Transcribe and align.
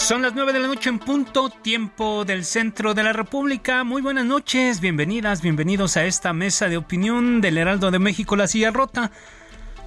Son 0.00 0.22
las 0.22 0.34
9 0.34 0.54
de 0.54 0.58
la 0.58 0.66
noche 0.66 0.88
en 0.88 0.98
punto, 0.98 1.50
tiempo 1.50 2.24
del 2.24 2.44
centro 2.44 2.94
de 2.94 3.04
la 3.04 3.12
República. 3.12 3.84
Muy 3.84 4.00
buenas 4.00 4.24
noches, 4.24 4.80
bienvenidas, 4.80 5.42
bienvenidos 5.42 5.96
a 5.96 6.04
esta 6.04 6.32
mesa 6.32 6.68
de 6.68 6.78
opinión 6.78 7.40
del 7.40 7.58
Heraldo 7.58 7.90
de 7.90 7.98
México, 7.98 8.34
La 8.34 8.48
Silla 8.48 8.70
Rota. 8.72 9.12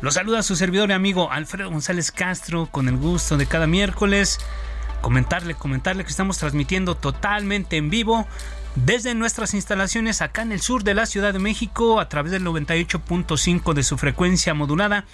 Los 0.01 0.13
saluda 0.13 0.43
su 0.43 0.55
servidor 0.55 0.91
y 0.91 0.93
amigo 0.93 1.31
Alfredo 1.31 1.71
González 1.71 2.11
Castro 2.11 2.67
con 2.71 2.87
el 2.87 2.95
gusto 2.95 3.37
de 3.37 3.47
cada 3.47 3.67
miércoles 3.67 4.39
comentarle, 5.01 5.55
comentarle 5.55 6.03
que 6.05 6.11
estamos 6.11 6.37
transmitiendo 6.37 6.95
totalmente 6.95 7.75
en 7.75 7.89
vivo 7.89 8.25
desde 8.75 9.15
nuestras 9.15 9.53
instalaciones 9.55 10.21
acá 10.21 10.43
en 10.43 10.53
el 10.53 10.61
sur 10.61 10.83
de 10.83 10.93
la 10.93 11.07
Ciudad 11.07 11.33
de 11.33 11.39
México 11.39 11.99
a 11.99 12.07
través 12.07 12.31
del 12.31 12.45
98.5 12.45 13.73
de 13.73 13.83
su 13.83 13.97
frecuencia 13.97 14.53
modulada 14.53 15.05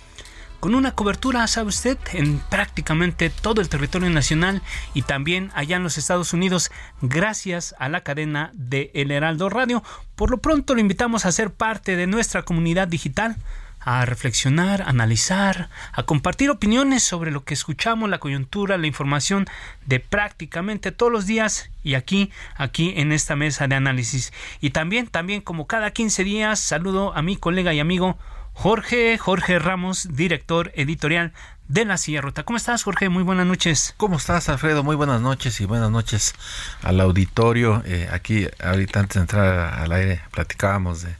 con 0.59 0.75
una 0.75 0.93
cobertura, 0.93 1.47
sabe 1.47 1.69
usted, 1.69 1.97
en 2.13 2.39
prácticamente 2.49 3.29
todo 3.29 3.61
el 3.61 3.69
territorio 3.69 4.09
nacional 4.09 4.61
y 4.93 5.03
también 5.03 5.51
allá 5.55 5.77
en 5.77 5.83
los 5.83 5.97
Estados 5.97 6.33
Unidos, 6.33 6.71
gracias 7.01 7.75
a 7.79 7.87
la 7.87 8.01
cadena 8.01 8.51
de 8.53 8.91
El 8.93 9.11
Heraldo 9.11 9.49
Radio. 9.49 9.83
Por 10.15 10.31
lo 10.31 10.37
pronto 10.39 10.75
lo 10.75 10.81
invitamos 10.81 11.25
a 11.25 11.31
ser 11.31 11.51
parte 11.51 11.95
de 11.95 12.07
nuestra 12.07 12.43
comunidad 12.43 12.87
digital 12.87 13.37
a 13.79 14.05
reflexionar, 14.05 14.81
a 14.81 14.89
analizar, 14.89 15.69
a 15.93 16.03
compartir 16.03 16.49
opiniones 16.49 17.03
sobre 17.03 17.31
lo 17.31 17.45
que 17.45 17.53
escuchamos, 17.53 18.09
la 18.09 18.19
coyuntura, 18.19 18.77
la 18.77 18.87
información 18.87 19.47
de 19.85 20.01
prácticamente 20.01 20.91
todos 20.91 21.11
los 21.11 21.25
días 21.25 21.69
y 21.83 21.93
aquí, 21.93 22.31
aquí 22.55 22.93
en 22.97 23.13
esta 23.13 23.37
mesa 23.37 23.67
de 23.67 23.75
análisis. 23.75 24.33
Y 24.59 24.71
también, 24.71 25.07
también 25.07 25.39
como 25.41 25.67
cada 25.67 25.91
15 25.91 26.25
días, 26.25 26.59
saludo 26.59 27.15
a 27.15 27.21
mi 27.21 27.37
colega 27.37 27.73
y 27.73 27.79
amigo 27.79 28.17
Jorge, 28.61 29.17
Jorge 29.17 29.57
Ramos, 29.57 30.09
director 30.11 30.73
editorial 30.75 31.31
de 31.69 31.85
La 31.85 31.97
Silla 31.97 32.19
Rota. 32.19 32.43
¿Cómo 32.43 32.57
estás, 32.57 32.83
Jorge? 32.83 33.07
Muy 33.07 33.23
buenas 33.23 33.47
noches. 33.47 33.93
¿Cómo 33.95 34.17
estás, 34.17 34.49
Alfredo? 34.49 34.83
Muy 34.83 34.97
buenas 34.97 35.21
noches 35.21 35.61
y 35.61 35.65
buenas 35.65 35.89
noches 35.91 36.35
al 36.81 36.99
auditorio. 36.99 37.81
Eh, 37.85 38.09
aquí, 38.11 38.49
ahorita 38.61 38.99
antes 38.99 39.15
de 39.15 39.21
entrar 39.21 39.79
al 39.79 39.93
aire, 39.93 40.21
platicábamos 40.31 41.03
de, 41.03 41.15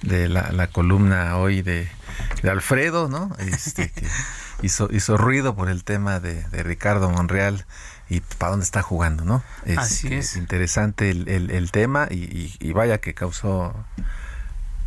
de 0.00 0.30
la, 0.30 0.50
la, 0.50 0.68
columna 0.68 1.36
hoy 1.36 1.60
de, 1.60 1.90
de 2.42 2.50
Alfredo, 2.50 3.10
¿no? 3.10 3.36
Este, 3.38 3.90
que 3.90 4.08
hizo, 4.62 4.88
hizo 4.90 5.18
ruido 5.18 5.54
por 5.54 5.68
el 5.68 5.84
tema 5.84 6.20
de, 6.20 6.42
de 6.44 6.62
Ricardo 6.62 7.10
Monreal 7.10 7.66
y 8.08 8.20
para 8.20 8.52
dónde 8.52 8.64
está 8.64 8.80
jugando, 8.80 9.26
¿no? 9.26 9.42
Es, 9.66 9.76
Así 9.76 10.14
es. 10.14 10.36
interesante 10.36 11.10
el, 11.10 11.28
el, 11.28 11.50
el 11.50 11.70
tema 11.70 12.08
y, 12.10 12.24
y, 12.24 12.56
y, 12.60 12.72
vaya 12.72 12.96
que 12.96 13.12
causó 13.12 13.74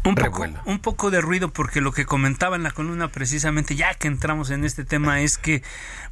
un 0.04 0.16
poco, 0.16 0.46
un 0.66 0.80
poco, 0.80 1.12
de 1.12 1.22
ruido 1.22 1.54
porque 1.54 1.80
lo 1.80 1.92
que 1.92 2.06
comentaba 2.06 2.56
en 2.56 2.64
la 2.64 2.72
columna 2.72 3.10
precisamente 3.10 3.76
ya 3.76 3.94
que 3.94 4.08
entramos 4.08 4.50
en 4.50 4.66
este 4.66 4.84
tema 4.84 5.22
es 5.22 5.38
que 5.38 5.62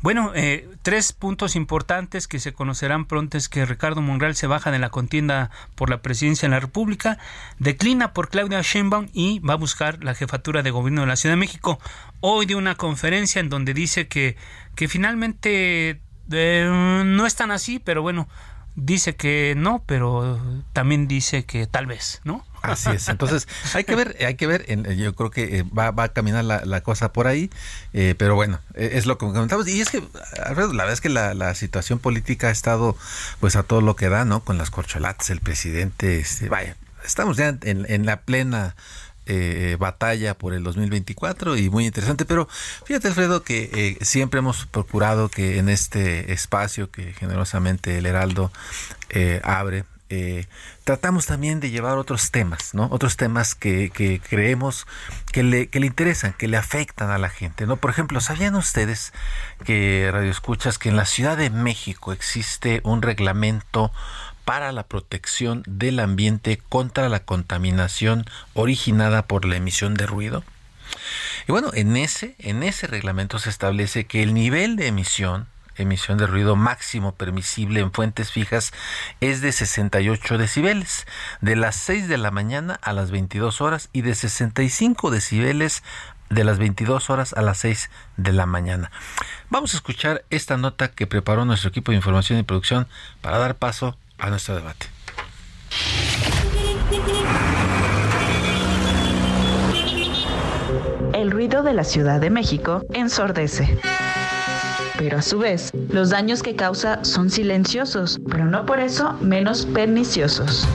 bueno 0.02 0.32
eh, 0.36 0.70
tres 0.84 1.12
puntos 1.12 1.56
importantes 1.56 2.28
que 2.28 2.40
se 2.40 2.54
conocerán 2.54 3.06
pronto 3.06 3.38
es 3.38 3.50
que 3.50 3.66
Ricardo 3.66 4.02
Monreal 4.02 4.36
se 4.36 4.46
baja 4.46 4.70
de 4.70 4.78
la 4.78 4.90
contienda 4.90 5.50
por 5.74 5.90
la 5.90 6.04
presidencia 6.04 6.48
de 6.48 6.54
la 6.54 6.60
República 6.60 7.18
declina 7.58 8.14
por 8.14 8.30
Claudia 8.30 8.62
Sheinbaum 8.62 9.08
y 9.12 9.40
va 9.40 9.54
a 9.54 9.58
buscar 9.58 10.04
la 10.04 10.14
jefatura 10.14 10.62
de 10.62 10.70
gobierno 10.70 11.02
de 11.02 11.08
la 11.08 11.16
Ciudad 11.16 11.34
de 11.34 11.40
México. 11.40 11.80
Hoy 12.20 12.46
de 12.46 12.56
una 12.56 12.76
conferencia 12.76 13.40
en 13.40 13.50
donde 13.50 13.74
dice 13.74 14.08
que 14.08 14.38
que 14.76 14.88
finalmente 14.88 16.00
eh, 16.32 17.04
no 17.06 17.26
es 17.26 17.36
tan 17.36 17.50
así 17.50 17.80
pero 17.80 18.04
bueno 18.04 18.30
dice 18.76 19.16
que 19.16 19.56
no 19.58 19.84
pero 19.88 20.40
también 20.74 21.08
dice 21.08 21.44
que 21.46 21.66
tal 21.66 21.88
vez 21.88 22.22
no 22.24 22.46
Así 22.62 22.90
es. 22.90 23.10
Entonces, 23.10 23.48
hay 23.74 23.84
que 23.84 23.96
ver, 23.96 24.16
hay 24.26 24.36
que 24.36 24.48
ver. 24.48 24.66
Yo 24.96 25.16
creo 25.16 25.32
que 25.32 25.64
va, 25.64 25.92
va 25.92 26.04
a 26.06 26.10
caminar 26.10 26.44
la, 26.44 26.82
cosa 26.82 27.14
por 27.14 27.28
ahí. 27.28 27.50
Eh, 27.94 28.16
pero 28.18 28.36
bueno, 28.36 28.60
es 28.74 29.06
lo 29.06 29.18
que 29.18 29.26
comentamos. 29.26 29.68
Y 29.68 29.82
es 29.82 29.90
que, 29.90 30.04
Alfredo, 30.44 30.74
la 30.74 30.84
verdad 30.84 30.94
es 30.94 31.02
que 31.02 31.10
la, 31.10 31.54
situación 31.56 32.00
política 32.00 32.48
ha 32.48 32.52
estado, 32.52 32.96
pues, 33.40 33.56
a 33.56 33.64
todo 33.64 33.82
lo 33.82 33.96
que 33.96 34.10
da, 34.10 34.26
¿no? 34.26 34.42
Con 34.42 34.58
las 34.58 34.72
corcholatas, 34.72 35.30
el 35.30 35.42
presidente, 35.42 36.20
este, 36.20 36.48
vaya, 36.48 36.76
estamos 37.04 37.38
ya 37.38 37.58
en, 37.62 38.06
la 38.06 38.22
plena 38.22 38.76
eh, 39.26 39.78
batalla 39.80 40.36
por 40.38 40.54
el 40.54 40.64
2024 40.64 41.58
y 41.58 41.70
muy 41.70 41.86
interesante. 41.86 42.26
Pero 42.26 42.48
fíjate, 42.86 43.10
Alfredo, 43.10 43.44
que 43.44 43.70
eh, 43.74 44.04
siempre 44.04 44.40
hemos 44.40 44.66
procurado 44.66 45.30
que 45.30 45.60
en 45.60 45.70
este 45.70 46.34
espacio 46.34 46.90
que 46.92 47.14
generosamente 47.14 47.98
el 47.98 48.06
Heraldo 48.06 48.52
eh, 49.10 49.42
abre, 49.44 49.86
eh, 50.10 50.48
tratamos 50.84 51.28
también 51.28 51.60
de 51.60 51.70
llevar 51.70 51.98
otros 51.98 52.32
temas, 52.32 52.74
¿no? 52.74 52.88
Otros 52.92 53.16
temas 53.16 53.54
que, 53.54 53.92
creemos 54.28 54.88
que 55.32 55.44
le, 55.44 55.68
que 55.68 55.80
le, 55.80 55.86
interesan, 55.86 56.34
que 56.34 56.48
le 56.48 56.58
afectan 56.58 57.12
a 57.12 57.20
la 57.20 57.30
gente, 57.30 57.68
¿no? 57.68 57.78
Por 57.78 57.92
ejemplo, 57.92 58.20
¿sabían 58.20 58.56
ustedes 58.56 59.14
que, 59.66 60.10
Radio 60.12 60.32
Escuchas, 60.32 60.80
que 60.80 60.90
en 60.90 60.96
la 60.96 61.06
Ciudad 61.06 61.38
de 61.38 61.52
México 61.52 62.12
existe 62.12 62.82
un 62.84 63.04
reglamento 63.04 63.92
para 64.46 64.72
la 64.72 64.84
protección 64.84 65.64
del 65.68 66.00
ambiente 66.00 66.60
contra 66.70 67.08
la 67.08 67.20
contaminación 67.20 68.26
originada 68.56 69.28
por 69.28 69.46
la 69.46 69.58
emisión 69.58 69.94
de 69.94 70.08
ruido? 70.08 70.44
Y 71.48 71.52
bueno, 71.52 71.70
en 71.74 71.96
ese, 71.98 72.36
en 72.40 72.64
ese 72.64 72.88
reglamento 72.88 73.38
se 73.38 73.52
establece 73.52 74.06
que 74.06 74.24
el 74.24 74.34
nivel 74.34 74.76
de 74.76 74.88
emisión 74.88 75.48
emisión 75.84 76.18
de 76.18 76.28
ruido 76.28 76.56
máximo 76.56 77.14
permisible 77.14 77.80
en 77.80 77.92
fuentes 77.92 78.32
fijas 78.32 78.72
es 79.22 79.42
de 79.42 79.52
68 79.52 80.38
decibeles, 80.38 81.06
de 81.42 81.56
las 81.56 81.76
6 81.76 82.08
de 82.08 82.18
la 82.18 82.32
mañana 82.32 82.80
a 82.82 82.94
las 82.94 83.12
22 83.12 83.62
horas 83.62 83.90
y 83.94 84.02
de 84.02 84.16
65 84.16 85.12
decibeles 85.12 85.84
de 86.30 86.44
las 86.44 86.60
22 86.60 87.10
horas 87.10 87.34
a 87.34 87.42
las 87.42 87.58
6 87.60 87.90
de 88.18 88.34
la 88.34 88.46
mañana. 88.46 88.92
Vamos 89.50 89.74
a 89.74 89.78
escuchar 89.78 90.24
esta 90.30 90.58
nota 90.58 90.90
que 90.90 91.08
preparó 91.08 91.46
nuestro 91.46 91.70
equipo 91.70 91.92
de 91.92 91.98
información 91.98 92.40
y 92.40 92.44
producción 92.44 92.88
para 93.22 93.38
dar 93.38 93.56
paso 93.56 93.98
a 94.18 94.30
nuestro 94.30 94.56
debate. 94.56 94.88
El 101.14 101.32
ruido 101.32 101.64
de 101.64 101.74
la 101.74 101.84
Ciudad 101.84 102.22
de 102.22 102.30
México 102.30 102.86
ensordece 102.94 103.78
pero 105.00 105.18
a 105.18 105.22
su 105.22 105.40
vez, 105.40 105.72
los 105.88 106.10
daños 106.10 106.44
que 106.44 106.58
causa 106.58 107.00
son 107.06 107.30
silenciosos, 107.30 108.20
pero 108.30 108.44
no 108.46 108.66
por 108.66 108.82
eso 108.82 109.14
menos 109.22 109.66
perniciosos. 109.66 110.68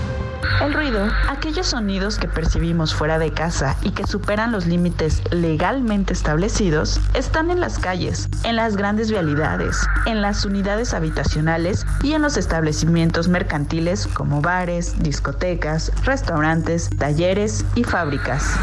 El 0.63 0.73
ruido, 0.73 1.07
aquellos 1.29 1.67
sonidos 1.67 2.19
que 2.19 2.27
percibimos 2.27 2.95
fuera 2.95 3.19
de 3.19 3.33
casa 3.33 3.77
y 3.83 3.91
que 3.91 4.07
superan 4.07 4.51
los 4.51 4.67
límites 4.67 5.21
legalmente 5.31 6.15
establecidos, 6.15 7.01
están 7.13 7.51
en 7.51 7.61
las 7.61 7.79
calles, 7.79 8.31
en 8.45 8.57
las 8.57 8.77
grandes 8.77 9.11
vialidades, 9.11 9.87
en 10.07 10.23
las 10.23 10.47
unidades 10.47 10.95
habitacionales 10.95 11.85
y 12.03 12.15
en 12.15 12.23
los 12.23 12.39
establecimientos 12.39 13.29
mercantiles 13.29 14.07
como 14.07 14.41
bares, 14.41 15.03
discotecas, 15.03 15.93
restaurantes, 16.05 16.89
talleres 16.97 17.63
y 17.75 17.85
fábricas. 17.85 18.57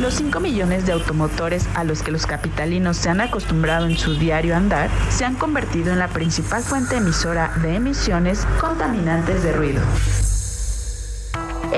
Los 0.00 0.14
5 0.14 0.40
millones 0.40 0.86
de 0.86 0.92
automotores 0.92 1.68
a 1.74 1.84
los 1.84 2.02
que 2.02 2.10
los 2.10 2.24
capitalinos 2.24 2.96
se 2.96 3.10
han 3.10 3.20
acostumbrado 3.20 3.84
en 3.84 3.98
su 3.98 4.14
diario 4.14 4.56
andar 4.56 4.88
se 5.10 5.26
han 5.26 5.34
convertido 5.34 5.92
en 5.92 5.98
la 5.98 6.08
principal 6.08 6.62
fuente 6.62 6.96
emisora 6.96 7.52
de 7.60 7.74
emisiones 7.74 8.46
contaminantes 8.58 9.42
de 9.42 9.52
ruido. 9.52 9.82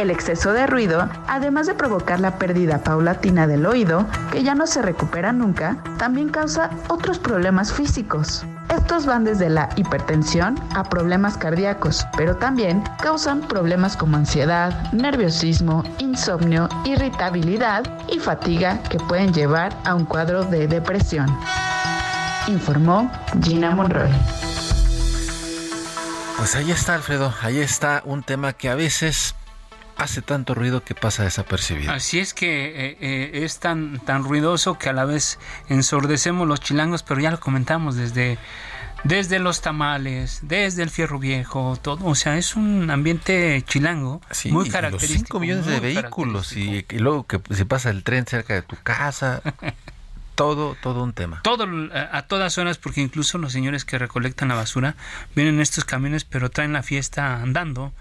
El 0.03 0.11
exceso 0.11 0.53
de 0.53 0.67
ruido, 0.67 1.09
además 1.29 1.69
de 1.69 1.75
provocar 1.75 2.19
la 2.19 2.37
pérdida 2.37 2.79
paulatina 2.79 3.47
del 3.47 3.65
oído, 3.65 4.05
que 4.33 4.43
ya 4.43 4.57
no 4.57 4.67
se 4.67 4.83
recupera 4.83 5.33
nunca, 5.33 5.77
también 5.97 6.29
causa 6.29 6.71
otros 6.89 7.21
problemas 7.21 7.73
físicos. 7.73 8.45
Estos 8.69 9.07
van 9.07 9.23
desde 9.23 9.49
la 9.49 9.69
hipertensión 9.77 10.59
a 10.75 10.83
problemas 10.83 11.39
cardíacos, 11.39 12.05
pero 12.17 12.35
también 12.35 12.83
causan 13.01 13.43
problemas 13.43 13.97
como 13.97 14.17
ansiedad, 14.17 14.91
nerviosismo, 14.93 15.85
insomnio, 16.01 16.69
irritabilidad 16.85 17.85
y 18.09 18.19
fatiga 18.19 18.83
que 18.83 18.99
pueden 18.99 19.33
llevar 19.33 19.73
a 19.85 19.95
un 19.95 20.05
cuadro 20.05 20.43
de 20.43 20.67
depresión. 20.67 21.29
Informó 22.49 23.09
Gina 23.41 23.71
Monroy. 23.71 24.11
Pues 26.39 26.57
ahí 26.57 26.73
está, 26.73 26.95
Alfredo. 26.95 27.33
Ahí 27.41 27.61
está 27.61 28.03
un 28.05 28.25
tema 28.25 28.53
que 28.53 28.69
a 28.69 28.75
veces 28.75 29.37
hace 30.03 30.23
tanto 30.23 30.55
ruido 30.55 30.85
que 30.85 30.95
pasa 30.95 31.25
desapercibido. 31.25 31.93
Así 31.93 32.19
es 32.19 32.35
que 32.35 32.67
eh, 32.67 32.97
eh, 33.01 33.45
es 33.45 33.59
tan, 33.59 33.99
tan 34.01 34.25
ruidoso 34.25 34.79
que 34.79 34.89
a 34.89 34.93
la 34.93 35.05
vez 35.05 35.39
ensordecemos 35.69 36.47
los 36.47 36.61
chilangos, 36.61 37.03
pero 37.03 37.21
ya 37.21 37.31
lo 37.31 37.41
comentamos 37.41 37.97
desde, 37.97 38.39
desde 39.05 39.39
los 39.39 39.61
tamales, 39.61 40.41
desde 40.43 40.83
el 40.83 40.91
fierro 40.91 41.19
viejo, 41.19 41.79
todo. 41.81 42.05
O 42.07 42.15
sea, 42.15 42.37
es 42.39 42.57
un 42.57 42.91
ambiente 42.91 43.63
chilango 43.67 44.21
muy 44.51 44.69
característico. 44.69 45.17
Los 45.17 45.27
5 45.29 45.41
millones 45.41 45.67
de 45.67 45.81
vehículos 45.81 46.57
y, 46.57 46.85
y, 46.89 46.99
luego 46.99 47.27
que 47.27 47.41
se 47.51 47.67
pasa 47.67 47.91
el 47.91 48.05
tren 48.05 48.27
cerca 48.27 48.55
de 48.55 48.63
tu 48.63 48.77
casa. 48.83 49.43
todo, 50.35 50.77
todo 50.83 51.03
un 51.03 51.13
tema. 51.13 51.41
Todo, 51.43 51.67
a 51.93 52.23
todas 52.23 52.59
horas, 52.59 52.79
porque 52.79 53.01
incluso 53.01 53.39
los 53.39 53.53
señores 53.53 53.85
que 53.85 53.99
recolectan 53.99 54.49
la 54.49 54.55
basura 54.55 54.97
vienen 55.35 55.57
en 55.57 55.61
estos 55.61 55.85
camiones, 55.85 56.25
pero 56.25 56.51
traen 56.51 56.73
la 56.73 56.83
fiesta 56.83 57.37
andando. 57.37 57.93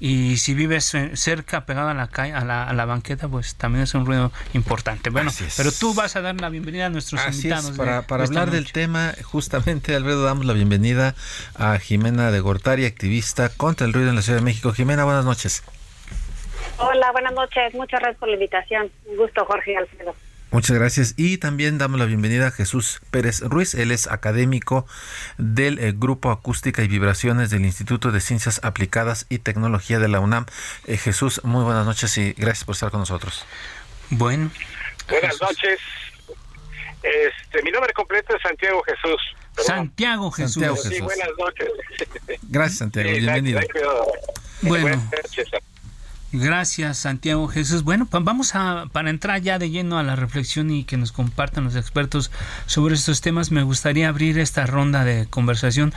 Y 0.00 0.36
si 0.36 0.54
vives 0.54 0.96
cerca, 1.14 1.64
pegado 1.64 1.88
a 1.88 1.94
la, 1.94 2.06
calle, 2.06 2.32
a 2.32 2.44
la, 2.44 2.64
a 2.64 2.72
la 2.72 2.84
banqueta, 2.84 3.28
pues 3.28 3.56
también 3.56 3.82
es 3.84 3.94
un 3.94 4.06
ruido 4.06 4.32
importante. 4.54 5.10
Bueno, 5.10 5.30
pero 5.56 5.72
tú 5.72 5.94
vas 5.94 6.14
a 6.16 6.20
dar 6.20 6.40
la 6.40 6.48
bienvenida 6.50 6.86
a 6.86 6.88
nuestros 6.88 7.20
Así 7.20 7.48
invitados. 7.48 7.70
Es, 7.70 7.76
para, 7.76 8.02
para 8.02 8.24
hablar 8.24 8.50
del 8.50 8.70
tema, 8.70 9.14
justamente, 9.22 9.94
Alfredo, 9.96 10.24
damos 10.24 10.46
la 10.46 10.52
bienvenida 10.52 11.14
a 11.56 11.78
Jimena 11.78 12.30
de 12.30 12.40
Gortari, 12.40 12.84
activista 12.84 13.48
contra 13.48 13.86
el 13.86 13.92
ruido 13.92 14.10
en 14.10 14.16
la 14.16 14.22
Ciudad 14.22 14.38
de 14.38 14.44
México. 14.44 14.72
Jimena, 14.72 15.04
buenas 15.04 15.24
noches. 15.24 15.64
Hola, 16.78 17.10
buenas 17.10 17.32
noches. 17.32 17.74
Muchas 17.74 18.00
gracias 18.00 18.20
por 18.20 18.28
la 18.28 18.34
invitación. 18.34 18.90
Un 19.06 19.16
gusto, 19.16 19.44
Jorge 19.44 19.72
y 19.72 19.76
Alfredo. 19.76 20.14
Muchas 20.50 20.78
gracias. 20.78 21.14
Y 21.16 21.36
también 21.38 21.76
damos 21.76 22.00
la 22.00 22.06
bienvenida 22.06 22.48
a 22.48 22.50
Jesús 22.50 23.00
Pérez 23.10 23.40
Ruiz. 23.40 23.74
Él 23.74 23.90
es 23.90 24.06
académico 24.06 24.86
del 25.36 25.78
eh, 25.78 25.92
Grupo 25.94 26.30
Acústica 26.30 26.82
y 26.82 26.88
Vibraciones 26.88 27.50
del 27.50 27.66
Instituto 27.66 28.12
de 28.12 28.20
Ciencias 28.20 28.60
Aplicadas 28.62 29.26
y 29.28 29.40
Tecnología 29.40 29.98
de 29.98 30.08
la 30.08 30.20
UNAM. 30.20 30.46
Eh, 30.86 30.96
Jesús, 30.96 31.42
muy 31.44 31.64
buenas 31.64 31.84
noches 31.84 32.16
y 32.16 32.32
gracias 32.32 32.64
por 32.64 32.74
estar 32.74 32.90
con 32.90 33.00
nosotros. 33.00 33.44
Bueno. 34.08 34.50
Buenas 35.08 35.32
Jesús. 35.32 35.42
noches. 35.42 35.80
Este, 37.02 37.62
mi 37.62 37.70
nombre 37.70 37.92
completo 37.92 38.34
es 38.34 38.42
Santiago 38.42 38.82
Jesús. 38.84 39.20
Perdón. 39.54 39.66
Santiago 39.66 40.30
Jesús. 40.30 40.54
Santiago 40.54 40.76
Jesús. 40.76 40.92
Sí, 40.94 41.00
buenas 41.00 41.28
noches. 41.38 41.68
Gracias, 42.44 42.78
Santiago. 42.78 43.08
Sí, 43.10 43.20
Bienvenido. 43.20 43.60
Bueno. 44.62 44.82
Buenas 44.82 45.04
noches. 45.12 45.48
Gracias, 46.30 46.98
Santiago 46.98 47.48
Jesús. 47.48 47.84
Bueno, 47.84 48.06
vamos 48.10 48.54
a, 48.54 48.84
para 48.92 49.08
entrar 49.08 49.40
ya 49.40 49.58
de 49.58 49.70
lleno 49.70 49.98
a 49.98 50.02
la 50.02 50.14
reflexión 50.14 50.70
y 50.70 50.84
que 50.84 50.98
nos 50.98 51.10
compartan 51.10 51.64
los 51.64 51.74
expertos 51.74 52.30
sobre 52.66 52.96
estos 52.96 53.22
temas, 53.22 53.50
me 53.50 53.62
gustaría 53.62 54.10
abrir 54.10 54.38
esta 54.38 54.66
ronda 54.66 55.04
de 55.04 55.26
conversación. 55.26 55.94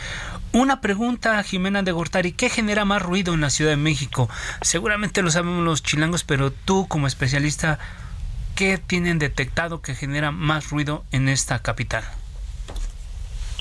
Una 0.54 0.80
pregunta 0.80 1.38
a 1.38 1.44
Jimena 1.44 1.84
de 1.84 1.92
Gortari, 1.92 2.32
¿qué 2.32 2.50
genera 2.50 2.86
más 2.86 3.02
ruido 3.02 3.34
en 3.34 3.42
la 3.42 3.50
Ciudad 3.50 3.72
de 3.72 3.78
México? 3.78 4.30
Seguramente 4.62 5.22
lo 5.22 5.32
sabemos 5.32 5.66
los 5.66 5.84
chilangos, 5.84 6.24
pero 6.24 6.50
tú 6.50 6.88
como 6.88 7.08
especialista, 7.08 7.78
¿qué 8.56 8.78
tienen 8.78 9.20
detectado 9.20 9.82
que 9.82 9.96
genera 9.96 10.32
más 10.32 10.70
ruido 10.70 11.04
en 11.12 11.28
esta 11.28 11.60
capital? 11.60 12.06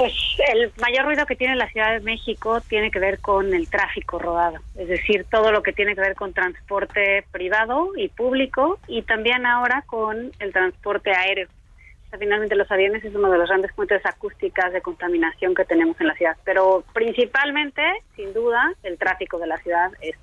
Pues 0.01 0.15
el 0.51 0.73
mayor 0.81 1.05
ruido 1.05 1.27
que 1.27 1.37
tiene 1.37 1.57
la 1.57 1.69
Ciudad 1.69 1.93
de 1.93 2.01
México 2.01 2.63
tiene 2.63 2.91
que 2.91 2.99
ver 2.99 3.21
con 3.21 3.53
el 3.53 3.69
tráfico 3.69 4.19
rodado, 4.19 4.57
es 4.75 4.89
decir, 4.89 5.27
todo 5.31 5.53
lo 5.53 5.63
que 5.63 5.75
tiene 5.75 5.95
que 5.95 6.01
ver 6.01 6.15
con 6.15 6.33
transporte 6.33 7.23
privado 7.31 7.91
y 7.95 8.09
público 8.09 8.79
y 8.89 9.03
también 9.03 9.45
ahora 9.45 9.85
con 9.87 10.33
el 10.39 10.53
transporte 10.55 11.11
aéreo. 11.15 11.49
O 11.49 12.09
sea, 12.09 12.19
finalmente 12.19 12.57
los 12.57 12.71
aviones 12.71 13.05
es 13.05 13.15
uno 13.15 13.31
de 13.31 13.37
los 13.37 13.51
grandes 13.51 13.73
fuentes 13.73 14.01
acústicas 14.07 14.73
de 14.73 14.81
contaminación 14.81 15.55
que 15.55 15.67
tenemos 15.67 16.01
en 16.01 16.07
la 16.07 16.15
ciudad, 16.15 16.39
pero 16.47 16.83
principalmente, 16.95 17.83
sin 18.17 18.33
duda, 18.33 18.73
el 18.83 18.97
tráfico 18.97 19.39
de 19.39 19.49
la 19.49 19.59
ciudad 19.59 19.91
es 20.01 20.17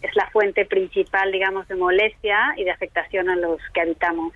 es 0.00 0.16
la 0.16 0.30
fuente 0.30 0.64
principal, 0.64 1.30
digamos, 1.30 1.68
de 1.68 1.74
molestia 1.74 2.54
y 2.56 2.64
de 2.64 2.70
afectación 2.70 3.28
a 3.28 3.36
los 3.36 3.60
que 3.74 3.82
habitamos 3.82 4.32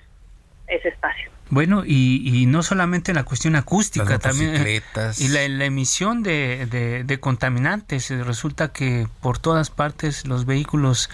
ese 0.67 0.91
espacio. 0.91 1.34
Bueno, 1.51 1.85
y, 1.87 2.23
y, 2.25 2.47
no 2.47 2.63
solamente 2.63 3.13
la 3.13 3.25
cuestión 3.25 3.55
acústica, 3.55 4.09
Las 4.09 4.21
también 4.21 4.53
motocicletas. 4.53 5.21
y 5.21 5.29
la, 5.29 5.47
la 5.47 5.65
emisión 5.67 6.23
de, 6.23 6.67
de, 6.71 7.05
de, 7.05 7.21
contaminantes. 7.21 8.09
Resulta 8.11 8.73
que 8.73 9.07
por 9.21 9.39
todas 9.39 9.71
partes 9.71 10.27
los 10.27 10.47
vehículos 10.47 11.11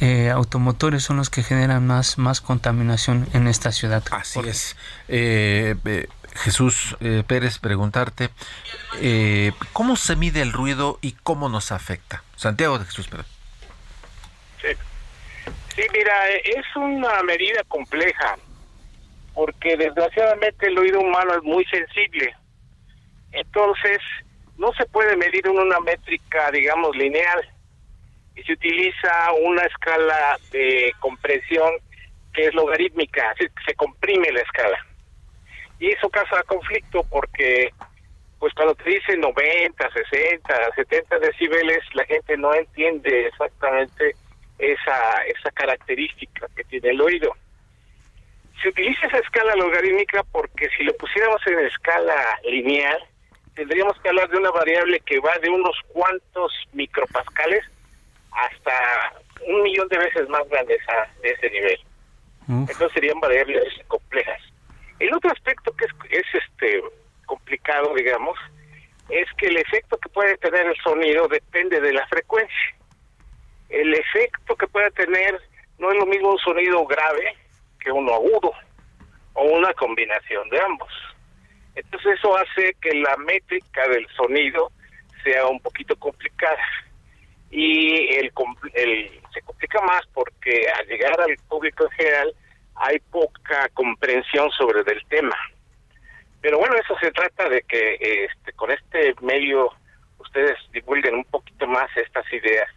eh, 0.00 0.30
automotores 0.30 1.04
son 1.04 1.16
los 1.16 1.30
que 1.30 1.44
generan 1.44 1.86
más, 1.86 2.18
más 2.18 2.40
contaminación 2.40 3.28
en 3.34 3.46
esta 3.46 3.70
ciudad. 3.70 4.02
Así 4.10 4.40
por... 4.40 4.48
es. 4.48 4.76
Eh, 5.06 5.76
eh, 5.84 6.08
Jesús 6.34 6.96
Pérez, 7.26 7.58
preguntarte, 7.58 8.30
¿cómo 9.72 9.96
se 9.96 10.14
mide 10.14 10.40
el 10.40 10.52
ruido 10.52 10.98
y 11.00 11.12
cómo 11.12 11.48
nos 11.48 11.72
afecta? 11.72 12.22
Santiago 12.36 12.78
de 12.78 12.84
Jesús 12.84 13.08
Pérez. 13.08 13.26
Sí. 14.60 14.68
sí, 15.74 15.82
mira, 15.92 16.12
es 16.44 16.64
una 16.76 17.22
medida 17.24 17.62
compleja 17.66 18.36
porque 19.38 19.76
desgraciadamente 19.76 20.66
el 20.66 20.76
oído 20.76 20.98
humano 20.98 21.32
es 21.36 21.44
muy 21.44 21.64
sensible. 21.66 22.34
Entonces, 23.30 23.98
no 24.56 24.72
se 24.72 24.84
puede 24.86 25.16
medir 25.16 25.46
en 25.46 25.56
una 25.56 25.78
métrica, 25.78 26.50
digamos, 26.50 26.96
lineal. 26.96 27.48
Y 28.34 28.42
se 28.42 28.54
utiliza 28.54 29.32
una 29.40 29.62
escala 29.62 30.36
de 30.50 30.92
compresión 30.98 31.70
que 32.34 32.46
es 32.46 32.54
logarítmica, 32.54 33.30
así 33.30 33.44
que 33.44 33.64
se 33.64 33.74
comprime 33.76 34.32
la 34.32 34.40
escala. 34.40 34.84
Y 35.78 35.92
eso 35.92 36.10
causa 36.10 36.42
conflicto 36.42 37.04
porque, 37.08 37.72
pues 38.40 38.52
cuando 38.54 38.74
te 38.74 38.90
dicen 38.90 39.20
90, 39.20 39.88
60, 40.10 40.74
70 40.74 41.18
decibeles, 41.20 41.78
la 41.94 42.04
gente 42.06 42.36
no 42.36 42.52
entiende 42.54 43.28
exactamente 43.28 44.16
esa, 44.58 45.22
esa 45.28 45.52
característica 45.52 46.48
que 46.56 46.64
tiene 46.64 46.90
el 46.90 47.00
oído 47.00 47.36
se 48.62 48.68
utiliza 48.68 49.06
esa 49.06 49.18
escala 49.18 49.54
logarítmica 49.56 50.22
porque 50.24 50.68
si 50.76 50.84
lo 50.84 50.94
pusiéramos 50.96 51.40
en 51.46 51.60
escala 51.60 52.38
lineal, 52.44 52.98
tendríamos 53.54 53.98
que 54.00 54.08
hablar 54.08 54.28
de 54.28 54.38
una 54.38 54.50
variable 54.50 55.00
que 55.00 55.20
va 55.20 55.36
de 55.38 55.48
unos 55.48 55.76
cuantos 55.88 56.52
micropascales 56.72 57.64
hasta 58.32 59.14
un 59.46 59.62
millón 59.62 59.88
de 59.88 59.98
veces 59.98 60.28
más 60.28 60.48
grande 60.48 60.74
esa, 60.74 61.08
de 61.22 61.30
ese 61.30 61.50
nivel. 61.50 61.78
Uf. 62.48 62.70
Entonces 62.70 62.92
serían 62.92 63.20
variables 63.20 63.64
complejas. 63.86 64.40
El 64.98 65.14
otro 65.14 65.30
aspecto 65.30 65.74
que 65.76 65.84
es, 65.84 65.92
es 66.10 66.42
este 66.42 66.82
complicado, 67.26 67.94
digamos, 67.94 68.38
es 69.08 69.26
que 69.36 69.46
el 69.46 69.56
efecto 69.58 69.96
que 69.98 70.08
puede 70.08 70.36
tener 70.38 70.66
el 70.66 70.76
sonido 70.82 71.28
depende 71.28 71.80
de 71.80 71.92
la 71.92 72.06
frecuencia. 72.08 72.76
El 73.68 73.94
efecto 73.94 74.56
que 74.56 74.66
puede 74.66 74.90
tener 74.92 75.40
no 75.78 75.92
es 75.92 75.98
lo 75.98 76.06
mismo 76.06 76.30
un 76.30 76.38
sonido 76.38 76.84
grave 76.86 77.36
que 77.78 77.90
uno 77.90 78.14
agudo 78.14 78.52
o 79.34 79.44
una 79.44 79.72
combinación 79.74 80.48
de 80.50 80.60
ambos. 80.60 80.92
Entonces 81.74 82.18
eso 82.18 82.36
hace 82.36 82.74
que 82.80 82.94
la 82.94 83.16
métrica 83.18 83.88
del 83.88 84.06
sonido 84.16 84.72
sea 85.22 85.46
un 85.46 85.60
poquito 85.60 85.96
complicada 85.96 86.58
y 87.50 88.14
el, 88.16 88.32
el, 88.74 89.20
se 89.32 89.42
complica 89.42 89.80
más 89.82 90.02
porque 90.12 90.66
al 90.76 90.86
llegar 90.86 91.20
al 91.20 91.36
público 91.48 91.84
en 91.84 91.90
general 91.90 92.34
hay 92.76 92.98
poca 93.10 93.68
comprensión 93.74 94.50
sobre 94.50 94.80
el 94.80 95.06
tema. 95.08 95.36
Pero 96.40 96.58
bueno, 96.58 96.76
eso 96.76 96.96
se 97.00 97.10
trata 97.10 97.48
de 97.48 97.62
que 97.62 97.94
este, 98.00 98.52
con 98.52 98.70
este 98.70 99.14
medio 99.20 99.72
ustedes 100.18 100.56
divulguen 100.72 101.14
un 101.14 101.24
poquito 101.24 101.66
más 101.66 101.88
estas 101.96 102.30
ideas 102.32 102.68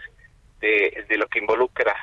de, 0.59 1.05
de 1.07 1.17
lo 1.17 1.27
que 1.27 1.39
involucra 1.39 1.95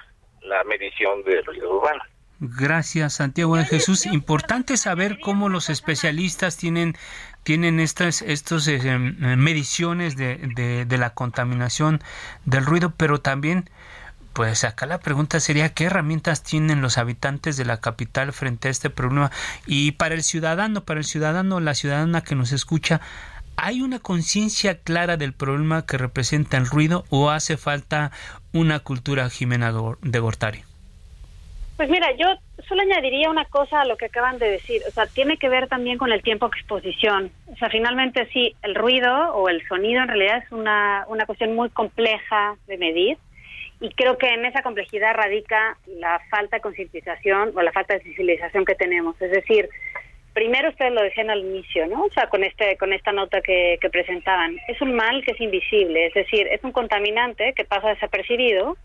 la 0.43 0.63
medición 0.65 1.23
del 1.25 1.45
ruido 1.45 1.77
urbano. 1.77 2.03
Gracias, 2.41 3.15
Santiago 3.15 3.57
de 3.57 3.65
Jesús. 3.65 4.07
Importante 4.07 4.77
saber 4.77 5.19
cómo 5.21 5.49
los 5.49 5.71
especialistas 5.71 6.57
tienen 6.57 6.97
tienen 7.43 7.81
estas 7.81 8.23
estos, 8.23 8.69
eh, 8.69 8.99
mediciones 8.99 10.17
de, 10.17 10.37
de, 10.55 10.85
de, 10.85 10.99
la 10.99 11.15
contaminación 11.15 12.01
del 12.45 12.67
ruido, 12.67 12.93
pero 12.97 13.21
también, 13.21 13.71
pues 14.35 14.65
acá 14.65 14.87
la 14.87 15.01
pregunta 15.01 15.41
sería 15.41 15.73
qué 15.73 15.85
herramientas 15.85 16.43
tienen 16.43 16.83
los 16.83 16.99
habitantes 16.99 17.57
de 17.57 17.65
la 17.65 17.81
capital 17.81 18.33
frente 18.33 18.69
a 18.69 18.71
este 18.71 18.91
problema 18.91 19.33
y 19.67 19.93
para 19.93 20.15
el 20.15 20.23
ciudadano, 20.23 20.85
para 20.85 21.01
el 21.01 21.07
ciudadano, 21.07 21.59
la 21.59 21.75
ciudadana 21.75 22.21
que 22.23 22.35
nos 22.35 22.53
escucha, 22.53 23.01
¿Hay 23.61 23.83
una 23.83 23.99
conciencia 23.99 24.79
clara 24.79 25.17
del 25.17 25.33
problema 25.33 25.85
que 25.85 25.99
representa 25.99 26.59
el 26.59 26.67
ruido 26.67 27.05
o 27.09 27.31
hace 27.31 27.57
falta 27.57 28.13
una 28.53 28.79
cultura 28.79 29.29
Jimena 29.31 29.73
de 30.01 30.19
Gortari? 30.21 30.68
Pues 31.79 31.91
mira, 31.91 32.11
yo 32.17 32.27
solo 32.67 32.83
añadiría 32.83 33.31
una 33.31 33.45
cosa 33.45 33.83
a 33.83 33.85
lo 33.85 33.97
que 33.97 34.07
acaban 34.07 34.41
de 34.41 34.51
decir. 34.51 34.83
O 34.89 34.91
sea, 34.91 35.07
tiene 35.07 35.37
que 35.37 35.49
ver 35.49 35.69
también 35.69 35.97
con 35.97 36.11
el 36.11 36.23
tiempo 36.23 36.49
de 36.49 36.59
exposición. 36.59 37.31
O 37.47 37.55
sea, 37.55 37.71
finalmente 37.71 38.27
sí, 38.33 38.57
el 38.63 38.75
ruido 38.75 39.33
o 39.37 39.49
el 39.49 39.65
sonido 39.69 40.03
en 40.03 40.09
realidad 40.09 40.43
es 40.45 40.51
una, 40.51 41.05
una 41.07 41.25
cuestión 41.25 41.55
muy 41.55 41.71
compleja 41.71 42.57
de 42.67 42.79
medir. 42.79 43.17
Y 43.81 43.91
creo 43.91 44.19
que 44.19 44.27
en 44.27 44.45
esa 44.45 44.63
complejidad 44.63 45.15
radica 45.15 45.79
la 45.87 46.21
falta 46.29 46.57
de 46.57 46.63
concientización 46.63 47.53
o 47.55 47.63
la 47.63 47.71
falta 47.71 47.95
de 47.95 48.03
sensibilización 48.03 48.65
que 48.65 48.75
tenemos. 48.75 49.15
Es 49.23 49.31
decir, 49.31 49.69
primero 50.39 50.69
ustedes 50.69 50.93
lo 50.93 51.03
decían 51.03 51.31
al 51.31 51.41
inicio, 51.41 51.89
¿no? 51.89 52.05
O 52.05 52.11
sea, 52.13 52.29
con 52.29 52.45
este 52.45 52.77
con 52.77 52.93
esta 52.93 53.11
nota 53.11 53.41
que, 53.41 53.77
presentaban, 53.91 54.57
es 54.69 54.81
un 54.81 54.95
mal 54.95 55.25
que 55.25 55.33
es 55.33 55.41
invisible, 55.41 56.07
es 56.07 56.15
decir, 56.15 56.47
es 56.47 56.63
un 56.63 56.71
contaminante 56.71 57.55
que 57.55 57.65
pasa 57.65 57.89
desapercibido, 57.89 58.77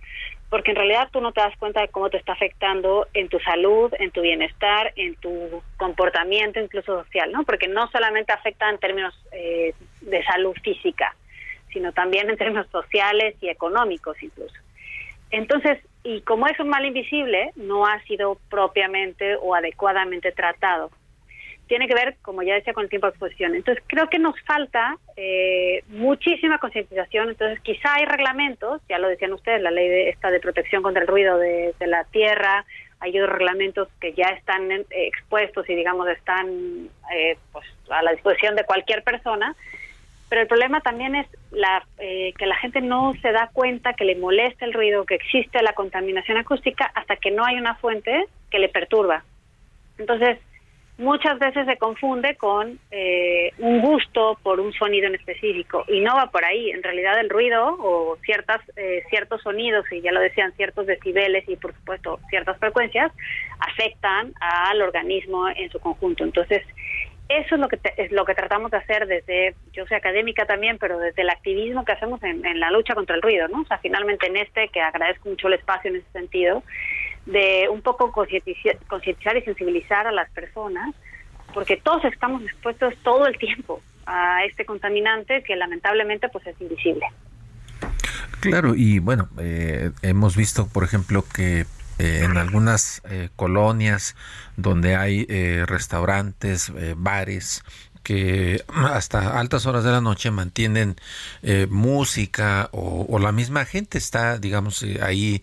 porque 0.49 0.71
en 0.71 0.77
realidad 0.77 1.09
tú 1.11 1.21
no 1.21 1.31
te 1.31 1.41
das 1.41 1.55
cuenta 1.57 1.81
de 1.81 1.89
cómo 1.89 2.09
te 2.09 2.17
está 2.17 2.33
afectando 2.33 3.05
en 3.13 3.29
tu 3.29 3.39
salud, 3.39 3.93
en 3.99 4.09
tu 4.09 4.21
bienestar, 4.21 4.93
en 4.95 5.13
tu 5.17 5.61
comportamiento 5.77 6.59
incluso 6.59 7.03
social, 7.03 7.31
¿no? 7.31 7.43
Porque 7.43 7.67
no 7.67 7.87
solamente 7.91 8.33
afecta 8.33 8.67
en 8.67 8.79
términos 8.79 9.13
eh, 9.31 9.75
de 10.01 10.23
salud 10.23 10.55
física, 10.63 11.15
sino 11.71 11.91
también 11.91 12.31
en 12.31 12.37
términos 12.37 12.65
sociales 12.71 13.35
y 13.41 13.49
económicos 13.49 14.17
incluso. 14.23 14.55
Entonces, 15.29 15.77
y 16.03 16.21
como 16.21 16.47
es 16.47 16.59
un 16.59 16.69
mal 16.69 16.83
invisible, 16.83 17.51
no 17.57 17.85
ha 17.85 18.01
sido 18.05 18.39
propiamente 18.49 19.35
o 19.35 19.53
adecuadamente 19.53 20.31
tratado 20.31 20.89
tiene 21.67 21.87
que 21.87 21.93
ver, 21.93 22.17
como 22.21 22.43
ya 22.43 22.55
decía, 22.55 22.73
con 22.73 22.83
el 22.83 22.89
tiempo 22.89 23.07
de 23.07 23.11
exposición. 23.11 23.55
Entonces, 23.55 23.83
creo 23.87 24.09
que 24.09 24.19
nos 24.19 24.39
falta 24.41 24.97
eh, 25.15 25.83
muchísima 25.87 26.57
concientización. 26.57 27.29
Entonces, 27.29 27.59
quizá 27.61 27.95
hay 27.95 28.05
reglamentos, 28.05 28.81
ya 28.89 28.99
lo 28.99 29.07
decían 29.07 29.33
ustedes, 29.33 29.61
la 29.61 29.71
ley 29.71 29.87
de, 29.87 30.09
esta 30.09 30.29
de 30.29 30.39
protección 30.39 30.83
contra 30.83 31.01
el 31.01 31.07
ruido 31.07 31.37
de, 31.37 31.73
la 31.85 32.03
tierra, 32.05 32.65
hay 32.99 33.19
otros 33.19 33.37
reglamentos 33.37 33.89
que 33.99 34.13
ya 34.13 34.27
están 34.29 34.71
eh, 34.71 34.85
expuestos 34.89 35.69
y, 35.69 35.75
digamos, 35.75 36.07
están 36.09 36.89
eh, 37.13 37.37
pues, 37.51 37.65
a 37.89 38.01
la 38.01 38.11
disposición 38.11 38.55
de 38.55 38.63
cualquier 38.65 39.03
persona. 39.03 39.55
Pero 40.29 40.41
el 40.41 40.47
problema 40.47 40.81
también 40.81 41.15
es 41.15 41.27
la, 41.51 41.85
que 41.97 42.45
la 42.45 42.55
gente 42.55 42.81
no 42.81 43.13
se 43.21 43.31
da 43.31 43.51
cuenta 43.53 43.93
que 43.93 44.03
le 44.03 44.15
molesta 44.15 44.65
el 44.65 44.73
ruido, 44.73 45.05
que 45.05 45.13
existe 45.13 45.61
la 45.61 45.73
contaminación 45.73 46.37
acústica 46.37 46.89
hasta 46.95 47.17
que 47.17 47.29
no 47.29 47.45
hay 47.45 47.57
una 47.57 47.75
fuente 47.75 48.25
que 48.49 48.57
le 48.57 48.69
perturba. 48.69 49.23
Entonces, 49.99 50.39
muchas 50.97 51.39
veces 51.39 51.65
se 51.65 51.77
confunde 51.77 52.35
con 52.35 52.79
eh, 52.91 53.51
un 53.57 53.81
gusto 53.81 54.37
por 54.43 54.59
un 54.59 54.73
sonido 54.73 55.07
en 55.07 55.15
específico 55.15 55.83
y 55.87 56.01
no 56.01 56.15
va 56.15 56.29
por 56.29 56.45
ahí. 56.45 56.69
En 56.69 56.83
realidad 56.83 57.19
el 57.19 57.29
ruido 57.29 57.75
o 57.79 58.17
ciertas 58.23 58.61
eh, 58.75 59.03
ciertos 59.09 59.41
sonidos 59.41 59.85
y 59.91 60.01
ya 60.01 60.11
lo 60.11 60.19
decían 60.19 60.53
ciertos 60.53 60.85
decibeles 60.85 61.47
y 61.47 61.55
por 61.55 61.73
supuesto 61.73 62.19
ciertas 62.29 62.57
frecuencias 62.59 63.11
afectan 63.59 64.33
al 64.39 64.81
organismo 64.81 65.49
en 65.49 65.69
su 65.71 65.79
conjunto. 65.79 66.23
Entonces 66.23 66.63
eso 67.29 67.55
es 67.55 67.61
lo 67.61 67.67
que 67.67 67.79
es 67.97 68.11
lo 68.11 68.25
que 68.25 68.35
tratamos 68.35 68.71
de 68.71 68.77
hacer 68.77 69.07
desde 69.07 69.55
yo 69.71 69.85
soy 69.87 69.97
académica 69.97 70.45
también 70.45 70.77
pero 70.77 70.99
desde 70.99 71.21
el 71.21 71.29
activismo 71.29 71.85
que 71.85 71.93
hacemos 71.93 72.21
en, 72.23 72.45
en 72.45 72.59
la 72.59 72.69
lucha 72.69 72.95
contra 72.95 73.15
el 73.15 73.21
ruido, 73.21 73.47
¿no? 73.47 73.61
O 73.61 73.65
sea 73.65 73.77
finalmente 73.77 74.27
en 74.27 74.37
este 74.37 74.67
que 74.69 74.81
agradezco 74.81 75.29
mucho 75.29 75.47
el 75.47 75.55
espacio 75.55 75.89
en 75.89 75.97
ese 75.97 76.11
sentido 76.11 76.63
de 77.25 77.69
un 77.69 77.81
poco 77.81 78.11
concientizar 78.11 79.37
y 79.37 79.41
sensibilizar 79.41 80.07
a 80.07 80.11
las 80.11 80.29
personas, 80.31 80.93
porque 81.53 81.77
todos 81.77 82.03
estamos 82.05 82.43
expuestos 82.43 82.93
todo 83.03 83.27
el 83.27 83.37
tiempo 83.37 83.81
a 84.05 84.43
este 84.45 84.65
contaminante 84.65 85.43
que 85.43 85.55
lamentablemente 85.55 86.27
pues 86.29 86.45
es 86.47 86.59
invisible. 86.59 87.05
Claro, 88.41 88.75
y 88.75 88.99
bueno, 88.99 89.29
eh, 89.39 89.91
hemos 90.01 90.35
visto, 90.35 90.67
por 90.67 90.83
ejemplo, 90.83 91.23
que 91.33 91.65
eh, 91.99 92.21
en 92.23 92.37
algunas 92.37 93.01
eh, 93.09 93.29
colonias 93.35 94.15
donde 94.57 94.95
hay 94.95 95.25
restaurantes, 95.65 96.71
bares, 96.95 97.63
que 98.03 98.63
hasta 98.67 99.39
altas 99.39 99.65
horas 99.65 99.83
de 99.83 99.91
la 99.91 100.01
noche 100.01 100.29
mantienen 100.29 100.97
eh, 101.41 101.67
música 101.69 102.69
o, 102.71 103.17
la 103.17 103.31
misma 103.31 103.63
gente 103.63 103.97
está, 103.97 104.37
digamos, 104.37 104.83
eh, 104.83 104.99
ahí 105.01 105.41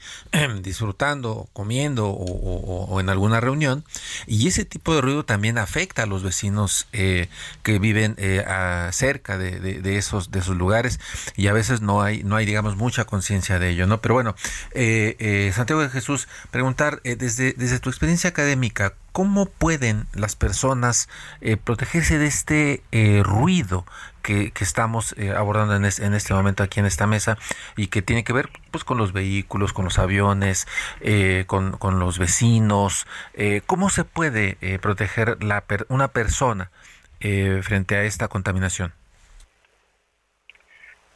disfrutando, 0.63 1.49
comiendo 1.55 2.09
o, 2.09 3.01
en 3.01 3.09
alguna 3.09 3.41
reunión. 3.41 3.85
Y 4.27 4.47
ese 4.47 4.65
tipo 4.65 4.95
de 4.95 5.01
ruido 5.01 5.25
también 5.25 5.57
afecta 5.57 6.03
a 6.03 6.07
los 6.07 6.23
vecinos 6.23 6.87
eh, 6.93 7.29
que 7.63 7.79
viven 7.79 8.17
cerca 8.93 9.39
de, 9.39 9.97
esos, 9.97 10.31
de 10.31 10.41
esos 10.41 10.57
lugares 10.57 11.01
y 11.37 11.47
a 11.47 11.53
veces 11.53 11.81
no 11.81 12.03
hay, 12.03 12.23
no 12.23 12.37
hay 12.37 12.45
digamos, 12.45 12.77
mucha 12.77 13.07
conciencia 13.07 13.59
de 13.59 13.71
ello, 13.71 13.87
¿no? 13.87 14.01
Pero 14.03 14.15
bueno, 14.15 14.35
Santiago 15.55 15.81
de 15.81 15.89
Jesús, 15.89 16.29
preguntar 16.51 17.01
desde, 17.03 17.55
desde 17.55 17.79
tu 17.79 17.89
experiencia 17.89 18.29
académica, 18.29 18.95
¿Cómo 19.13 19.47
pueden 19.47 20.07
las 20.15 20.37
personas 20.37 21.09
eh, 21.41 21.57
protegerse 21.57 22.19
de 22.19 22.27
este 22.27 22.83
eh, 22.93 23.23
ruido 23.25 23.85
que, 24.23 24.53
estamos 24.61 25.15
eh, 25.19 25.31
abordando 25.31 25.75
en, 25.75 25.85
este 26.15 26.35
momento 26.35 26.63
aquí 26.63 26.79
en 26.79 26.87
esta 26.87 27.07
mesa 27.07 27.39
y 27.77 27.89
que 27.89 28.03
tiene 28.03 28.23
que 28.23 28.33
ver 28.33 28.51
pues 28.71 28.85
con 28.85 28.99
los 28.99 29.13
vehículos, 29.13 29.73
con 29.73 29.85
los 29.85 29.99
aviones, 29.99 30.69
con, 31.47 31.73
con, 31.73 31.99
los 31.99 32.19
vecinos? 32.19 33.07
¿Cómo 33.67 33.91
se 33.91 34.05
puede 34.05 34.57
proteger 34.79 35.43
la 35.43 35.65
una 35.89 36.09
persona 36.09 36.71
frente 37.63 37.97
a 37.97 38.05
esta 38.05 38.29
contaminación? 38.29 38.93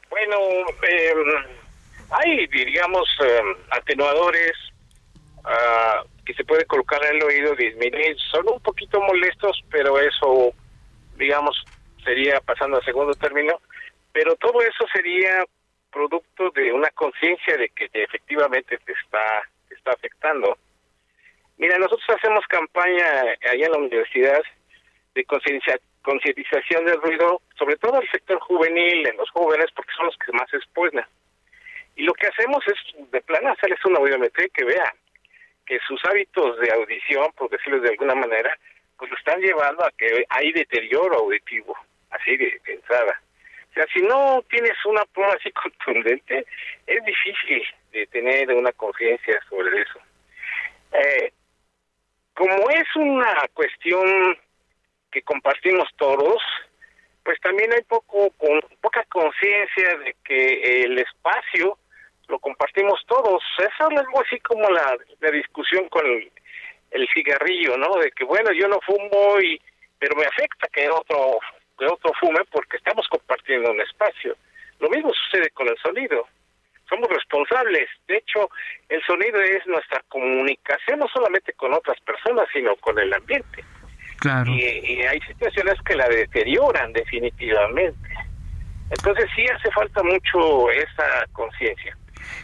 Bueno, 0.08 0.36
em, 0.82 1.44
hay, 2.10 2.46
digamos, 2.46 3.08
em, 3.20 3.56
atenuadores. 3.70 4.52
Uh, 5.44 6.13
que 6.24 6.34
se 6.34 6.44
puede 6.44 6.64
colocar 6.64 7.04
en 7.04 7.16
el 7.16 7.22
oído 7.22 7.54
disminuir. 7.54 8.16
Son 8.30 8.48
un 8.48 8.60
poquito 8.60 9.00
molestos, 9.00 9.62
pero 9.70 9.98
eso, 9.98 10.52
digamos, 11.16 11.62
sería 12.04 12.40
pasando 12.40 12.78
a 12.78 12.84
segundo 12.84 13.14
término. 13.14 13.60
Pero 14.12 14.36
todo 14.36 14.60
eso 14.62 14.86
sería 14.92 15.44
producto 15.90 16.50
de 16.50 16.72
una 16.72 16.88
conciencia 16.90 17.56
de 17.56 17.68
que 17.70 17.88
efectivamente 17.92 18.78
te 18.78 18.92
está, 18.92 19.48
te 19.68 19.74
está 19.74 19.92
afectando. 19.92 20.58
Mira, 21.56 21.78
nosotros 21.78 22.08
hacemos 22.16 22.44
campaña 22.48 23.04
allá 23.50 23.66
en 23.66 23.72
la 23.72 23.78
universidad 23.78 24.42
de 25.14 25.24
concientización 25.24 26.84
del 26.84 27.00
ruido, 27.00 27.40
sobre 27.56 27.76
todo 27.76 28.00
el 28.00 28.10
sector 28.10 28.40
juvenil, 28.40 29.06
en 29.06 29.16
los 29.16 29.30
jóvenes, 29.30 29.66
porque 29.74 29.92
son 29.96 30.06
los 30.06 30.16
que 30.18 30.32
más 30.32 30.50
se 30.50 30.56
exponen. 30.56 31.04
Y 31.96 32.02
lo 32.02 32.12
que 32.14 32.26
hacemos 32.26 32.64
es, 32.66 33.10
de 33.12 33.20
plano, 33.20 33.52
hacerles 33.52 33.78
una 33.84 34.00
audiometría 34.00 34.48
que 34.48 34.64
vean 34.64 34.92
que 35.66 35.78
sus 35.86 36.04
hábitos 36.04 36.58
de 36.60 36.72
audición, 36.72 37.32
por 37.36 37.50
decirlo 37.50 37.80
de 37.80 37.90
alguna 37.90 38.14
manera, 38.14 38.56
pues 38.96 39.10
lo 39.10 39.16
están 39.16 39.40
llevando 39.40 39.84
a 39.84 39.90
que 39.92 40.24
hay 40.28 40.52
deterioro 40.52 41.18
auditivo, 41.18 41.76
así 42.10 42.36
de 42.36 42.60
entrada. 42.66 43.20
O 43.70 43.74
sea, 43.74 43.86
si 43.92 44.00
no 44.02 44.42
tienes 44.48 44.76
una 44.84 45.04
prueba 45.06 45.34
así 45.34 45.50
contundente, 45.86 46.46
es 46.86 47.04
difícil 47.04 47.62
de 47.92 48.06
tener 48.06 48.52
una 48.52 48.72
conciencia 48.72 49.40
sobre 49.48 49.82
eso. 49.82 49.98
Eh, 50.92 51.32
como 52.34 52.70
es 52.70 52.84
una 52.96 53.32
cuestión 53.52 54.38
que 55.10 55.22
compartimos 55.22 55.88
todos, 55.96 56.42
pues 57.24 57.40
también 57.40 57.72
hay 57.72 57.82
poco 57.82 58.30
con 58.36 58.60
poca 58.80 59.04
conciencia 59.04 59.96
de 59.98 60.16
que 60.24 60.82
el 60.82 60.98
espacio 60.98 61.78
lo 62.28 62.38
compartimos 62.38 63.00
todos. 63.06 63.42
Es 63.58 63.80
algo 63.80 64.22
así 64.24 64.38
como 64.40 64.68
la, 64.70 64.96
discusión 65.30 65.88
con 65.88 66.04
el, 66.06 67.08
cigarrillo, 67.12 67.76
¿no? 67.76 67.94
De 67.96 68.10
que, 68.12 68.24
bueno, 68.24 68.50
yo 68.52 68.68
no 68.68 68.80
fumo, 68.80 69.40
y 69.40 69.60
pero 69.98 70.16
me 70.16 70.26
afecta 70.26 70.68
que 70.72 70.88
otro, 70.88 71.38
que 71.78 71.86
otro 71.86 72.12
fume 72.20 72.40
porque 72.50 72.76
estamos 72.76 73.06
compartiendo 73.08 73.70
un 73.70 73.80
espacio. 73.80 74.36
Lo 74.80 74.90
mismo 74.90 75.12
sucede 75.14 75.50
con 75.50 75.68
el 75.68 75.76
sonido. 75.78 76.26
Somos 76.88 77.08
responsables. 77.08 77.88
De 78.06 78.18
hecho, 78.18 78.50
el 78.88 79.02
sonido 79.04 79.40
es 79.40 79.66
nuestra 79.66 80.02
comunicación 80.08 80.98
no 80.98 81.08
solamente 81.08 81.52
con 81.54 81.72
otras 81.72 81.98
personas, 82.00 82.46
sino 82.52 82.76
con 82.76 82.98
el 82.98 83.12
ambiente. 83.12 83.64
Claro. 84.18 84.50
Y, 84.50 84.60
y 84.60 85.02
hay 85.02 85.20
situaciones 85.20 85.74
que 85.86 85.96
la 85.96 86.08
deterioran 86.08 86.92
definitivamente. 86.92 88.10
Entonces 88.90 89.28
sí 89.34 89.46
hace 89.46 89.70
falta 89.70 90.02
mucho 90.02 90.70
esa 90.70 91.26
conciencia. 91.32 91.96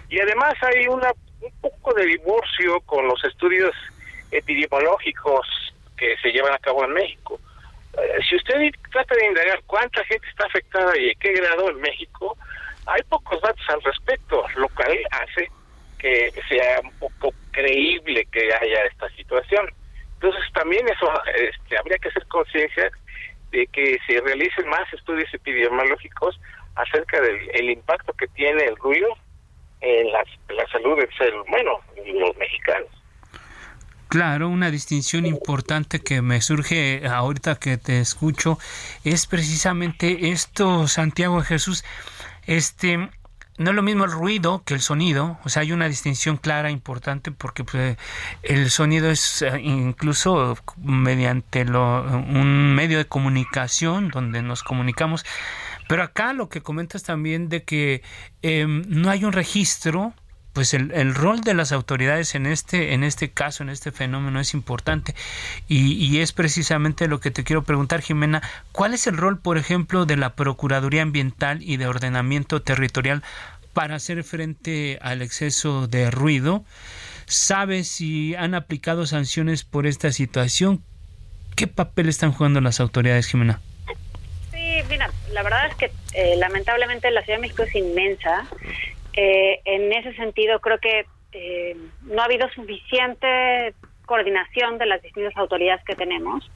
Y 0.09 0.21
además 0.21 0.55
hay 0.63 0.87
una, 0.87 1.13
un 1.41 1.53
poco 1.61 1.95
de 1.95 2.07
divorcio 2.07 2.81
con 2.83 3.07
los 3.07 3.23
estudios 3.25 3.75
epidemiológicos 4.31 5.47
que 5.97 6.17
se 6.23 6.31
llevan 6.33 6.55
a 6.55 6.59
cabo 6.59 6.85
en 6.85 6.93
México. 6.93 7.39
Eh, 7.95 8.19
si 8.29 8.37
usted 8.37 8.55
trata 8.93 9.15
de 9.15 9.27
indagar 9.27 9.61
cuánta 9.67 10.05
gente 10.05 10.27
está 10.29 10.47
afectada 10.47 10.97
y 10.99 11.11
en 11.11 11.19
qué 11.19 11.33
grado 11.33 11.71
en 11.71 11.81
México, 11.81 12.37
hay 12.87 13.03
pocos 13.09 13.41
datos 13.43 13.65
al 13.69 13.83
respecto, 13.83 14.45
lo 14.57 14.69
cual 14.71 14.99
hace 15.11 15.51
que 15.99 16.33
sea 16.49 16.81
un 16.83 16.93
poco 16.99 17.35
creíble 17.51 18.27
que 18.33 18.53
haya 18.55 18.85
esta 18.85 19.09
situación. 19.11 19.71
Entonces 20.15 20.43
también 20.53 20.89
eso 20.89 21.13
este, 21.35 21.77
habría 21.79 21.99
que 21.99 22.09
hacer 22.09 22.27
conciencia 22.27 22.91
de 23.51 23.67
que 23.67 23.99
se 24.07 24.21
realicen 24.21 24.69
más 24.69 24.91
estudios 24.93 25.33
epidemiológicos 25.35 26.41
acerca 26.77 27.21
del 27.21 27.71
impacto 27.71 28.13
que 28.15 28.29
tiene 28.29 28.65
el 28.65 28.77
ruido 28.77 29.15
en 29.81 30.13
la, 30.13 30.25
salud 30.71 30.97
del 30.97 31.09
ser 31.17 31.35
humano, 31.35 31.81
los 32.15 32.37
mexicanos. 32.37 32.89
Claro, 34.09 34.49
una 34.49 34.71
distinción 34.71 35.25
importante 35.25 36.01
que 36.01 36.21
me 36.21 36.41
surge 36.41 37.07
ahorita 37.07 37.61
que 37.61 37.77
te 37.77 38.01
escucho 38.01 38.59
es 39.05 39.27
precisamente 39.27 40.31
esto, 40.31 40.89
Santiago 40.89 41.41
Jesús. 41.43 41.85
Este, 42.47 43.09
no 43.61 43.71
es 43.71 43.77
lo 43.77 43.83
mismo 43.83 44.07
el 44.07 44.11
ruido 44.11 44.63
que 44.65 44.73
el 44.73 44.81
sonido, 44.81 45.39
o 45.45 45.51
sea, 45.51 45.61
hay 45.61 45.73
una 45.73 45.87
distinción 45.87 46.39
clara, 46.39 46.71
importante, 46.71 47.31
porque 47.31 47.63
pues, 47.63 47.99
el 48.43 48.71
sonido 48.71 49.11
es 49.11 49.43
eh, 49.43 49.61
incluso 49.61 50.57
mediante 50.79 51.67
lo, 51.67 52.03
un 52.03 52.75
medio 52.75 52.97
de 52.97 53.05
comunicación 53.05 54.09
donde 54.09 54.41
nos 54.41 54.63
comunicamos, 54.63 55.27
pero 55.91 56.05
acá 56.05 56.33
lo 56.35 56.49
que 56.49 56.61
comentas 56.61 57.03
también 57.03 57.49
de 57.49 57.65
que 57.65 58.03
em, 58.43 58.85
no 58.87 59.11
hay 59.11 59.25
un 59.25 59.33
registro 59.33 60.15
pues 60.53 60.73
el, 60.73 60.93
el, 60.93 61.17
rol 61.17 61.41
de 61.41 61.53
las 61.53 61.73
autoridades 61.73 62.37
en 62.37 62.47
este, 62.47 62.95
en 62.95 63.03
este 63.03 63.33
caso, 63.33 63.65
en 63.65 63.71
este 63.71 63.91
fenómeno 63.91 64.39
es 64.39 64.55
importante 64.55 65.17
y, 65.67 65.95
y, 65.95 66.21
es 66.21 66.33
precisamente 66.33 67.09
lo 67.09 67.19
que 67.19 67.33
te 67.33 67.43
quiero 67.43 67.65
preguntar, 67.65 68.03
Jimena, 68.03 68.41
¿cuál 68.71 68.95
es 68.95 69.09
el 69.09 69.17
rol, 69.17 69.41
por 69.41 69.59
ejemplo, 69.59 70.07
de 70.07 70.17
la 70.17 70.37
Procuraduría 70.37 71.03
Ambiental 71.03 71.61
y 71.61 71.77
de 71.77 71.89
Ordenamiento 71.89 72.63
Territorial 72.63 73.25
para 73.73 73.97
hacer 73.97 74.23
frente 74.23 74.97
al 75.03 75.23
exceso 75.23 75.89
de 75.89 76.13
ruido? 76.13 76.65
¿Sabes 77.27 77.89
si 77.89 78.37
han 78.37 78.55
aplicado 78.55 79.07
sanciones 79.07 79.65
por 79.65 79.89
esta 79.89 80.13
situación? 80.13 80.85
¿Qué 81.57 81.67
papel 81.67 82.09
están 82.09 82.31
jugando 82.31 82.61
las 82.61 82.79
autoridades, 82.79 83.27
Jimena? 83.27 83.61
Sí, 84.53 84.83
mira, 84.89 85.11
la 85.33 85.43
verdad 85.43 85.67
es 85.67 85.75
que 85.77 85.91
eh, 86.15 86.37
lamentablemente 86.37 87.11
la 87.11 87.23
Ciudad 87.23 87.39
de 87.39 87.43
México 87.43 87.63
es 87.63 87.75
inmensa 87.75 88.47
eh, 89.15 89.61
en 89.65 89.93
ese 89.93 90.15
sentido, 90.15 90.61
creo 90.61 90.79
que 90.79 91.07
eh, 91.33 91.77
no 92.03 92.23
ha 92.23 92.25
habido 92.25 92.49
suficiente 92.51 93.75
coordinación 94.07 94.79
de 94.79 94.87
las 94.87 95.03
distintas 95.03 95.37
autoridades 95.37 95.85
que 95.85 95.95
tenemos, 95.95 96.51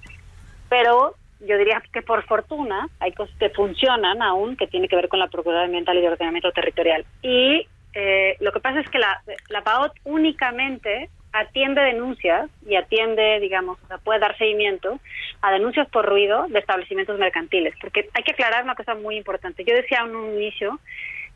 pero 0.68 1.14
yo 1.40 1.58
diría 1.58 1.82
que 1.92 2.02
por 2.02 2.24
fortuna 2.24 2.88
hay 3.00 3.12
cosas 3.12 3.36
que 3.38 3.50
funcionan 3.50 4.22
aún, 4.22 4.56
que 4.56 4.66
tiene 4.66 4.88
que 4.88 4.96
ver 4.96 5.08
con 5.08 5.20
la 5.20 5.28
Procuraduría 5.28 5.66
Ambiental 5.66 5.98
y 5.98 6.00
de 6.00 6.08
Ordenamiento 6.08 6.52
Territorial. 6.52 7.04
Y 7.22 7.66
eh, 7.92 8.36
lo 8.40 8.52
que 8.52 8.60
pasa 8.60 8.80
es 8.80 8.88
que 8.88 8.98
la, 8.98 9.22
la 9.50 9.62
PAOT 9.62 9.92
únicamente 10.04 11.10
atiende 11.34 11.80
denuncias 11.80 12.48
y 12.64 12.76
atiende, 12.76 13.40
digamos, 13.40 13.76
o 13.82 13.86
sea, 13.88 13.98
puede 13.98 14.20
dar 14.20 14.38
seguimiento 14.38 15.00
a 15.42 15.50
denuncias 15.50 15.88
por 15.88 16.06
ruido 16.06 16.46
de 16.48 16.60
establecimientos 16.60 17.18
mercantiles, 17.18 17.74
porque 17.80 18.08
hay 18.14 18.22
que 18.22 18.32
aclarar 18.32 18.62
una 18.62 18.76
cosa 18.76 18.94
muy 18.94 19.16
importante. 19.16 19.64
Yo 19.64 19.74
decía 19.74 20.02
en 20.04 20.14
un 20.14 20.34
inicio 20.34 20.78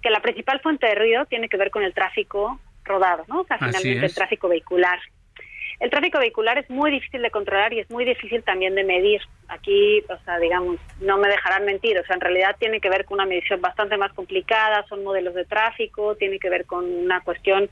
que 0.01 0.11
la 0.11 0.21
principal 0.21 0.61
fuente 0.61 0.87
de 0.87 0.95
ruido 0.95 1.27
tiene 1.27 1.49
que 1.49 1.57
ver 1.57 1.73
con 1.73 1.83
el 1.83 1.93
tráfico 1.95 2.61
rodado, 2.85 3.25
¿no? 3.27 3.41
O 3.41 3.45
sea, 3.45 3.59
finalmente 3.59 4.07
el 4.07 4.15
tráfico 4.15 4.49
vehicular. 4.49 5.01
El 5.81 5.91
tráfico 5.91 6.21
vehicular 6.21 6.59
es 6.59 6.71
muy 6.71 6.93
difícil 6.93 7.23
de 7.23 7.31
controlar 7.33 7.73
y 7.73 7.81
es 7.81 7.91
muy 7.91 8.05
difícil 8.05 8.45
también 8.45 8.77
de 8.77 8.85
medir. 8.85 9.21
Aquí, 9.49 10.01
o 10.09 10.17
sea, 10.25 10.39
digamos, 10.39 10.79
no 11.01 11.19
me 11.19 11.29
dejarán 11.29 11.65
mentir, 11.65 11.99
o 11.99 12.05
sea, 12.05 12.15
en 12.15 12.21
realidad 12.21 12.55
tiene 12.59 12.81
que 12.81 12.89
ver 12.89 13.05
con 13.05 13.17
una 13.17 13.27
medición 13.27 13.61
bastante 13.61 13.97
más 13.97 14.13
complicada, 14.13 14.87
son 14.89 15.03
modelos 15.03 15.35
de 15.35 15.45
tráfico, 15.45 16.15
tiene 16.15 16.39
que 16.39 16.51
ver 16.51 16.67
con 16.67 16.85
una 16.85 17.21
cuestión, 17.23 17.69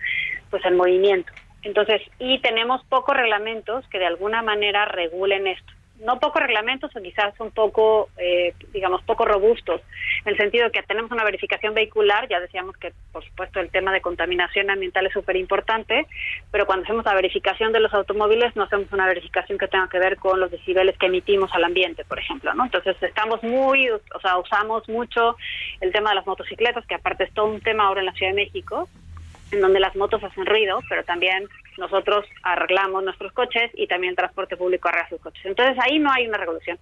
pues, 0.51 0.65
el 0.65 0.75
movimiento. 0.75 1.33
Entonces, 1.67 2.01
y 2.21 2.39
tenemos 2.41 2.85
pocos 2.85 3.17
reglamentos 3.17 3.87
que 3.89 3.99
de 3.99 4.07
alguna 4.07 4.41
manera 4.41 4.85
regulen 4.85 5.49
esto 5.49 5.73
no 6.01 6.19
pocos 6.19 6.43
reglamentos 6.43 6.95
o 6.95 7.03
quizás 7.03 7.39
un 7.41 7.51
poco, 7.51 8.09
eh, 8.19 8.53
digamos, 8.73 9.03
poco 9.03 9.25
robustos, 9.25 9.81
en 10.25 10.33
el 10.33 10.37
sentido 10.37 10.71
que 10.71 10.83
tenemos 10.83 11.11
una 11.11 11.25
verificación 11.25 11.75
vehicular, 11.75 12.29
ya 12.29 12.41
decíamos 12.41 12.77
que, 12.77 12.93
por 13.13 13.25
supuesto, 13.25 13.61
el 13.61 13.71
tema 13.71 13.93
de 13.93 14.01
contaminación 14.01 14.71
ambiental 14.71 15.07
es 15.07 15.13
súper 15.13 15.37
importante, 15.37 16.07
pero 16.51 16.67
cuando 16.67 16.85
hacemos 16.85 17.05
la 17.05 17.15
verificación 17.15 17.73
de 17.73 17.81
los 17.81 17.95
automóviles 17.95 18.55
no 18.57 18.65
hacemos 18.65 18.93
una 18.93 19.07
verificación 19.07 19.59
que 19.59 19.69
tenga 19.69 19.89
que 19.89 19.99
ver 19.99 20.17
con 20.17 20.39
los 20.39 20.51
decibeles 20.51 20.99
que 20.99 21.07
emitimos 21.07 21.51
al 21.55 21.65
ambiente, 21.65 22.05
por 22.05 22.19
ejemplo, 22.19 22.53
¿no? 22.55 22.65
Entonces 22.65 22.97
estamos 23.03 23.43
muy, 23.43 23.89
o 23.89 24.21
sea, 24.21 24.37
usamos 24.39 24.89
mucho 24.89 25.37
el 25.81 25.93
tema 25.93 26.11
de 26.11 26.17
las 26.17 26.27
motocicletas, 26.27 26.87
que 26.87 26.95
aparte 26.95 27.25
es 27.25 27.33
todo 27.33 27.47
un 27.47 27.61
tema 27.61 27.87
ahora 27.87 28.01
en 28.01 28.07
la 28.07 28.13
Ciudad 28.13 28.33
de 28.33 28.43
México, 28.45 28.89
en 29.51 29.61
donde 29.61 29.81
las 29.81 29.95
motos 29.97 30.23
hacen 30.23 30.45
ruido, 30.45 30.81
pero 30.89 31.05
también 31.05 31.49
nosotros 31.79 32.27
arreglamos 32.43 33.05
nuestros 33.05 33.33
coches 33.33 33.71
y 33.75 33.87
también 33.87 34.11
el 34.11 34.17
transporte 34.17 34.57
público 34.57 34.89
arregla 34.89 35.09
sus 35.09 35.21
coches. 35.21 35.45
Entonces 35.45 35.77
ahí 35.83 35.99
no 35.99 36.11
hay 36.13 36.27
una 36.27 36.39
regulación. 36.39 36.79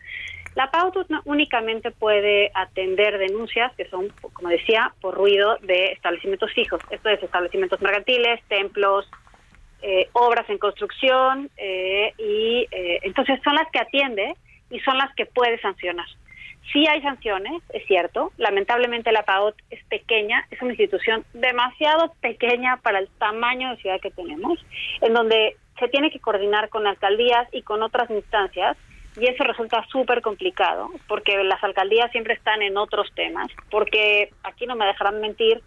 La 0.54 0.70
pauta 0.70 1.04
únicamente 1.24 1.90
puede 1.90 2.52
atender 2.54 3.18
denuncias 3.18 3.74
que 3.76 3.88
son, 3.88 4.08
como 4.32 4.48
decía, 4.48 4.92
por 5.00 5.14
ruido 5.14 5.56
de 5.62 5.92
establecimientos 5.92 6.52
fijos. 6.52 6.80
Esto 6.90 7.08
es 7.08 7.22
establecimientos 7.22 7.80
mercantiles, 7.82 8.40
templos, 8.48 9.10
eh, 9.82 10.08
obras 10.12 10.48
en 10.48 10.58
construcción 10.58 11.50
eh, 11.56 12.14
y 12.18 12.66
eh, 12.70 13.00
entonces 13.02 13.40
son 13.42 13.54
las 13.54 13.68
que 13.70 13.80
atiende 13.80 14.34
y 14.70 14.80
son 14.80 14.96
las 14.96 15.14
que 15.14 15.26
puede 15.26 15.60
sancionar. 15.60 16.06
Sí 16.72 16.86
hay 16.88 17.00
sanciones, 17.02 17.62
es 17.70 17.86
cierto. 17.86 18.32
Lamentablemente 18.36 19.12
la 19.12 19.22
PAOT 19.24 19.56
es 19.70 19.84
pequeña, 19.84 20.46
es 20.50 20.60
una 20.60 20.72
institución 20.72 21.24
demasiado 21.32 22.14
pequeña 22.20 22.78
para 22.78 22.98
el 22.98 23.08
tamaño 23.18 23.70
de 23.70 23.76
ciudad 23.76 24.00
que 24.00 24.10
tenemos, 24.10 24.58
en 25.00 25.12
donde 25.12 25.56
se 25.78 25.88
tiene 25.88 26.10
que 26.10 26.20
coordinar 26.20 26.68
con 26.68 26.86
alcaldías 26.86 27.48
y 27.52 27.62
con 27.62 27.82
otras 27.82 28.10
instancias 28.10 28.76
y 29.16 29.26
eso 29.28 29.44
resulta 29.44 29.84
súper 29.90 30.22
complicado 30.22 30.90
porque 31.06 31.42
las 31.44 31.62
alcaldías 31.62 32.10
siempre 32.10 32.34
están 32.34 32.62
en 32.62 32.76
otros 32.76 33.12
temas, 33.14 33.48
porque 33.70 34.30
aquí 34.42 34.66
no 34.66 34.74
me 34.74 34.86
dejarán 34.86 35.20
mentir, 35.20 35.62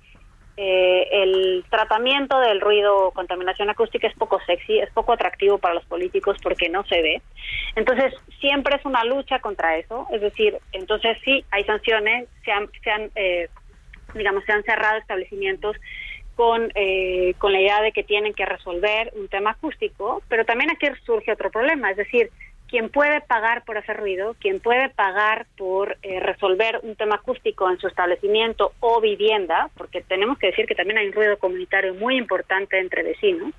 eh, 0.57 1.07
el 1.11 1.63
tratamiento 1.69 2.39
del 2.39 2.59
ruido 2.59 3.11
contaminación 3.11 3.69
acústica 3.69 4.07
es 4.07 4.15
poco 4.15 4.39
sexy, 4.45 4.79
es 4.79 4.91
poco 4.91 5.13
atractivo 5.13 5.59
para 5.59 5.75
los 5.75 5.85
políticos 5.85 6.37
porque 6.41 6.67
no 6.67 6.83
se 6.85 7.01
ve. 7.01 7.21
Entonces, 7.75 8.13
siempre 8.39 8.75
es 8.75 8.85
una 8.85 9.03
lucha 9.03 9.39
contra 9.39 9.77
eso. 9.77 10.07
Es 10.11 10.21
decir, 10.21 10.57
entonces 10.71 11.17
sí, 11.23 11.45
hay 11.51 11.63
sanciones, 11.63 12.27
se 12.43 12.51
han, 12.51 12.69
se 12.83 12.89
han 12.89 13.11
eh, 13.15 13.49
digamos, 14.15 14.43
se 14.45 14.51
han 14.51 14.63
cerrado 14.63 14.97
establecimientos 14.97 15.77
con, 16.35 16.71
eh, 16.75 17.33
con 17.37 17.51
la 17.51 17.61
idea 17.61 17.81
de 17.81 17.91
que 17.91 18.03
tienen 18.03 18.33
que 18.33 18.45
resolver 18.45 19.11
un 19.15 19.27
tema 19.27 19.51
acústico, 19.51 20.21
pero 20.27 20.45
también 20.45 20.69
aquí 20.69 20.87
surge 21.05 21.31
otro 21.31 21.49
problema, 21.49 21.91
es 21.91 21.97
decir, 21.97 22.29
quien 22.67 22.89
puede 22.89 23.21
pagar 23.21 23.63
por 23.63 23.77
hacer 23.77 23.97
ruido, 23.97 24.35
quien 24.39 24.59
puede 24.59 24.89
pagar 24.89 25.47
por 25.57 25.97
eh, 26.01 26.19
resolver 26.19 26.79
un 26.83 26.95
tema 26.95 27.15
acústico 27.15 27.69
en 27.69 27.79
su 27.79 27.87
establecimiento 27.87 28.73
o 28.79 28.99
vivienda, 29.01 29.69
porque 29.77 30.01
tenemos 30.01 30.37
que 30.37 30.47
decir 30.47 30.65
que 30.65 30.75
también 30.75 30.97
hay 30.97 31.07
un 31.07 31.13
ruido 31.13 31.37
comunitario 31.37 31.93
muy 31.95 32.17
importante 32.17 32.79
entre 32.79 33.03
vecinos, 33.03 33.53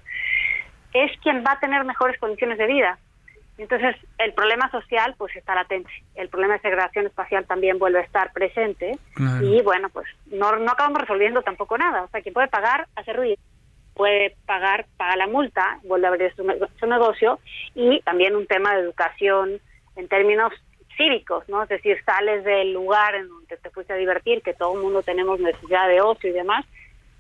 es 0.93 1.11
quien 1.21 1.43
va 1.45 1.53
a 1.53 1.61
tener 1.61 1.85
mejores 1.85 2.19
condiciones 2.19 2.59
de 2.59 2.67
vida. 2.67 2.99
Entonces, 3.57 3.97
el 4.19 4.33
problema 4.35 4.71
social 4.71 5.15
pues 5.19 5.35
está 5.35 5.55
latente. 5.55 5.91
El 6.15 6.29
problema 6.29 6.55
de 6.55 6.61
segregación 6.61 7.07
espacial 7.07 7.45
también 7.45 7.79
vuelve 7.79 7.99
a 7.99 8.03
estar 8.03 8.33
presente. 8.33 8.97
Y 9.43 9.61
bueno, 9.63 9.89
pues 9.89 10.07
no, 10.27 10.57
no 10.57 10.71
acabamos 10.71 11.01
resolviendo 11.01 11.43
tampoco 11.43 11.77
nada. 11.77 12.05
O 12.05 12.09
sea, 12.09 12.21
quien 12.21 12.35
puede 12.35 12.47
pagar, 12.47 12.87
hace 12.95 13.13
ruido 13.13 13.37
puede 13.99 14.37
pagar, 14.47 14.87
paga 14.97 15.17
la 15.17 15.27
multa, 15.27 15.81
vuelve 15.83 16.07
a 16.07 16.11
abrir 16.11 16.33
su, 16.37 16.87
negocio 16.87 17.41
y 17.75 18.01
también 18.03 18.37
un 18.37 18.47
tema 18.47 18.75
de 18.75 18.83
educación 18.83 19.61
en 19.97 20.07
términos 20.07 20.53
cívicos, 20.97 21.49
¿no? 21.49 21.65
Es 21.65 21.69
decir, 21.69 21.99
sales 22.07 22.45
del 22.45 22.73
lugar 22.73 23.17
en 23.17 23.29
donde 23.29 23.57
te 23.57 23.71
fuiste 23.71 23.93
a 23.93 23.97
divertir, 23.97 24.41
que 24.43 24.55
todo 24.55 24.75
el 24.75 24.83
mundo 24.83 25.03
tenemos 25.03 25.41
necesidad 25.41 25.89
de 25.89 26.01
ocio 26.01 26.31
y 26.31 26.33
demás, 26.33 26.65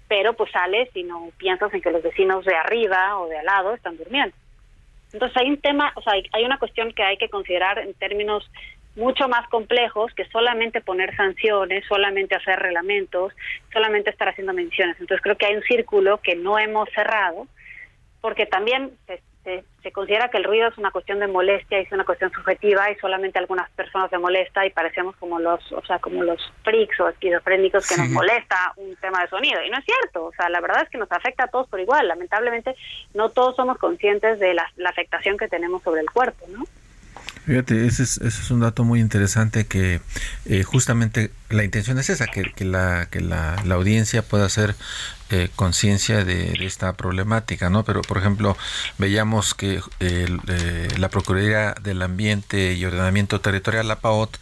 pero 0.06 0.34
pues 0.34 0.52
sales 0.52 0.88
y 0.94 1.02
no 1.02 1.30
piensas 1.36 1.74
en 1.74 1.82
que 1.82 1.90
los 1.90 2.02
vecinos 2.02 2.44
de 2.44 2.54
arriba 2.54 3.18
o 3.18 3.26
de 3.28 3.38
al 3.38 3.46
lado 3.46 3.74
están 3.74 3.96
durmiendo. 3.96 4.36
Entonces 5.12 5.36
hay 5.36 5.50
un 5.50 5.60
tema, 5.60 5.92
o 5.96 6.02
sea, 6.02 6.12
hay 6.32 6.44
una 6.44 6.58
cuestión 6.58 6.92
que 6.92 7.02
hay 7.02 7.16
que 7.16 7.28
considerar 7.28 7.80
en 7.80 7.92
términos 7.94 8.48
mucho 8.98 9.28
más 9.28 9.48
complejos 9.48 10.12
que 10.14 10.26
solamente 10.26 10.80
poner 10.80 11.14
sanciones, 11.16 11.84
solamente 11.86 12.34
hacer 12.34 12.58
reglamentos, 12.58 13.32
solamente 13.72 14.10
estar 14.10 14.28
haciendo 14.28 14.52
menciones. 14.52 14.96
Entonces 15.00 15.22
creo 15.22 15.36
que 15.36 15.46
hay 15.46 15.54
un 15.54 15.62
círculo 15.62 16.18
que 16.18 16.34
no 16.34 16.58
hemos 16.58 16.88
cerrado, 16.90 17.46
porque 18.20 18.44
también 18.44 18.90
se, 19.06 19.22
se, 19.82 19.92
considera 19.92 20.28
que 20.28 20.36
el 20.36 20.44
ruido 20.44 20.68
es 20.68 20.76
una 20.76 20.90
cuestión 20.90 21.20
de 21.20 21.26
molestia 21.26 21.78
y 21.78 21.84
es 21.84 21.92
una 21.92 22.04
cuestión 22.04 22.30
subjetiva 22.32 22.90
y 22.90 22.96
solamente 22.96 23.38
a 23.38 23.40
algunas 23.40 23.70
personas 23.70 24.10
se 24.10 24.18
molesta 24.18 24.66
y 24.66 24.70
parecemos 24.70 25.16
como 25.16 25.38
los, 25.38 25.72
o 25.72 25.82
sea, 25.86 25.98
como 25.98 26.22
los 26.22 26.40
freaks 26.62 27.00
o 27.00 27.08
esquizofrénicos 27.08 27.88
que 27.88 27.96
nos 27.96 28.10
molesta 28.10 28.72
un 28.76 28.94
tema 28.96 29.22
de 29.22 29.28
sonido. 29.28 29.62
Y 29.64 29.70
no 29.70 29.78
es 29.78 29.84
cierto, 29.84 30.26
o 30.26 30.32
sea, 30.32 30.50
la 30.50 30.60
verdad 30.60 30.82
es 30.82 30.90
que 30.90 30.98
nos 30.98 31.10
afecta 31.10 31.44
a 31.44 31.48
todos 31.48 31.68
por 31.68 31.80
igual. 31.80 32.06
Lamentablemente 32.08 32.74
no 33.14 33.30
todos 33.30 33.56
somos 33.56 33.78
conscientes 33.78 34.38
de 34.38 34.54
la, 34.54 34.70
la 34.76 34.90
afectación 34.90 35.38
que 35.38 35.48
tenemos 35.48 35.82
sobre 35.82 36.02
el 36.02 36.10
cuerpo, 36.10 36.44
¿no? 36.48 36.64
Fíjate, 37.48 37.86
ese 37.86 38.02
es, 38.02 38.50
un 38.50 38.60
dato 38.60 38.84
muy 38.84 39.00
interesante 39.00 39.66
que 39.66 40.02
eh, 40.44 40.64
justamente 40.64 41.30
la 41.48 41.64
intención 41.64 41.98
es 41.98 42.10
esa, 42.10 42.26
que, 42.26 42.42
la, 42.62 43.08
que 43.10 43.22
la, 43.22 43.54
audiencia 43.70 44.20
pueda 44.20 44.44
hacer 44.44 44.74
eh, 45.30 45.48
conciencia 45.56 46.26
de, 46.26 46.52
esta 46.66 46.92
problemática, 46.92 47.70
¿no? 47.70 47.86
Pero, 47.86 48.02
por 48.02 48.18
ejemplo, 48.18 48.54
veíamos 48.98 49.54
que 49.54 49.80
eh, 49.98 50.88
la 50.98 51.08
Procuraduría 51.08 51.74
del 51.82 52.02
Ambiente 52.02 52.74
y 52.74 52.84
Ordenamiento 52.84 53.40
Territorial, 53.40 53.88
la 53.88 54.00
PAOT, 54.00 54.36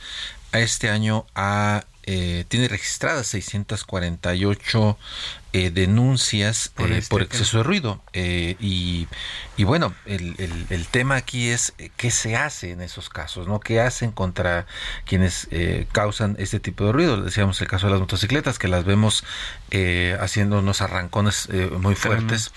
a 0.51 0.59
este 0.59 0.90
año 0.90 1.27
ha 1.37 1.85
eh, 2.09 2.45
tiene 2.47 2.69
registradas 2.69 3.27
648 3.27 4.97
eh, 5.53 5.71
denuncias 5.71 6.69
por, 6.69 6.92
eh, 6.92 6.99
este 6.99 7.16
exceso 7.23 7.59
de 7.59 7.62
ruido. 7.64 8.01
y, 8.12 9.09
y, 9.57 9.64
bueno, 9.64 9.92
el, 10.05 10.37
el, 10.71 10.87
tema 10.87 11.16
aquí 11.16 11.49
es 11.49 11.75
qué 11.97 12.12
se 12.12 12.37
hace 12.37 12.71
en 12.71 12.81
esos 12.81 13.09
casos, 13.09 13.49
¿no? 13.49 13.59
¿Qué 13.59 13.81
hacen 13.81 14.12
contra 14.12 14.66
quienes 15.05 15.49
causan 15.90 16.37
este 16.38 16.61
tipo 16.61 16.85
de 16.85 16.92
ruido? 16.92 17.21
Decíamos 17.23 17.61
el 17.61 17.66
caso 17.66 17.87
de 17.87 17.92
las 17.92 18.01
motocicletas, 18.01 18.61
que 18.61 18.69
las 18.69 18.85
vemos 18.85 19.25
haciendo 20.21 20.61
unos 20.61 20.83
arrancones 20.83 21.49
muy 21.81 21.97
fuertes 21.97 22.53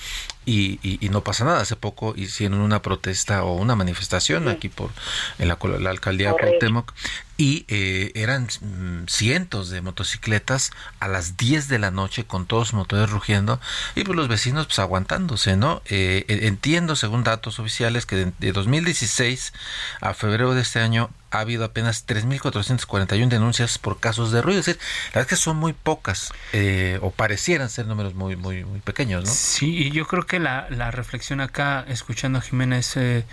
y, 0.46 1.10
no 1.10 1.24
pasa 1.24 1.46
nada. 1.46 1.62
Hace 1.62 1.76
poco 1.76 2.14
hicieron 2.16 2.60
una 2.60 2.82
protesta 2.84 3.44
o 3.44 3.56
una 3.56 3.76
manifestación 3.76 4.48
aquí 4.48 4.70
por 4.70 4.92
en 5.40 5.48
la, 5.48 5.58
alcaldía 5.90 6.34
de 6.34 6.38
Cuauhtémoc 6.38 6.94
y 7.40 7.64
eh, 7.70 8.12
eran 8.16 8.48
mm, 8.60 9.08
cientos 9.08 9.70
de 9.70 9.80
motocicletas 9.80 10.72
a 11.00 11.08
las 11.08 11.38
10 11.38 11.70
de 11.70 11.80
la 11.80 11.90
noche 11.90 12.26
con 12.26 12.46
todos 12.46 12.68
los 12.68 12.74
motores 12.74 13.10
rugiendo 13.10 13.62
y 13.96 14.04
pues 14.04 14.18
los 14.18 14.28
vecinos 14.28 14.66
pues 14.66 14.80
aguantándose, 14.80 15.56
¿no? 15.56 15.82
Eh, 15.86 16.26
entiendo 16.28 16.98
según 16.98 17.24
datos 17.24 17.58
oficiales 17.60 18.06
que 18.06 18.18
de, 18.18 18.34
de 18.40 18.52
2016 18.52 19.54
a 20.02 20.14
febrero 20.14 20.54
de 20.54 20.62
este 20.62 20.82
año 20.82 21.12
ha 21.32 21.40
habido 21.40 21.64
apenas 21.64 22.06
3.441 22.08 23.30
denuncias 23.30 23.78
por 23.78 24.00
casos 24.00 24.32
de 24.32 24.42
ruido. 24.42 24.60
Es 24.60 24.66
decir, 24.66 24.82
la 24.82 25.20
verdad 25.20 25.22
es 25.22 25.28
que 25.28 25.36
son 25.36 25.58
muy 25.58 25.74
pocas, 25.74 26.34
eh, 26.54 27.00
o 27.02 27.12
parecieran 27.12 27.70
ser 27.70 27.86
números 27.86 28.16
muy, 28.16 28.36
muy, 28.36 28.66
pequeños, 28.84 29.26
¿no? 29.26 29.32
Sí, 29.32 29.78
y 29.78 29.92
yo 29.92 30.08
creo 30.08 30.26
que 30.26 30.40
la, 30.40 30.68
la 30.70 30.92
reflexión 30.92 31.42
acá, 31.42 31.86
escuchando 31.88 32.40
a 32.40 32.42
Jiménez, 32.42 32.98
eh, 32.98 33.26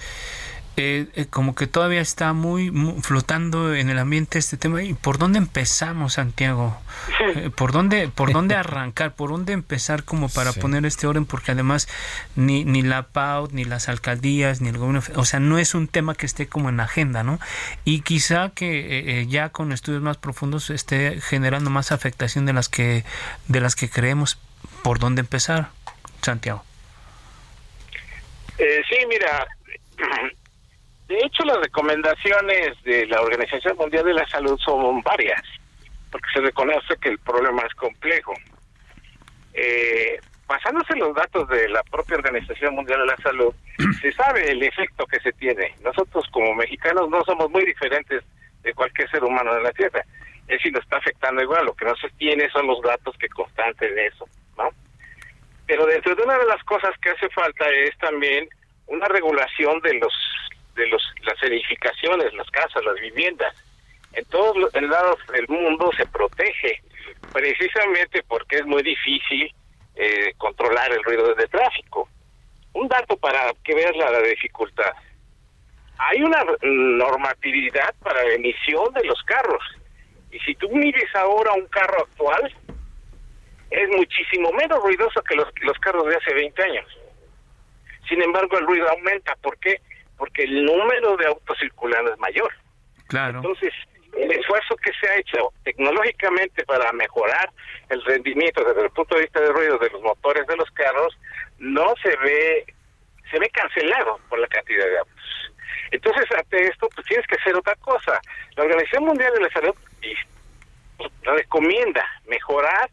eh, 0.79 1.07
eh, 1.15 1.25
como 1.31 1.55
que 1.55 1.67
todavía 1.67 2.03
está 2.03 2.35
muy, 2.35 2.71
flotando 3.01 3.75
en 3.75 3.89
el 3.89 3.99
ambiente 3.99 4.39
este 4.39 4.59
tema. 4.59 4.83
¿Y 4.83 4.93
por 4.93 5.17
dónde 5.17 5.39
empezamos, 5.39 6.15
Santiago? 6.15 6.79
Eh, 7.35 7.51
¿Por 7.55 7.73
dónde, 7.73 8.09
por 8.09 8.33
dónde 8.33 8.55
arrancar? 8.57 9.15
¿Por 9.15 9.31
dónde 9.31 9.55
empezar 9.55 10.05
como 10.05 10.29
para 10.29 10.53
poner 10.53 10.85
este 10.85 11.07
orden? 11.07 11.25
Porque 11.25 11.53
además 11.53 11.89
ni, 12.35 12.67
ni 12.67 12.83
la 12.83 13.05
PAUT, 13.05 13.53
ni 13.53 13.65
las 13.65 13.89
alcaldías, 13.89 14.61
ni 14.61 14.69
el 14.69 14.77
gobierno, 14.77 15.03
o 15.15 15.25
sea, 15.25 15.41
no 15.41 15.59
es 15.59 15.75
un 15.75 15.89
tema 15.89 16.15
que 16.15 16.27
esté 16.27 16.47
como 16.47 16.69
en 16.69 16.79
agenda, 16.81 17.23
¿no? 17.23 17.41
Y 17.87 18.03
quizá 18.03 18.51
que 18.51 19.21
eh, 19.21 19.27
ya 19.27 19.49
con 19.49 19.73
estudios 19.73 20.03
más 20.03 20.19
profundos 20.19 20.69
esté 20.69 21.23
generando 21.23 21.71
más 21.71 21.91
afectación 21.91 22.45
de 22.45 22.53
las 22.53 22.69
que, 22.69 23.05
de 23.49 23.61
las 23.63 23.77
que 23.77 23.89
creemos. 23.89 24.39
¿Por 24.83 24.99
dónde 24.99 25.21
empezar, 25.21 25.71
Santiago? 26.21 26.63
sí, 28.59 28.97
mira, 29.09 29.47
de 31.09 31.19
hecho, 31.19 31.45
las 31.45 31.59
recomendaciones 31.59 32.83
de 32.83 33.07
la 33.07 33.21
Organización 33.21 33.77
Mundial 33.77 34.05
de 34.05 34.15
la 34.15 34.27
Salud 34.29 34.59
son 34.59 35.03
varias, 35.03 35.41
porque 36.11 36.29
se 36.33 36.41
reconoce 36.41 36.97
que 37.01 37.11
el 37.11 37.19
problema 37.21 37.63
es 37.63 37.75
complejo. 37.75 38.35
Eh, 39.55 40.19
basándose 40.49 40.95
en 40.95 41.01
los 41.01 41.15
datos 41.15 41.49
de 41.49 41.69
la 41.69 41.83
propia 41.85 42.17
Organización 42.17 42.75
Mundial 42.75 43.01
de 43.01 43.07
la 43.07 43.17
Salud, 43.19 43.55
se 44.03 44.13
sabe 44.13 44.51
el 44.51 44.63
efecto 44.65 45.07
que 45.07 45.21
se 45.21 45.33
tiene. 45.35 45.75
Nosotros 45.85 46.25
como 46.33 46.55
mexicanos 46.55 47.09
no 47.09 47.23
somos 47.25 47.51
muy 47.51 47.65
diferentes 47.65 48.25
de 48.63 48.75
cualquier 48.75 49.09
ser 49.09 49.23
humano 49.23 49.55
de 49.55 49.63
la 49.63 49.73
Tierra. 49.73 50.05
Es 50.49 50.59
decir, 50.59 50.73
nos 50.73 50.83
está 50.83 50.97
afectando 50.97 51.41
igual. 51.41 51.67
Lo 51.67 51.75
que 51.75 51.85
no 51.85 51.95
se 51.97 52.09
tiene 52.19 52.51
son 52.51 52.67
los 52.67 52.83
datos 52.83 53.17
que 53.19 53.29
constanten 53.29 53.97
eso, 53.97 54.29
¿no? 54.59 54.71
Pero 55.69 55.87
dentro 55.87 56.17
de 56.17 56.23
una 56.23 56.37
de 56.37 56.47
las 56.47 56.63
cosas 56.65 56.91
que 57.01 57.11
hace 57.11 57.29
falta 57.31 57.65
es 57.69 57.97
también 57.99 58.49
una 58.89 59.07
regulación 59.07 59.81
de 59.81 59.95
los 59.95 60.13
de 60.77 60.87
los, 60.87 61.03
las 61.23 61.43
edificaciones, 61.43 62.33
las 62.35 62.49
casas, 62.51 62.85
las 62.85 62.95
viviendas. 63.01 63.55
En 64.13 64.25
todos 64.27 64.57
los 64.57 64.73
lados 64.75 65.19
del 65.33 65.49
mundo 65.49 65.91
se 65.97 66.07
protege, 66.07 66.81
precisamente 67.33 68.23
porque 68.29 68.57
es 68.57 68.67
muy 68.67 68.83
difícil 68.83 69.53
eh, 69.97 70.33
controlar 70.39 70.93
el 70.93 71.03
ruido 71.03 71.35
de 71.35 71.47
tráfico. 71.49 72.09
Un 72.75 72.89
dato 72.89 73.17
para 73.17 73.53
que 73.65 73.75
veas 73.75 73.97
la, 73.97 74.21
dificultad. 74.21 74.93
Hay 75.99 76.23
una 76.23 76.45
normatividad 76.63 77.95
para 78.03 78.23
la 78.23 78.35
emisión 78.35 78.93
de 78.95 79.05
los 79.05 79.23
carros. 79.25 79.63
Y 80.31 80.39
si 80.41 80.55
tú 80.55 80.69
mires 80.71 81.15
ahora 81.15 81.53
un 81.53 81.67
carro 81.69 82.03
actual, 82.03 82.55
es 83.71 83.89
muchísimo 83.89 84.53
menos 84.53 84.83
ruidoso 84.83 85.23
que 85.23 85.37
los, 85.37 85.49
los 85.63 85.79
carros 85.79 86.07
de 86.07 86.17
hace 86.17 86.35
20 86.35 86.63
años. 86.63 86.87
Sin 88.09 88.23
embargo, 88.23 88.59
el 88.59 88.67
ruido 88.67 88.89
aumenta. 88.91 89.35
¿Por 89.37 89.59
qué? 89.59 89.81
porque 89.81 89.96
el 90.37 90.65
número 90.65 91.17
de 91.17 91.27
autos 91.27 91.59
circulando 91.59 92.13
es 92.13 92.19
mayor. 92.19 92.53
Claro. 93.09 93.39
Entonces, 93.39 93.73
el 94.17 94.33
esfuerzo 94.33 94.77
que 94.77 94.93
se 95.01 95.09
ha 95.09 95.17
hecho 95.17 95.53
tecnológicamente 95.65 96.65
para 96.65 96.93
mejorar 96.93 97.51
el 97.89 98.03
rendimiento 98.05 98.65
desde 98.65 98.83
el 98.83 98.91
punto 98.91 99.15
de 99.15 99.23
vista 99.23 99.41
de 99.41 99.53
ruido 99.53 99.79
de 99.79 99.91
los 99.91 100.03
motores 100.03 100.47
de 100.47 100.57
los 100.57 100.71
carros 100.71 101.17
no 101.59 101.95
se 102.03 102.17
ve 102.17 102.67
se 103.31 103.39
ve 103.41 103.51
cancelado 103.51 104.21
por 104.29 104.39
la 104.39 104.47
cantidad 104.47 104.87
de 104.87 104.99
autos. 104.99 105.53
Entonces, 105.91 106.25
ante 106.37 106.69
esto, 106.69 106.89
pues 106.95 107.07
tienes 107.07 107.27
que 107.27 107.37
hacer 107.37 107.57
otra 107.57 107.75
cosa. 107.77 108.21
La 108.55 108.65
Organización 108.65 109.05
Mundial 109.05 109.33
de 109.35 109.41
la 109.41 109.51
Salud 109.51 109.75
recomienda 111.23 112.07
mejorar 112.27 112.89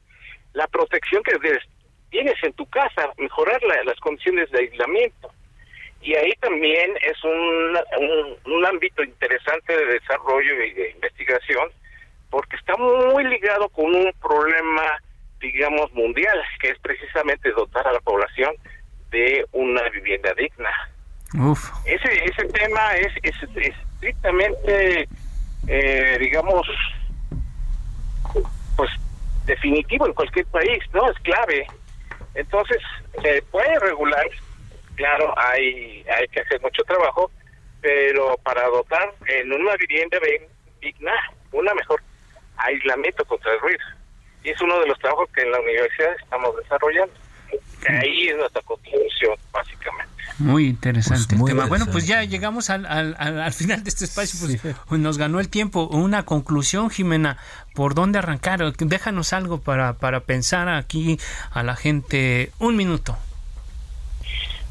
la 0.53 0.67
protección 0.67 1.21
que 1.23 1.37
tienes 2.09 2.35
en 2.43 2.53
tu 2.53 2.65
casa, 2.67 3.11
mejorar 3.17 3.61
las 3.85 3.99
condiciones 3.99 4.49
de 4.51 4.59
aislamiento 4.59 5.31
y 6.03 6.15
ahí 6.15 6.33
también 6.41 6.91
es 7.01 7.23
un, 7.23 8.53
un, 8.53 8.65
ámbito 8.65 9.03
interesante 9.03 9.75
de 9.75 9.85
desarrollo 9.85 10.63
y 10.63 10.73
de 10.73 10.91
investigación, 10.91 11.69
porque 12.29 12.57
está 12.57 12.75
muy 12.75 13.23
ligado 13.23 13.69
con 13.69 13.85
un 13.85 14.11
problema, 14.21 14.83
digamos, 15.39 15.93
mundial, 15.93 16.37
que 16.59 16.71
es 16.71 16.79
precisamente 16.79 17.51
dotar 17.51 17.87
a 17.87 17.93
la 17.93 18.01
población 18.01 18.53
de 19.11 19.45
una 19.53 19.87
vivienda 19.89 20.33
digna. 20.33 20.71
Ese, 21.85 22.25
ese 22.25 22.45
tema 22.49 22.95
es, 22.95 23.13
es, 23.23 23.35
estrictamente, 23.55 25.07
eh, 25.67 26.17
digamos, 26.19 26.67
pues 28.75 28.91
definitivo 29.45 30.05
en 30.05 30.13
cualquier 30.13 30.45
país, 30.47 30.79
¿no? 30.93 31.09
Es 31.09 31.17
clave. 31.19 31.65
Entonces, 32.35 32.81
se 33.21 33.41
puede 33.43 33.79
regular 33.79 34.25
claro, 34.95 35.33
hay, 35.37 36.05
hay 36.09 36.27
que 36.27 36.41
hacer 36.41 36.61
mucho 36.61 36.83
trabajo, 36.83 37.31
pero 37.81 38.37
para 38.43 38.65
dotar 38.67 39.13
en 39.27 39.51
una 39.51 39.75
vivienda 39.75 40.17
digna, 40.81 41.13
una 41.51 41.73
mejor 41.73 42.01
aislamiento 42.57 43.25
contra 43.25 43.53
el 43.53 43.59
ruido. 43.59 43.79
Y 44.43 44.49
es 44.49 44.61
uno 44.61 44.79
de 44.79 44.87
los 44.87 44.99
trabajos 44.99 45.29
que 45.33 45.41
en 45.41 45.51
la 45.51 45.59
universidad 45.59 46.15
estamos 46.21 46.55
desarrollando. 46.57 47.13
Ahí 47.87 48.29
es 48.29 48.37
nuestra 48.37 48.61
contribución, 48.63 49.35
básicamente. 49.51 50.13
Muy 50.39 50.67
interesante 50.67 51.35
pues 51.35 51.51
tema. 51.51 51.67
Bueno, 51.67 51.85
pues 51.91 52.07
ya 52.07 52.23
llegamos 52.23 52.69
al, 52.69 52.85
al, 52.85 53.15
al, 53.19 53.53
final 53.53 53.83
de 53.83 53.89
este 53.89 54.05
espacio, 54.05 54.39
pues 54.87 55.01
nos 55.01 55.17
ganó 55.17 55.39
el 55.39 55.49
tiempo. 55.49 55.87
Una 55.87 56.23
conclusión, 56.23 56.89
Jimena, 56.89 57.37
¿por 57.75 57.93
dónde 57.93 58.19
arrancar? 58.19 58.59
Déjanos 58.73 59.33
algo 59.33 59.61
para, 59.61 59.93
para 59.93 60.21
pensar 60.21 60.69
aquí 60.69 61.19
a 61.51 61.63
la 61.63 61.75
gente. 61.75 62.51
Un 62.59 62.75
minuto. 62.75 63.17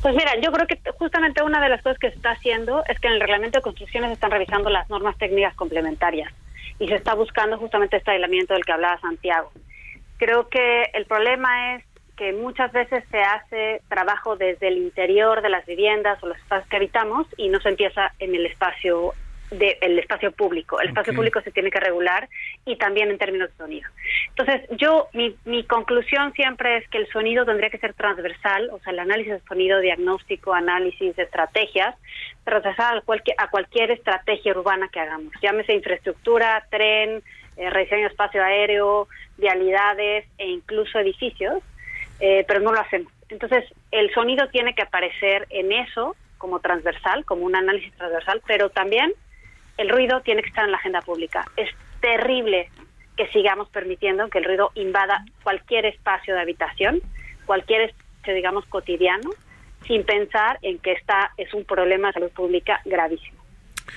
Pues 0.03 0.17
mira, 0.17 0.35
yo 0.41 0.51
creo 0.51 0.67
que 0.67 0.81
justamente 0.99 1.45
una 1.45 1.61
de 1.61 1.69
las 1.69 1.81
cosas 1.81 1.97
que 1.97 2.11
se 2.11 2.17
está 2.17 2.33
haciendo 2.33 2.83
es 2.88 2.99
que 2.99 3.07
en 3.07 3.15
el 3.15 3.21
reglamento 3.21 3.61
de 3.61 3.62
construcciones 3.62 4.09
se 4.09 4.15
están 4.15 4.33
revisando 4.33 4.69
las 4.69 4.91
normas 4.91 5.17
técnicas 5.17 5.55
complementarias 5.55 6.33
y 6.81 6.88
se 6.88 6.97
está 6.97 7.15
buscando 7.15 7.57
justamente 7.57 7.99
este 7.99 8.11
aislamiento 8.11 8.53
del 8.53 8.65
que 8.65 8.73
hablaba 8.73 8.99
Santiago. 9.01 9.53
Creo 10.17 10.49
que 10.49 10.91
el 10.95 11.07
problema 11.07 11.77
es 11.77 11.85
que 12.17 12.33
muchas 12.33 12.73
veces 12.73 13.05
se 13.12 13.21
hace 13.21 13.81
trabajo 13.88 14.37
desde 14.37 14.69
el 14.69 14.79
interior 14.79 15.41
de 15.41 15.51
las 15.51 15.65
viviendas 15.67 16.21
o 16.23 16.27
los 16.27 16.37
espacios 16.37 16.69
que 16.69 16.77
habitamos 16.77 17.29
y 17.37 17.49
no 17.49 17.61
se 17.61 17.69
empieza 17.69 18.12
en 18.19 18.35
el 18.35 18.47
espacio 18.47 19.15
del 19.53 19.99
espacio 19.99 20.33
público. 20.33 20.81
El 20.81 20.88
espacio 20.88 21.15
público 21.15 21.41
se 21.43 21.51
tiene 21.51 21.71
que 21.71 21.81
regular 21.81 22.29
y 22.65 22.77
también 22.77 23.11
en 23.11 23.19
términos 23.19 23.51
de 23.51 23.57
sonido. 23.57 23.88
Entonces, 24.31 24.62
yo, 24.79 25.09
mi, 25.12 25.37
mi 25.45 25.65
conclusión 25.65 26.33
siempre 26.33 26.79
es 26.79 26.88
que 26.88 26.99
el 26.99 27.09
sonido 27.09 27.45
tendría 27.45 27.71
que 27.71 27.79
ser 27.79 27.95
transversal, 27.95 28.71
o 28.73 28.79
sea, 28.81 28.93
el 28.93 28.99
análisis 28.99 29.33
de 29.33 29.41
sonido, 29.41 29.81
diagnóstico, 29.81 30.55
análisis 30.55 31.15
de 31.17 31.23
estrategias, 31.25 31.95
transversal 32.45 32.99
a 32.99 33.01
cualquier, 33.03 33.37
a 33.38 33.49
cualquier 33.49 33.91
estrategia 33.91 34.53
urbana 34.53 34.88
que 34.88 35.01
hagamos. 35.01 35.33
Llámese 35.43 35.75
infraestructura, 35.75 36.67
tren, 36.71 37.23
eh, 37.57 37.71
rediseño 37.71 38.03
de 38.03 38.09
espacio 38.09 38.43
aéreo, 38.43 39.09
vialidades 39.37 40.27
e 40.38 40.49
incluso 40.49 40.99
edificios, 40.99 41.62
eh, 42.21 42.45
pero 42.49 42.61
no 42.61 42.73
lo 42.73 42.81
hacemos. 42.81 43.12
Entonces, 43.29 43.65
el 43.91 44.12
sonido 44.12 44.49
tiene 44.49 44.75
que 44.75 44.83
aparecer 44.83 45.47
en 45.51 45.73
eso 45.73 46.17
como 46.38 46.61
transversal, 46.61 47.25
como 47.25 47.45
un 47.45 47.55
análisis 47.55 47.93
transversal, 47.95 48.43
pero 48.47 48.71
también 48.71 49.12
el 49.77 49.89
ruido 49.89 50.21
tiene 50.21 50.43
que 50.43 50.49
estar 50.49 50.65
en 50.65 50.71
la 50.71 50.79
agenda 50.79 51.01
pública. 51.01 51.45
Es 51.57 51.71
terrible 52.01 52.71
que 53.17 53.27
sigamos 53.29 53.69
permitiendo 53.69 54.29
que 54.29 54.39
el 54.39 54.45
ruido 54.45 54.71
invada 54.75 55.25
cualquier 55.43 55.87
espacio 55.87 56.35
de 56.35 56.41
habitación, 56.41 57.01
cualquier 57.47 57.83
espacio, 57.83 58.35
digamos, 58.35 58.65
cotidiano, 58.67 59.31
sin 59.87 60.05
pensar 60.05 60.59
en 60.63 60.79
que 60.79 60.93
esta 60.93 61.33
es 61.37 61.53
un 61.55 61.65
problema 61.65 62.09
de 62.09 62.15
salud 62.15 62.31
pública 62.31 62.81
gravísimo. 62.85 63.41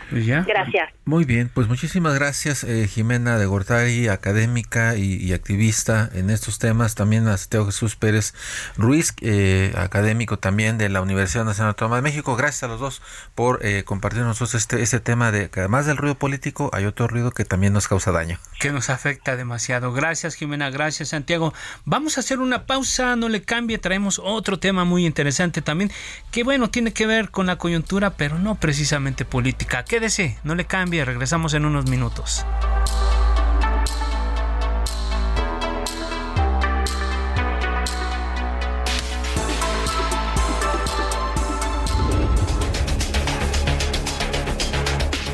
Pues 0.10 0.26
gracias. 0.26 0.90
Muy 1.06 1.26
bien, 1.26 1.50
pues 1.54 1.68
muchísimas 1.68 2.14
gracias 2.16 2.64
eh, 2.64 2.88
Jimena 2.88 3.38
de 3.38 3.46
Gortari, 3.46 4.08
académica 4.08 4.96
y, 4.96 5.34
activista 5.34 6.10
en 6.14 6.30
estos 6.30 6.60
temas. 6.60 6.96
También 6.96 7.28
a 7.28 7.36
Teo 7.38 7.66
Jesús 7.66 7.96
Pérez 7.96 8.34
Ruiz, 8.78 9.14
eh, 9.22 9.74
académico 9.78 10.38
también 10.38 10.78
de 10.78 10.90
la 10.90 11.02
Universidad 11.02 11.46
Nacional 11.46 11.70
Autónoma 11.70 11.98
de 11.98 12.02
México. 12.02 12.36
Gracias 12.36 12.64
a 12.64 12.68
los 12.68 12.80
dos 12.80 13.02
por 13.36 13.66
eh, 13.66 13.84
compartir 13.84 14.22
nosotros 14.22 14.56
este, 14.56 14.82
este 14.82 15.00
tema 15.00 15.32
de 15.32 15.50
que 15.50 15.62
además 15.62 15.86
del 15.86 15.98
ruido 15.98 16.16
político 16.16 16.70
hay 16.74 16.86
otro 16.86 17.08
ruido 17.08 17.32
que 17.32 17.46
también 17.46 17.74
nos 17.74 17.88
causa 17.88 18.12
daño. 18.12 18.40
Que 18.60 18.72
nos 18.72 18.90
afecta 18.90 19.36
demasiado. 19.36 19.92
Gracias 19.94 20.36
Jimena, 20.36 20.70
gracias 20.70 21.10
Santiago. 21.10 21.54
Vamos 21.86 22.18
a 22.18 22.22
hacer 22.22 22.40
una 22.40 22.66
pausa, 22.66 23.16
no 23.16 23.30
le 23.30 23.42
cambie, 23.42 23.78
traemos 23.78 24.20
otro 24.24 24.60
tema 24.60 24.86
muy 24.86 25.06
interesante 25.06 25.62
también, 25.62 25.92
que 26.32 26.44
bueno, 26.44 26.70
tiene 26.70 26.94
que 26.94 27.06
ver 27.06 27.32
con 27.32 27.46
la 27.46 27.58
coyuntura, 27.58 28.12
pero 28.12 28.40
no 28.40 28.56
precisamente 28.56 29.26
política 29.26 29.85
Quédese, 29.88 30.38
no 30.44 30.56
le 30.56 30.66
cambie, 30.66 31.06
regresamos 31.06 31.54
en 31.54 31.66
unos 31.66 31.88
minutos. 31.90 32.44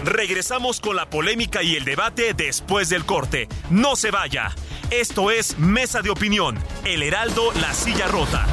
Regresamos 0.03 0.81
con 0.81 0.97
la 0.97 1.09
polémica 1.09 1.63
y 1.63 1.77
el 1.77 1.85
debate 1.85 2.33
después 2.33 2.89
del 2.89 3.05
corte. 3.05 3.47
No 3.69 3.95
se 3.95 4.11
vaya. 4.11 4.53
Esto 4.89 5.31
es 5.31 5.57
Mesa 5.57 6.01
de 6.01 6.09
Opinión, 6.09 6.59
El 6.83 7.01
Heraldo, 7.03 7.53
La 7.61 7.73
Silla 7.73 8.07
Rota. 8.09 8.45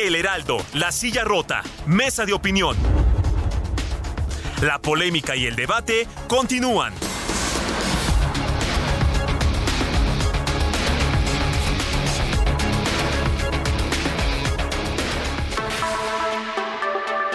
El 0.00 0.14
Heraldo, 0.14 0.56
La 0.72 0.92
Silla 0.92 1.24
Rota, 1.24 1.62
Mesa 1.84 2.24
de 2.24 2.32
Opinión. 2.32 2.74
La 4.62 4.78
polémica 4.78 5.36
y 5.36 5.44
el 5.44 5.54
debate 5.54 6.08
continúan. 6.26 6.94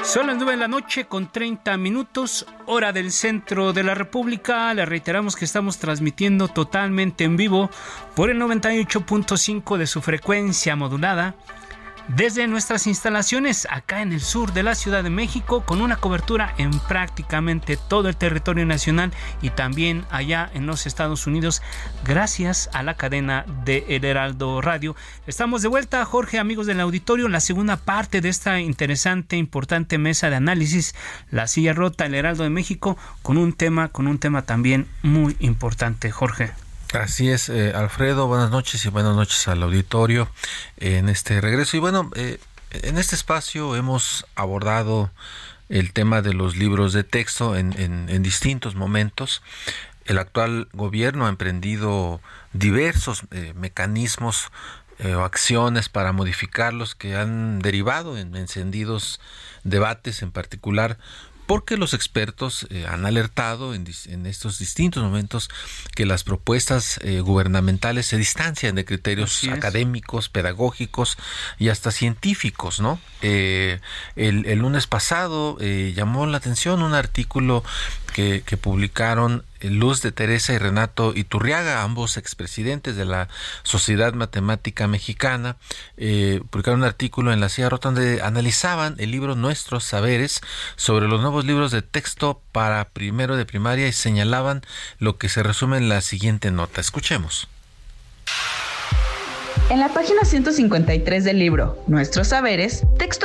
Son 0.02 0.26
las 0.26 0.38
9 0.38 0.54
de 0.54 0.58
la 0.58 0.68
noche 0.68 1.06
con 1.06 1.32
30 1.32 1.78
minutos, 1.78 2.48
hora 2.66 2.92
del 2.92 3.12
centro 3.12 3.74
de 3.74 3.84
la 3.84 3.94
República. 3.94 4.74
Le 4.74 4.86
reiteramos 4.86 5.36
que 5.36 5.46
estamos 5.46 5.78
transmitiendo 5.78 6.48
totalmente 6.48 7.26
en 7.26 7.38
vivo 7.38 7.70
por 8.16 8.32
el 8.32 8.42
98.5 8.42 9.78
de 9.78 9.86
su 9.86 10.02
frecuencia 10.02 10.76
modulada 10.76 11.36
desde 12.08 12.48
nuestras 12.48 12.88
instalaciones 12.88 13.68
acá 13.70 14.02
en 14.02 14.14
el 14.14 14.22
sur 14.22 14.54
de 14.54 14.64
la 14.64 14.76
Ciudad 14.76 15.04
de 15.04 15.10
México 15.10 15.64
con 15.66 15.82
una 15.82 15.98
cobertura 15.98 16.54
en 16.58 16.72
prácticamente 16.80 17.78
todo 17.78 18.10
el 18.10 18.16
territorio 18.16 18.66
nacional 18.66 19.12
y 19.42 19.50
también 19.50 20.06
allá 20.12 20.50
en 20.54 20.68
los 20.68 20.86
Estados 20.86 21.28
Unidos 21.28 21.62
gracias 22.06 22.70
a 22.74 22.84
la 22.84 22.96
cadena 22.96 23.46
de 23.66 23.86
El 23.90 24.06
Heraldo 24.06 24.62
Radio. 24.62 24.96
Estamos 25.28 25.62
de 25.62 25.68
vuelta, 25.68 26.06
Jorge, 26.06 26.40
amigos 26.40 26.68
del 26.68 26.80
auditorio, 26.80 27.28
la 27.28 27.40
segunda 27.40 27.78
parte 27.78 28.22
de 28.22 28.30
esta 28.30 28.60
interesante, 28.60 29.38
importante 29.38 29.98
mesa 29.98 30.30
de 30.30 30.36
análisis, 30.36 30.96
La 31.32 31.48
silla 31.48 31.74
rota, 31.74 32.06
El 32.06 32.16
Heraldo 32.16 32.44
de 32.44 32.50
México, 32.50 32.98
con 33.22 33.38
un 33.38 33.54
tema, 33.54 33.88
con 33.90 34.08
un 34.08 34.20
tema 34.20 34.44
también 34.44 34.88
muy 35.02 35.36
importante, 35.40 36.12
Jorge. 36.12 36.65
Así 36.94 37.30
es, 37.30 37.50
eh, 37.50 37.74
Alfredo, 37.76 38.28
buenas 38.28 38.52
noches 38.52 38.86
y 38.86 38.90
buenas 38.90 39.16
noches 39.16 39.48
al 39.48 39.64
auditorio 39.64 40.30
en 40.78 41.10
este 41.10 41.42
regreso. 41.42 41.76
Y 41.76 41.80
bueno, 41.80 42.10
eh, 42.16 42.40
en 42.72 42.98
este 42.98 43.16
espacio 43.16 43.76
hemos 43.76 44.26
abordado 44.36 45.12
el 45.68 45.92
tema 45.92 46.22
de 46.22 46.34
los 46.34 46.56
libros 46.56 46.94
de 46.94 47.04
texto 47.04 47.58
en, 47.58 47.74
en, 47.78 48.24
distintos 48.24 48.76
momentos. 48.76 49.42
El 50.06 50.20
actual 50.20 50.70
gobierno 50.74 51.26
ha 51.26 51.30
emprendido 51.30 52.22
diversos 52.54 53.24
eh, 53.32 53.54
mecanismos 53.56 54.52
o 55.04 55.26
acciones 55.26 55.90
para 55.90 56.14
modificarlos 56.14 56.96
que 56.96 57.18
han 57.18 57.60
derivado 57.60 58.18
en 58.18 58.34
encendidos 58.38 59.20
debates, 59.66 60.22
en 60.22 60.32
particular 60.32 60.98
porque 61.46 61.78
los 61.78 61.94
expertos 61.94 62.68
eh, 62.70 62.86
han 62.90 63.06
alertado 63.06 63.74
en, 63.74 63.86
estos 64.26 64.60
distintos 64.60 65.04
momentos 65.04 65.50
que 65.96 66.06
las 66.06 66.24
propuestas 66.24 67.00
eh, 67.04 67.20
gubernamentales 67.20 68.08
se 68.08 68.18
distancian 68.18 68.76
de 68.76 68.86
criterios 68.86 69.44
académicos, 69.52 70.30
pedagógicos 70.30 71.18
y 71.60 71.70
hasta 71.70 71.92
científicos, 71.92 72.80
¿no? 72.80 73.00
Eh, 73.22 73.80
el, 74.16 74.46
el, 74.46 74.60
lunes 74.60 74.88
pasado 74.88 75.58
llamó 75.60 76.26
la 76.26 76.38
atención 76.38 76.82
un 76.82 76.94
artículo 76.94 77.64
que, 78.16 78.58
publicaron 78.58 79.44
Luz 79.60 80.02
de 80.02 80.14
Teresa 80.14 80.54
y 80.54 80.58
Renato 80.58 81.14
Iturriaga, 81.14 81.84
ambos 81.84 82.16
expresidentes 82.16 82.96
de 82.96 83.04
la 83.04 83.28
Sociedad 83.64 84.14
Matemática 84.14 84.88
Mexicana, 84.88 85.58
eh, 85.98 86.40
publicaron 86.50 86.80
un 86.80 86.86
artículo 86.86 87.34
en 87.34 87.42
la 87.42 87.50
Silla 87.50 87.68
Rota 87.68 87.92
donde 87.92 88.22
analizaban 88.22 88.96
el 89.00 89.12
libro 89.12 89.36
Nuestros 89.36 89.84
Saberes 89.84 90.40
sobre 90.78 91.10
los 91.10 91.20
nuevos 91.20 91.44
libros 91.44 91.72
de 91.72 91.82
texto 91.82 92.42
para 92.54 92.88
primero 92.90 93.36
de 93.36 93.46
primaria 93.46 93.88
y 93.88 93.92
señalaban 93.92 94.62
lo 94.98 95.18
que 95.18 95.28
se 95.28 95.44
resume 95.44 95.78
en 95.78 95.90
la 95.90 96.00
siguiente 96.00 96.52
nota. 96.52 96.80
Escuchemos. 96.80 97.50
En 99.70 99.80
la 99.80 99.90
página 99.90 100.24
153 100.24 101.24
del 101.26 101.40
libro 101.40 101.84
Nuestros 101.88 102.30
Saberes, 102.30 102.84
texto 102.98 103.25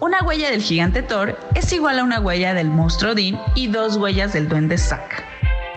Una 0.00 0.22
huella 0.22 0.50
del 0.50 0.62
gigante 0.62 1.02
Thor 1.02 1.38
es 1.54 1.70
igual 1.74 1.98
a 1.98 2.04
una 2.04 2.20
huella 2.20 2.54
del 2.54 2.68
monstruo 2.68 3.12
Odin 3.12 3.38
y 3.54 3.66
dos 3.66 3.98
huellas 3.98 4.32
del 4.32 4.48
duende 4.48 4.78
Zack. 4.78 5.22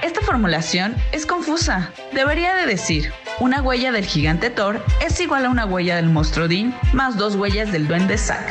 Esta 0.02 0.22
formulación 0.22 0.96
es 1.12 1.26
confusa. 1.26 1.92
Debería 2.14 2.56
de 2.56 2.66
decir, 2.66 3.12
una 3.42 3.62
huella 3.62 3.92
del 3.92 4.06
gigante 4.06 4.50
Thor 4.50 4.82
es 5.06 5.20
igual 5.20 5.46
a 5.46 5.50
una 5.50 5.66
huella 5.66 5.98
del 5.98 6.10
monstruo 6.10 6.46
Odin 6.46 6.74
más 6.94 7.18
dos 7.18 7.36
huellas 7.36 7.74
del 7.74 7.86
duende 7.86 8.18
Zack. 8.18 8.48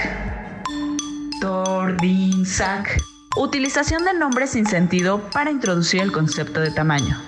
Thor, 1.41 1.99
Din, 2.03 2.45
Zack. 2.45 3.03
Utilización 3.37 4.05
de 4.05 4.13
nombres 4.13 4.51
sin 4.51 4.67
sentido 4.67 5.23
para 5.31 5.51
introducir 5.51 6.03
el 6.03 6.13
concepto 6.13 6.61
de 6.61 6.71
tamaño. 6.71 7.19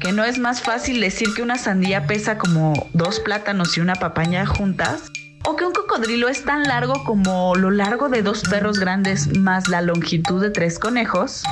¿Que 0.00 0.12
no 0.12 0.22
es 0.22 0.38
más 0.38 0.60
fácil 0.60 1.00
decir 1.00 1.28
que 1.34 1.40
una 1.40 1.56
sandía 1.56 2.06
pesa 2.06 2.36
como 2.36 2.74
dos 2.92 3.20
plátanos 3.20 3.74
y 3.78 3.80
una 3.80 3.94
papaña 3.94 4.44
juntas? 4.44 5.10
O 5.46 5.56
que 5.56 5.64
un 5.64 5.72
cocodrilo 5.72 6.28
es 6.28 6.44
tan 6.44 6.64
largo 6.64 7.04
como 7.04 7.54
lo 7.54 7.70
largo 7.70 8.08
de 8.08 8.22
dos 8.22 8.42
perros 8.42 8.78
grandes 8.78 9.38
más 9.38 9.68
la 9.68 9.80
longitud 9.80 10.42
de 10.42 10.50
tres 10.50 10.78
conejos? 10.78 11.44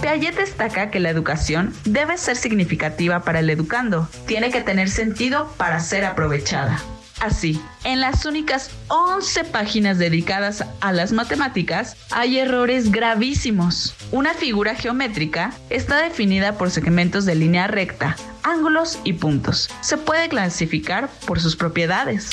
Piaget 0.00 0.36
destaca 0.36 0.90
que 0.90 0.98
la 0.98 1.10
educación 1.10 1.72
debe 1.84 2.18
ser 2.18 2.36
significativa 2.36 3.20
para 3.20 3.38
el 3.38 3.50
educando, 3.50 4.08
tiene 4.26 4.50
que 4.50 4.60
tener 4.60 4.90
sentido 4.90 5.48
para 5.56 5.78
ser 5.78 6.04
aprovechada. 6.04 6.82
Así, 7.20 7.62
en 7.84 8.00
las 8.00 8.26
únicas 8.26 8.72
11 8.88 9.44
páginas 9.44 9.96
dedicadas 9.98 10.64
a 10.80 10.90
las 10.90 11.12
matemáticas 11.12 11.96
hay 12.10 12.40
errores 12.40 12.90
gravísimos. 12.90 13.94
Una 14.10 14.34
figura 14.34 14.74
geométrica 14.74 15.52
está 15.70 15.98
definida 16.02 16.58
por 16.58 16.72
segmentos 16.72 17.24
de 17.24 17.36
línea 17.36 17.68
recta, 17.68 18.16
ángulos 18.42 18.98
y 19.04 19.12
puntos. 19.12 19.70
Se 19.82 19.98
puede 19.98 20.28
clasificar 20.28 21.08
por 21.24 21.38
sus 21.38 21.54
propiedades. 21.54 22.30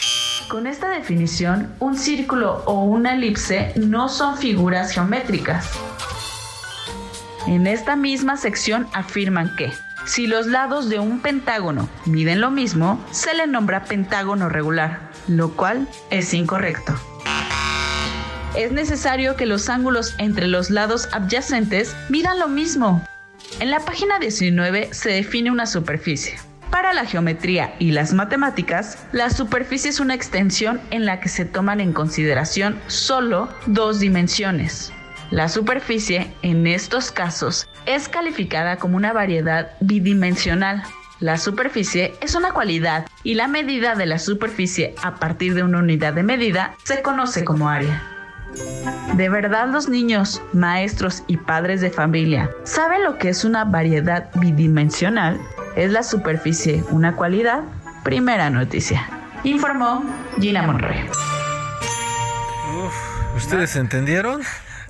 Con 0.49 0.65
esta 0.65 0.89
definición, 0.89 1.71
un 1.79 1.95
círculo 1.95 2.63
o 2.65 2.83
una 2.83 3.13
elipse 3.13 3.71
no 3.75 4.09
son 4.09 4.35
figuras 4.35 4.91
geométricas. 4.91 5.69
En 7.45 7.67
esta 7.67 7.95
misma 7.95 8.35
sección 8.35 8.87
afirman 8.93 9.55
que 9.55 9.71
si 10.07 10.25
los 10.25 10.47
lados 10.47 10.89
de 10.89 10.97
un 10.97 11.19
pentágono 11.19 11.87
miden 12.07 12.41
lo 12.41 12.49
mismo, 12.49 12.99
se 13.11 13.35
le 13.35 13.45
nombra 13.45 13.83
pentágono 13.83 14.49
regular, 14.49 15.11
lo 15.27 15.55
cual 15.55 15.87
es 16.09 16.33
incorrecto. 16.33 16.95
Es 18.55 18.71
necesario 18.71 19.35
que 19.35 19.45
los 19.45 19.69
ángulos 19.69 20.15
entre 20.17 20.47
los 20.47 20.71
lados 20.71 21.09
adyacentes 21.11 21.95
midan 22.09 22.39
lo 22.39 22.47
mismo. 22.47 23.05
En 23.59 23.69
la 23.69 23.81
página 23.81 24.17
19 24.17 24.89
se 24.93 25.11
define 25.11 25.51
una 25.51 25.67
superficie. 25.67 26.48
Para 26.71 26.93
la 26.93 27.05
geometría 27.05 27.73
y 27.79 27.91
las 27.91 28.13
matemáticas, 28.13 29.05
la 29.11 29.29
superficie 29.29 29.89
es 29.89 29.99
una 29.99 30.13
extensión 30.13 30.79
en 30.91 31.05
la 31.05 31.19
que 31.19 31.29
se 31.29 31.45
toman 31.45 31.79
en 31.79 31.93
consideración 31.93 32.79
solo 32.87 33.49
dos 33.65 33.99
dimensiones. 33.99 34.93
La 35.31 35.49
superficie, 35.49 36.33
en 36.41 36.67
estos 36.67 37.11
casos, 37.11 37.67
es 37.85 38.07
calificada 38.07 38.77
como 38.77 38.97
una 38.97 39.13
variedad 39.13 39.71
bidimensional. 39.79 40.83
La 41.19 41.37
superficie 41.37 42.13
es 42.21 42.35
una 42.35 42.51
cualidad 42.51 43.07
y 43.23 43.33
la 43.33 43.47
medida 43.47 43.95
de 43.95 44.05
la 44.05 44.19
superficie 44.19 44.95
a 45.03 45.15
partir 45.15 45.53
de 45.53 45.63
una 45.63 45.79
unidad 45.79 46.13
de 46.13 46.23
medida 46.23 46.75
se 46.83 47.01
conoce 47.01 47.43
como 47.43 47.69
área. 47.69 48.01
¿De 49.15 49.29
verdad 49.29 49.67
los 49.67 49.89
niños, 49.89 50.41
maestros 50.53 51.23
y 51.27 51.37
padres 51.37 51.81
de 51.81 51.91
familia 51.91 52.49
saben 52.63 53.03
lo 53.03 53.17
que 53.17 53.29
es 53.29 53.43
una 53.43 53.65
variedad 53.65 54.29
bidimensional? 54.35 55.39
¿Es 55.75 55.91
la 55.91 56.03
superficie 56.03 56.83
una 56.89 57.15
cualidad? 57.15 57.63
Primera 58.03 58.49
noticia. 58.49 59.07
Informó 59.43 60.03
Gina 60.39 60.63
Monroy. 60.63 60.97
¿Ustedes 63.35 63.75
entendieron? 63.75 64.41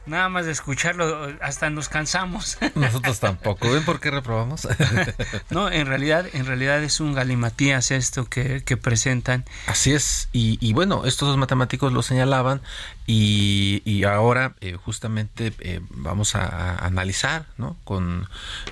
Nada 0.10 0.28
más 0.28 0.48
de 0.48 0.52
escucharlo, 0.52 1.36
hasta 1.40 1.70
nos 1.70 1.88
cansamos. 1.88 2.58
Nosotros 2.76 3.20
tampoco. 3.20 3.72
¿Ven 3.72 3.86
por 3.86 4.00
qué 4.00 4.10
reprobamos? 4.10 4.68
no, 5.52 5.70
en 5.70 5.86
realidad, 5.86 6.26
en 6.34 6.48
realidad 6.48 6.84
es 6.84 7.00
un 7.00 7.14
galimatías 7.14 7.92
esto 7.92 8.26
que, 8.26 8.64
presentan. 8.82 9.46
Así 9.68 9.94
es. 9.94 10.28
Y, 10.34 10.74
bueno, 10.74 11.06
estos 11.06 11.28
dos 11.28 11.38
matemáticos 11.38 11.94
lo 11.94 12.02
señalaban 12.02 12.62
y, 13.06 14.04
ahora 14.04 14.56
eh, 14.62 14.74
justamente 14.74 15.54
eh, 15.60 15.82
vamos 15.92 16.34
a, 16.34 16.84
analizar, 16.84 17.46
¿no? 17.58 17.78
Con 17.84 18.28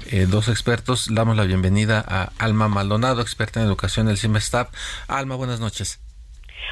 eh, 0.07 0.25
dos 0.27 0.47
expertos. 0.47 1.13
Damos 1.13 1.37
la 1.37 1.43
bienvenida 1.43 2.03
a 2.07 2.31
Alma 2.39 2.67
Maldonado, 2.67 3.21
experta 3.21 3.59
en 3.59 3.67
educación 3.67 4.07
del 4.07 4.17
CIMESTAP. 4.17 4.73
Alma, 5.07 5.35
buenas 5.35 5.59
noches. 5.59 5.99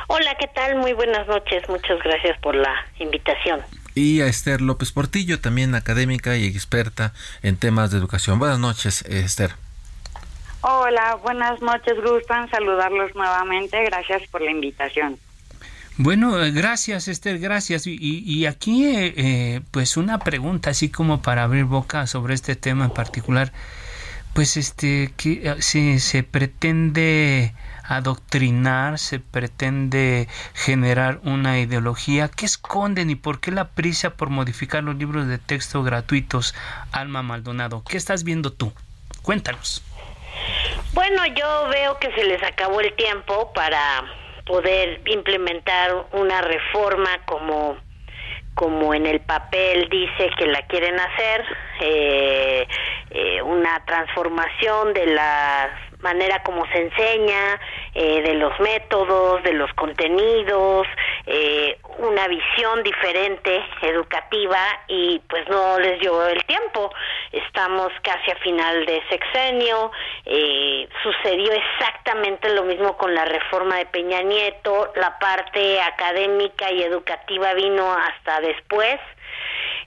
Hola, 0.08 0.36
¿qué 0.40 0.48
tal? 0.48 0.78
Muy 0.78 0.94
buenas 0.94 1.28
noches. 1.28 1.70
Muchas 1.70 2.02
gracias 2.02 2.40
por 2.40 2.56
la 2.56 2.74
invitación 2.98 3.62
y 3.96 4.22
a 4.22 4.28
Esther 4.28 4.62
López 4.62 4.92
Portillo, 4.92 5.40
también 5.40 5.74
académica 5.74 6.38
y 6.38 6.46
experta 6.46 7.14
en 7.42 7.58
temas 7.58 7.92
de 7.92 7.98
educación. 7.98 8.38
Buenas 8.38 8.60
noches, 8.60 9.04
Esther. 9.04 9.52
Hola, 10.62 11.20
buenas 11.24 11.62
noches, 11.62 11.94
gustan 12.04 12.50
saludarlos 12.50 13.16
nuevamente. 13.16 13.84
Gracias 13.86 14.28
por 14.30 14.42
la 14.42 14.52
invitación. 14.52 15.18
Bueno, 15.98 16.44
eh, 16.44 16.52
gracias 16.52 17.08
Esther, 17.08 17.40
gracias. 17.40 17.88
Y, 17.88 18.46
aquí, 18.48 18.86
eh, 18.86 19.14
eh, 19.16 19.62
pues 19.72 19.96
una 19.96 20.20
pregunta 20.20 20.72
así 20.72 20.90
como 20.90 21.22
para 21.22 21.44
abrir 21.44 21.64
boca 21.64 22.06
sobre 22.08 22.34
este 22.34 22.56
tema 22.56 22.86
en 22.86 22.92
particular. 22.92 23.54
Pues 24.34 24.58
este, 24.58 25.14
que 25.16 25.56
si 25.60 26.00
se 26.00 26.24
pretende 26.24 27.54
adoctrinar, 27.88 28.98
se 29.00 29.20
pretende 29.20 30.28
generar 30.54 31.20
una 31.24 31.60
ideología. 31.60 32.30
¿Qué 32.30 32.46
esconden 32.46 33.10
y 33.10 33.16
por 33.16 33.40
qué 33.40 33.52
la 33.52 33.70
prisa 33.70 34.12
por 34.12 34.30
modificar 34.30 34.84
los 34.84 34.96
libros 34.96 35.28
de 35.28 35.38
texto 35.38 35.84
gratuitos, 35.84 36.56
Alma 36.92 37.22
Maldonado? 37.22 37.84
¿Qué 37.88 37.98
estás 37.98 38.24
viendo 38.24 38.52
tú? 38.52 38.74
Cuéntanos. 39.22 39.84
Bueno, 40.94 41.26
yo 41.28 41.70
veo 41.70 41.98
que 42.00 42.12
se 42.14 42.24
les 42.24 42.42
acabó 42.44 42.80
el 42.82 42.94
tiempo 42.96 43.52
para 43.54 44.04
poder 44.46 45.02
implementar 45.08 46.08
una 46.14 46.42
reforma 46.42 47.10
como 47.26 47.78
como 48.56 48.94
en 48.94 49.06
el 49.06 49.20
papel 49.20 49.90
dice 49.90 50.30
que 50.38 50.48
la 50.48 50.62
quieren 50.68 50.98
hacer, 50.98 51.46
eh, 51.82 52.66
eh, 53.10 53.42
una 53.42 53.84
transformación 53.86 54.94
de 54.94 55.08
la 55.08 55.78
manera 56.06 56.44
como 56.44 56.64
se 56.68 56.82
enseña, 56.82 57.60
eh, 57.96 58.22
de 58.22 58.36
los 58.36 58.58
métodos, 58.60 59.42
de 59.42 59.54
los 59.54 59.74
contenidos, 59.74 60.86
eh, 61.26 61.80
una 61.98 62.28
visión 62.28 62.84
diferente 62.84 63.64
educativa 63.82 64.60
y 64.88 65.20
pues 65.28 65.50
no 65.50 65.80
les 65.80 66.00
dio 66.00 66.28
el 66.28 66.44
tiempo. 66.46 66.92
Estamos 67.32 67.92
casi 68.04 68.30
a 68.30 68.36
final 68.36 68.86
de 68.86 69.02
sexenio, 69.10 69.92
eh, 70.26 70.88
sucedió 71.02 71.52
exactamente 71.52 72.54
lo 72.54 72.64
mismo 72.64 72.96
con 72.98 73.16
la 73.16 73.26
reforma 73.26 73.78
de 73.78 73.88
Peña 73.88 74.22
Nieto, 74.22 74.94
la 74.96 75.18
parte 75.18 75.82
académica 75.82 76.72
y 76.72 76.84
educativa 76.84 77.54
vino 77.56 77.92
hasta 77.92 78.42
después. 78.42 79.00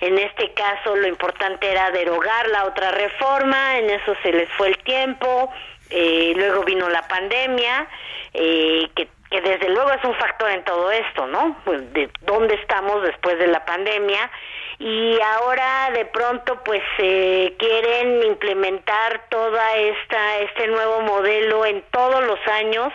En 0.00 0.18
este 0.18 0.52
caso 0.52 0.94
lo 0.94 1.08
importante 1.08 1.70
era 1.70 1.90
derogar 1.90 2.48
la 2.48 2.64
otra 2.64 2.90
reforma, 2.92 3.78
en 3.78 3.90
eso 3.90 4.14
se 4.22 4.32
les 4.32 4.48
fue 4.52 4.68
el 4.68 4.78
tiempo, 4.78 5.50
eh, 5.90 6.32
luego 6.36 6.64
vino 6.64 6.88
la 6.88 7.06
pandemia, 7.08 7.88
eh, 8.34 8.88
que, 8.94 9.08
que 9.30 9.40
desde 9.40 9.68
luego 9.70 9.90
es 9.92 10.04
un 10.04 10.14
factor 10.14 10.50
en 10.50 10.62
todo 10.64 10.90
esto, 10.90 11.26
¿no? 11.26 11.56
Pues 11.64 11.92
de 11.92 12.10
dónde 12.22 12.54
estamos 12.54 13.02
después 13.02 13.38
de 13.38 13.48
la 13.48 13.64
pandemia 13.64 14.30
y 14.78 15.18
ahora 15.20 15.90
de 15.92 16.04
pronto 16.04 16.62
pues 16.62 16.82
eh, 16.98 17.54
quieren 17.58 18.22
implementar 18.24 19.28
toda 19.28 19.76
esta 19.76 20.38
este 20.38 20.68
nuevo 20.68 21.00
modelo 21.00 21.66
en 21.66 21.82
todos 21.90 22.24
los 22.24 22.38
años 22.46 22.92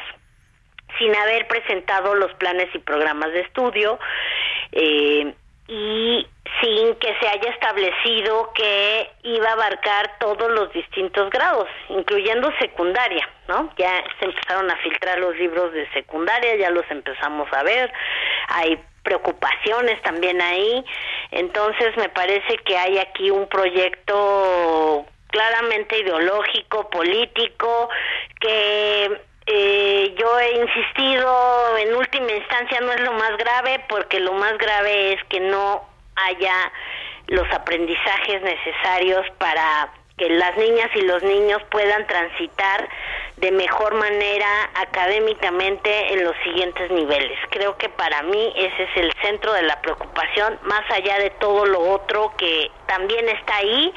sin 0.98 1.14
haber 1.14 1.48
presentado 1.48 2.16
los 2.16 2.34
planes 2.36 2.74
y 2.74 2.80
programas 2.80 3.34
de 3.34 3.42
estudio 3.42 4.00
eh, 4.72 5.34
y 5.68 6.28
sin 6.62 6.96
que 6.96 7.16
se 7.20 7.28
haya 7.28 7.50
establecido 7.52 8.52
que 8.54 9.10
iba 9.24 9.50
a 9.50 9.54
abarcar 9.54 10.18
todos 10.20 10.52
los 10.52 10.72
distintos 10.74 11.30
grados, 11.30 11.68
incluyendo 11.90 12.52
secundaria, 12.60 13.28
¿no? 13.48 13.70
Ya 13.78 14.04
se 14.20 14.26
empezaron 14.26 14.70
a 14.70 14.78
filtrar 14.78 15.20
los 15.20 15.36
libros 15.38 15.74
de 15.74 15.90
secundaria, 15.92 16.56
ya 16.56 16.70
los 16.70 16.90
empezamos 16.90 17.52
a 17.54 17.64
ver, 17.64 17.92
hay 18.50 18.80
preocupaciones 19.04 20.02
también 20.02 20.42
ahí, 20.42 20.84
entonces 21.32 21.96
me 21.98 22.10
parece 22.10 22.58
que 22.66 22.78
hay 22.78 23.00
aquí 23.00 23.32
un 23.32 23.48
proyecto 23.48 25.06
claramente 25.28 26.00
ideológico, 26.00 26.90
político, 26.90 27.90
que 28.40 29.20
eh, 29.46 30.16
yo 30.18 30.40
he 30.40 30.62
insistido 30.62 31.78
en 31.78 31.96
última 31.96 32.32
instancia 32.32 32.80
no 32.82 32.92
es 32.92 33.02
lo 33.02 33.14
más 33.14 33.38
grave 33.38 33.84
porque 33.90 34.20
lo 34.20 34.34
más 34.34 34.58
grave 34.58 35.14
es 35.14 35.24
que 35.26 35.40
no 35.40 35.84
haya 36.16 36.72
los 37.28 37.50
aprendizajes 37.52 38.42
necesarios 38.42 39.26
para 39.38 39.92
que 40.18 40.30
las 40.30 40.56
niñas 40.58 40.90
y 40.96 41.02
los 41.02 41.24
niños 41.24 41.62
puedan 41.72 42.06
transitar 42.08 42.88
de 43.38 43.52
mejor 43.52 43.96
manera 43.96 44.48
académicamente 44.76 46.14
en 46.14 46.24
los 46.24 46.36
siguientes 46.44 46.92
niveles. 46.92 47.38
Creo 47.50 47.78
que 47.78 47.90
para 47.90 48.22
mí 48.22 48.54
ese 48.56 48.84
es 48.84 48.98
el 48.98 49.12
centro 49.22 49.54
de 49.54 49.64
la 49.64 49.82
preocupación, 49.82 50.60
más 50.64 50.90
allá 50.92 51.18
de 51.18 51.32
todo 51.32 51.66
lo 51.66 51.80
otro 51.80 52.34
que 52.38 52.70
también 52.88 53.28
está 53.30 53.58
ahí 53.58 53.92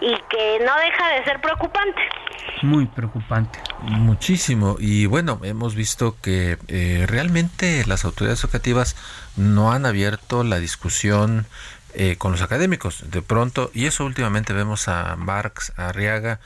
y 0.00 0.14
que 0.28 0.58
no 0.64 0.76
deja 0.76 1.14
de 1.14 1.24
ser 1.24 1.40
preocupante. 1.40 2.00
Muy 2.62 2.86
preocupante. 2.86 3.58
Muchísimo. 3.80 4.76
Y 4.78 5.06
bueno, 5.06 5.40
hemos 5.42 5.74
visto 5.74 6.16
que 6.22 6.58
eh, 6.68 7.04
realmente 7.06 7.84
las 7.86 8.04
autoridades 8.04 8.44
educativas 8.44 8.96
no 9.36 9.72
han 9.72 9.86
abierto 9.86 10.44
la 10.44 10.58
discusión 10.58 11.46
eh, 11.94 12.16
con 12.16 12.32
los 12.32 12.42
académicos. 12.42 13.10
De 13.10 13.22
pronto, 13.22 13.70
y 13.74 13.86
eso 13.86 14.04
últimamente 14.04 14.52
vemos 14.52 14.88
a 14.88 15.16
Marx 15.16 15.72
Arriaga 15.76 16.40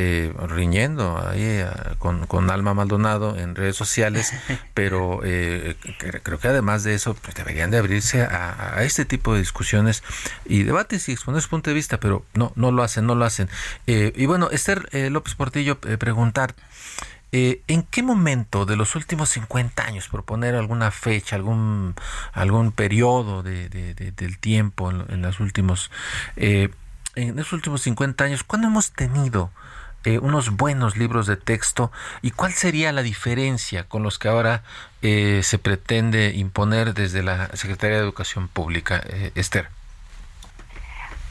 eh, 0.00 0.32
riñendo 0.46 1.18
ahí 1.18 1.42
eh, 1.42 1.66
con, 1.98 2.28
con, 2.28 2.48
Alma 2.50 2.72
Maldonado 2.72 3.36
en 3.36 3.56
redes 3.56 3.74
sociales, 3.74 4.32
pero 4.74 5.22
eh, 5.24 5.74
creo 6.22 6.38
que 6.38 6.46
además 6.46 6.84
de 6.84 6.94
eso 6.94 7.14
pues, 7.14 7.34
deberían 7.34 7.72
de 7.72 7.78
abrirse 7.78 8.22
a, 8.22 8.76
este 8.84 9.04
tipo 9.04 9.34
de 9.34 9.40
discusiones 9.40 10.04
y 10.44 10.62
debates 10.62 11.08
y 11.08 11.12
exponer 11.12 11.42
su 11.42 11.48
punto 11.48 11.70
de 11.70 11.74
vista, 11.74 11.98
pero 11.98 12.24
no, 12.34 12.52
no 12.54 12.70
lo 12.70 12.84
hacen, 12.84 13.06
no 13.06 13.16
lo 13.16 13.24
hacen. 13.24 13.48
y 13.86 14.24
bueno, 14.26 14.50
Esther 14.52 14.88
López 15.10 15.34
Portillo, 15.34 15.80
preguntar, 15.80 16.54
¿En 17.30 17.82
qué 17.82 18.02
momento 18.02 18.64
de 18.64 18.76
los 18.76 18.96
últimos 18.96 19.28
50 19.30 19.84
años, 19.84 20.08
por 20.08 20.24
poner 20.24 20.54
alguna 20.54 20.90
fecha, 20.90 21.36
algún, 21.36 21.94
algún 22.32 22.72
periodo 22.72 23.42
de, 23.42 23.68
del 23.68 24.38
tiempo 24.38 24.90
en, 24.90 25.22
los 25.22 25.38
últimos, 25.40 25.90
en 26.36 27.36
los 27.36 27.52
últimos 27.52 27.82
50 27.82 28.24
años, 28.24 28.44
cuándo 28.44 28.68
hemos 28.68 28.92
tenido 28.92 29.50
eh, 30.04 30.18
unos 30.20 30.56
buenos 30.56 30.96
libros 30.96 31.26
de 31.26 31.36
texto 31.36 31.90
y 32.22 32.30
cuál 32.30 32.52
sería 32.52 32.92
la 32.92 33.02
diferencia 33.02 33.84
con 33.84 34.04
los 34.04 34.18
que 34.18 34.28
ahora 34.28 34.62
eh, 35.02 35.40
se 35.42 35.58
pretende 35.58 36.34
imponer 36.36 36.94
desde 36.94 37.24
la 37.24 37.48
Secretaría 37.56 37.96
de 37.96 38.04
Educación 38.04 38.46
Pública, 38.46 39.02
eh, 39.04 39.32
Esther. 39.34 39.68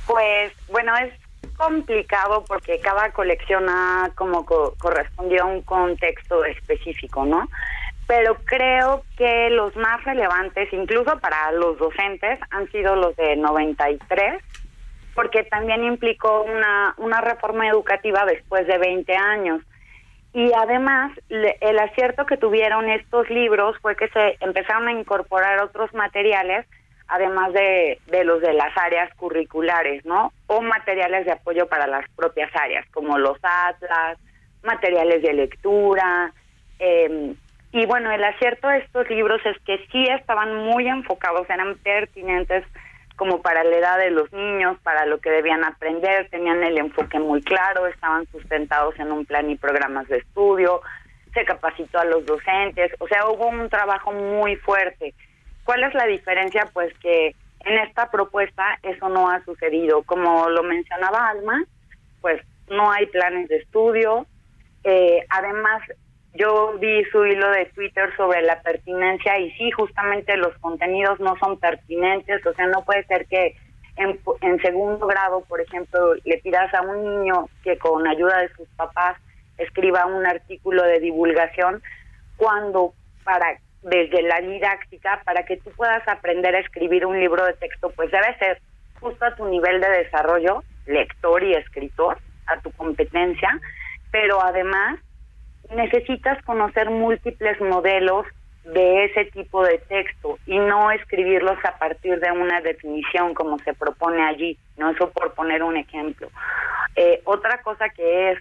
Pues 0.05 0.51
bueno, 0.67 0.95
es 0.97 1.13
complicado 1.55 2.43
porque 2.47 2.79
cada 2.79 3.11
colección 3.11 3.65
ha 3.69 4.11
como 4.15 4.45
correspondió 4.45 5.43
a 5.43 5.47
un 5.47 5.61
contexto 5.61 6.43
específico, 6.45 7.25
¿no? 7.25 7.47
Pero 8.07 8.37
creo 8.45 9.03
que 9.17 9.49
los 9.49 9.75
más 9.75 10.03
relevantes, 10.05 10.71
incluso 10.71 11.19
para 11.19 11.51
los 11.51 11.77
docentes, 11.77 12.39
han 12.51 12.71
sido 12.71 12.95
los 12.95 13.15
de 13.17 13.35
93 13.35 14.41
porque 15.13 15.43
también 15.43 15.83
implicó 15.83 16.43
una, 16.43 16.93
una 16.97 17.21
reforma 17.21 17.67
educativa 17.67 18.23
después 18.25 18.67
de 18.67 18.77
20 18.77 19.15
años. 19.15 19.61
Y 20.31 20.51
además, 20.53 21.11
el 21.29 21.79
acierto 21.79 22.27
que 22.27 22.37
tuvieron 22.37 22.87
estos 22.87 23.27
libros 23.31 23.75
fue 23.81 23.95
que 23.95 24.07
se 24.09 24.37
empezaron 24.41 24.87
a 24.87 24.91
incorporar 24.91 25.59
otros 25.63 25.91
materiales, 25.95 26.67
además 27.07 27.53
de, 27.53 27.99
de 28.07 28.23
los 28.23 28.41
de 28.41 28.53
las 28.53 28.75
áreas 28.77 29.13
curriculares, 29.15 30.05
¿no? 30.05 30.33
O 30.47 30.61
materiales 30.61 31.25
de 31.25 31.31
apoyo 31.31 31.67
para 31.67 31.87
las 31.87 32.07
propias 32.15 32.49
áreas, 32.55 32.85
como 32.91 33.17
los 33.17 33.37
atlas, 33.41 34.17
materiales 34.63 35.21
de 35.21 35.33
lectura. 35.33 36.33
Eh, 36.79 37.33
y 37.71 37.85
bueno, 37.85 38.11
el 38.11 38.23
acierto 38.23 38.67
de 38.67 38.79
estos 38.79 39.09
libros 39.09 39.41
es 39.45 39.57
que 39.65 39.77
sí 39.91 40.05
estaban 40.09 40.55
muy 40.55 40.87
enfocados, 40.87 41.49
eran 41.49 41.75
pertinentes 41.77 42.63
como 43.17 43.41
para 43.41 43.63
la 43.63 43.75
edad 43.75 43.97
de 43.97 44.11
los 44.11 44.31
niños, 44.31 44.77
para 44.83 45.05
lo 45.05 45.19
que 45.19 45.31
debían 45.31 45.63
aprender, 45.63 46.29
tenían 46.29 46.63
el 46.63 46.77
enfoque 46.77 47.19
muy 47.19 47.41
claro, 47.41 47.87
estaban 47.87 48.27
sustentados 48.27 48.97
en 48.99 49.11
un 49.11 49.25
plan 49.25 49.49
y 49.49 49.55
programas 49.55 50.07
de 50.07 50.17
estudio, 50.17 50.81
se 51.33 51.43
capacitó 51.43 51.99
a 51.99 52.05
los 52.05 52.25
docentes, 52.25 52.91
o 52.99 53.07
sea, 53.07 53.27
hubo 53.27 53.47
un 53.47 53.69
trabajo 53.69 54.11
muy 54.11 54.55
fuerte. 54.57 55.13
¿Cuál 55.68 55.84
es 55.84 55.93
la 55.95 56.05
diferencia? 56.05 56.65
Pues 56.72 56.97
que 56.99 57.36
en 57.65 57.78
esta 57.80 58.09
propuesta 58.09 58.80
eso 58.84 59.09
no 59.09 59.30
ha 59.30 59.43
sucedido. 59.43 60.01
Como 60.03 60.47
lo 60.47 60.63
mencionaba 60.63 61.28
Alma, 61.28 61.61
pues 62.22 62.41
no 62.70 62.89
hay 62.89 63.05
planes 63.07 63.49
de 63.49 63.57
estudio. 63.57 64.26
Eh, 64.86 65.20
además, 65.28 65.82
yo 66.36 66.78
vi 66.80 67.03
su 67.11 67.26
hilo 67.26 67.51
de 67.51 67.65
Twitter 67.65 68.15
sobre 68.15 68.43
la 68.43 68.61
pertinencia 68.61 69.38
y 69.39 69.51
sí, 69.57 69.70
justamente 69.72 70.38
los 70.38 70.57
contenidos 70.59 71.20
no 71.20 71.36
son 71.38 71.59
pertinentes, 71.59 72.45
o 72.45 72.53
sea, 72.53 72.68
no 72.68 72.86
puede 72.86 73.03
ser 73.03 73.26
que 73.26 73.57
en, 73.97 74.18
en 74.39 74.61
segundo 74.61 75.05
grado, 75.05 75.41
por 75.49 75.59
ejemplo, 75.59 76.13
le 76.24 76.38
pidas 76.38 76.74
a 76.74 76.82
un 76.82 77.03
niño 77.03 77.49
que 77.61 77.78
con 77.78 78.07
ayuda 78.07 78.38
de 78.38 78.53
sus 78.53 78.70
papás 78.78 79.18
escriba 79.57 80.05
un 80.05 80.26
artículo 80.26 80.84
de 80.84 81.01
divulgación 81.01 81.84
cuando 82.38 82.93
para 83.26 83.59
desde 83.88 84.21
la 84.21 84.41
didáctica 84.41 85.21
para 85.23 85.43
que 85.43 85.57
tú 85.57 85.71
puedas 85.71 86.05
aprender 86.07 86.55
a 86.55 86.59
escribir 86.59 87.05
un 87.05 87.19
libro 87.19 87.45
de 87.45 87.53
texto, 87.53 87.89
pues 87.95 88.11
debe 88.11 88.38
ser 88.38 88.59
justo 88.99 89.25
a 89.25 89.35
tu 89.35 89.45
nivel 89.45 89.79
de 89.79 89.89
desarrollo, 89.89 90.63
lector 90.85 91.43
y 91.43 91.53
escritor, 91.53 92.17
a 92.47 92.59
tu 92.59 92.71
competencia, 92.71 93.49
pero 94.11 94.43
además 94.43 94.99
necesitas 95.73 96.41
conocer 96.43 96.89
múltiples 96.89 97.59
modelos 97.61 98.25
de 98.65 99.05
ese 99.05 99.25
tipo 99.25 99.63
de 99.63 99.77
texto 99.77 100.38
y 100.45 100.59
no 100.59 100.91
escribirlos 100.91 101.57
a 101.63 101.77
partir 101.77 102.19
de 102.19 102.31
una 102.31 102.59
definición 102.59 103.33
como 103.33 103.57
se 103.59 103.73
propone 103.73 104.21
allí, 104.25 104.57
no 104.75 104.89
eso 104.89 105.09
por 105.11 105.33
poner 105.33 105.63
un 105.63 105.77
ejemplo. 105.77 106.29
Eh, 106.97 107.21
otra 107.23 107.61
cosa 107.61 107.88
que 107.89 108.31
es 108.31 108.39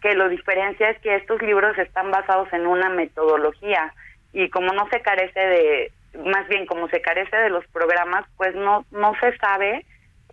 que 0.00 0.14
lo 0.14 0.30
diferencia 0.30 0.88
es 0.88 0.98
que 1.00 1.16
estos 1.16 1.42
libros 1.42 1.76
están 1.76 2.10
basados 2.10 2.50
en 2.54 2.66
una 2.66 2.88
metodología 2.88 3.92
y 4.32 4.48
como 4.50 4.72
no 4.72 4.88
se 4.90 5.00
carece 5.00 5.40
de, 5.40 5.92
más 6.24 6.46
bien 6.48 6.66
como 6.66 6.88
se 6.88 7.00
carece 7.00 7.36
de 7.36 7.50
los 7.50 7.66
programas, 7.68 8.24
pues 8.36 8.54
no, 8.54 8.84
no 8.90 9.14
se 9.20 9.36
sabe 9.38 9.84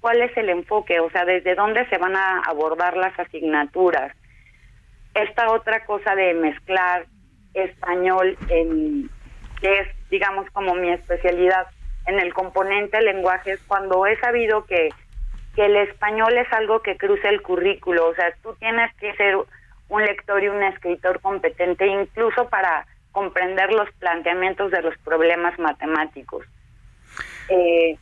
cuál 0.02 0.22
es 0.22 0.36
el 0.38 0.50
enfoque, 0.50 1.00
o 1.00 1.10
sea, 1.12 1.26
desde 1.26 1.56
dónde 1.56 1.88
se 1.88 1.98
van 1.98 2.16
a 2.16 2.40
abordar 2.40 2.98
las 2.98 3.18
asignaturas. 3.18 4.14
Esta 5.14 5.52
otra 5.52 5.86
cosa 5.86 6.16
de 6.16 6.34
mezclar 6.34 7.06
español 7.54 8.38
en 8.50 9.10
que 9.62 9.80
es 9.80 9.88
digamos 10.10 10.50
como 10.52 10.74
mi 10.76 10.92
especialidad 10.92 11.68
en 12.08 12.20
el 12.20 12.34
componente 12.34 13.00
lenguaje 13.02 13.52
es 13.52 13.62
cuando 13.62 14.06
he 14.08 14.20
sabido 14.20 14.66
que 14.66 14.90
que 15.56 15.66
el 15.66 15.76
español 15.78 16.36
es 16.38 16.52
algo 16.52 16.82
que 16.82 16.98
cruza 16.98 17.30
el 17.30 17.42
currículo, 17.44 18.08
o 18.08 18.16
sea, 18.16 18.34
tú 18.42 18.56
tienes 18.56 18.92
que 18.96 19.14
ser 19.14 19.38
un 19.88 20.04
lector 20.04 20.44
y 20.44 20.48
un 20.48 20.64
escritor 20.64 21.22
competente 21.22 21.86
incluso 21.86 22.50
para 22.50 22.88
comprender 23.14 23.72
los 23.72 23.90
planteamientos 24.00 24.72
de 24.72 24.82
los 24.82 24.98
problemas 24.98 25.58
matemáticos. 25.58 26.46
Eh, 27.48 27.98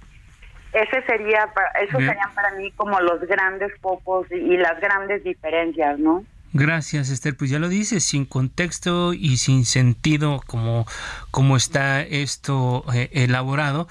ese 0.74 1.04
sería, 1.04 1.50
eso 1.82 1.98
serían 1.98 2.34
para 2.34 2.52
mí 2.56 2.72
como 2.72 3.00
los 3.02 3.22
grandes 3.22 3.72
focos 3.82 4.26
y 4.32 4.58
las 4.58 4.80
grandes 4.80 5.24
diferencias, 5.24 6.00
¿no? 6.00 6.24
Gracias, 6.54 7.10
Esther. 7.10 7.36
Pues 7.38 7.50
ya 7.50 7.60
lo 7.60 7.70
dices, 7.70 8.04
sin 8.04 8.26
contexto 8.26 9.14
y 9.14 9.38
sin 9.38 9.66
sentido 9.66 10.42
como, 10.48 10.86
como 11.30 11.56
está 11.56 12.02
esto 12.02 12.84
eh, 12.94 13.10
elaborado. 13.12 13.88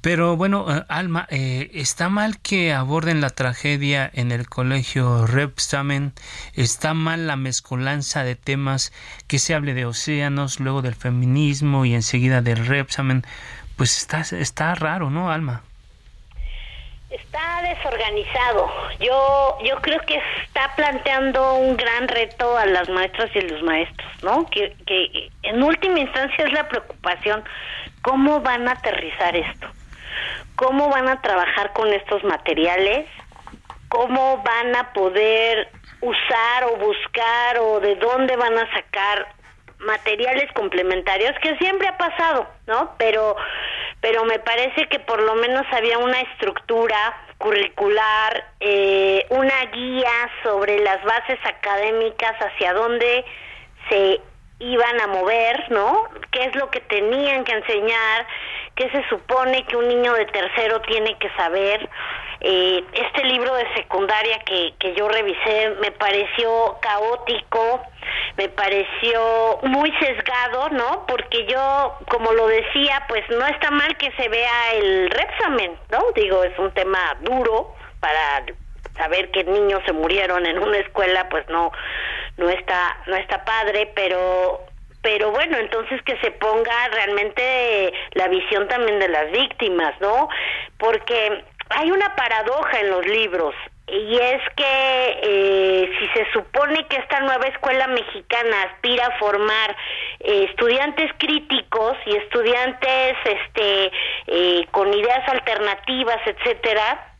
Pero 0.00 0.36
bueno, 0.36 0.66
eh, 0.68 0.84
Alma, 0.88 1.26
eh, 1.30 1.70
¿está 1.74 2.08
mal 2.08 2.40
que 2.40 2.72
aborden 2.72 3.20
la 3.20 3.30
tragedia 3.30 4.08
en 4.12 4.30
el 4.30 4.48
colegio 4.48 5.26
Repsamen? 5.26 6.12
¿Está 6.54 6.94
mal 6.94 7.26
la 7.26 7.36
mezcolanza 7.36 8.22
de 8.22 8.36
temas 8.36 8.92
que 9.26 9.40
se 9.40 9.54
hable 9.54 9.74
de 9.74 9.86
océanos, 9.86 10.60
luego 10.60 10.82
del 10.82 10.94
feminismo 10.94 11.84
y 11.84 11.94
enseguida 11.94 12.42
del 12.42 12.64
Repsamen? 12.66 13.24
Pues 13.76 13.98
está, 13.98 14.20
está 14.20 14.74
raro, 14.76 15.10
¿no, 15.10 15.32
Alma? 15.32 15.62
Está 17.10 17.62
desorganizado. 17.62 18.70
Yo 19.00 19.58
yo 19.64 19.80
creo 19.80 19.98
que 20.06 20.20
está 20.44 20.74
planteando 20.76 21.54
un 21.54 21.76
gran 21.76 22.06
reto 22.06 22.56
a 22.56 22.66
las 22.66 22.88
maestras 22.90 23.30
y 23.34 23.40
los 23.40 23.62
maestros, 23.62 24.22
¿no? 24.22 24.46
Que, 24.46 24.76
que 24.86 25.30
en 25.42 25.62
última 25.62 25.98
instancia 26.00 26.44
es 26.44 26.52
la 26.52 26.68
preocupación 26.68 27.42
cómo 28.02 28.40
van 28.40 28.68
a 28.68 28.72
aterrizar 28.72 29.36
esto, 29.36 29.68
cómo 30.56 30.88
van 30.88 31.08
a 31.08 31.20
trabajar 31.20 31.72
con 31.72 31.92
estos 31.92 32.22
materiales, 32.24 33.06
cómo 33.88 34.42
van 34.42 34.76
a 34.76 34.92
poder 34.92 35.68
usar 36.00 36.64
o 36.64 36.76
buscar 36.76 37.58
o 37.60 37.80
de 37.80 37.96
dónde 37.96 38.36
van 38.36 38.56
a 38.56 38.70
sacar 38.72 39.34
materiales 39.78 40.52
complementarios 40.52 41.32
que 41.40 41.56
siempre 41.58 41.88
ha 41.88 41.96
pasado, 41.96 42.48
¿no? 42.66 42.94
Pero 42.98 43.36
pero 44.00 44.24
me 44.24 44.38
parece 44.38 44.86
que 44.88 45.00
por 45.00 45.20
lo 45.22 45.34
menos 45.34 45.66
había 45.72 45.98
una 45.98 46.20
estructura 46.20 46.96
curricular, 47.38 48.44
eh, 48.60 49.26
una 49.30 49.64
guía 49.72 50.30
sobre 50.42 50.78
las 50.80 51.02
bases 51.04 51.38
académicas 51.44 52.34
hacia 52.40 52.74
dónde 52.74 53.24
se 53.88 54.20
iban 54.60 55.00
a 55.00 55.06
mover, 55.06 55.70
¿no? 55.70 56.04
¿Qué 56.32 56.44
es 56.44 56.54
lo 56.56 56.70
que 56.70 56.80
tenían 56.80 57.44
que 57.44 57.52
enseñar? 57.52 58.26
¿Qué 58.74 58.90
se 58.90 59.08
supone 59.08 59.64
que 59.66 59.76
un 59.76 59.88
niño 59.88 60.14
de 60.14 60.26
tercero 60.26 60.80
tiene 60.82 61.16
que 61.18 61.30
saber? 61.30 61.88
Eh, 62.40 62.84
este 62.92 63.24
libro 63.24 63.52
de 63.54 63.66
secundaria 63.74 64.38
que, 64.44 64.72
que 64.78 64.94
yo 64.94 65.08
revisé 65.08 65.70
me 65.80 65.90
pareció 65.90 66.76
caótico, 66.80 67.82
me 68.36 68.48
pareció 68.48 69.58
muy 69.62 69.92
sesgado, 69.98 70.68
¿no? 70.70 71.04
Porque 71.06 71.46
yo, 71.46 71.98
como 72.08 72.32
lo 72.32 72.46
decía, 72.46 73.04
pues 73.08 73.28
no 73.30 73.44
está 73.46 73.72
mal 73.72 73.96
que 73.96 74.12
se 74.12 74.28
vea 74.28 74.72
el 74.74 75.10
Repsamen, 75.10 75.76
¿no? 75.90 76.04
Digo, 76.14 76.44
es 76.44 76.56
un 76.58 76.72
tema 76.72 77.16
duro 77.22 77.74
para 77.98 78.44
saber 78.96 79.30
que 79.32 79.44
niños 79.44 79.80
se 79.86 79.92
murieron 79.92 80.46
en 80.46 80.58
una 80.58 80.78
escuela, 80.78 81.28
pues 81.28 81.48
no 81.48 81.72
no 82.38 82.48
está 82.48 82.96
no 83.06 83.16
está 83.16 83.44
padre, 83.44 83.92
pero 83.94 84.64
pero 85.02 85.30
bueno, 85.30 85.56
entonces 85.58 86.02
que 86.02 86.18
se 86.18 86.32
ponga 86.32 86.88
realmente 86.88 87.92
la 88.14 88.28
visión 88.28 88.66
también 88.68 88.98
de 88.98 89.08
las 89.08 89.30
víctimas, 89.30 89.94
¿no? 90.00 90.28
Porque 90.76 91.44
hay 91.70 91.90
una 91.90 92.16
paradoja 92.16 92.80
en 92.80 92.90
los 92.90 93.06
libros 93.06 93.54
y 93.90 94.16
es 94.16 94.42
que 94.54 95.18
eh, 95.22 95.90
si 95.98 96.08
se 96.08 96.30
supone 96.32 96.86
que 96.88 96.96
esta 96.96 97.20
nueva 97.20 97.46
escuela 97.46 97.86
mexicana 97.86 98.64
aspira 98.64 99.06
a 99.06 99.18
formar 99.18 99.76
eh, 100.20 100.46
estudiantes 100.50 101.10
críticos 101.18 101.96
y 102.04 102.16
estudiantes 102.16 103.16
este 103.24 103.90
eh, 104.26 104.66
con 104.72 104.92
ideas 104.92 105.26
alternativas 105.28 106.18
etcétera 106.26 107.14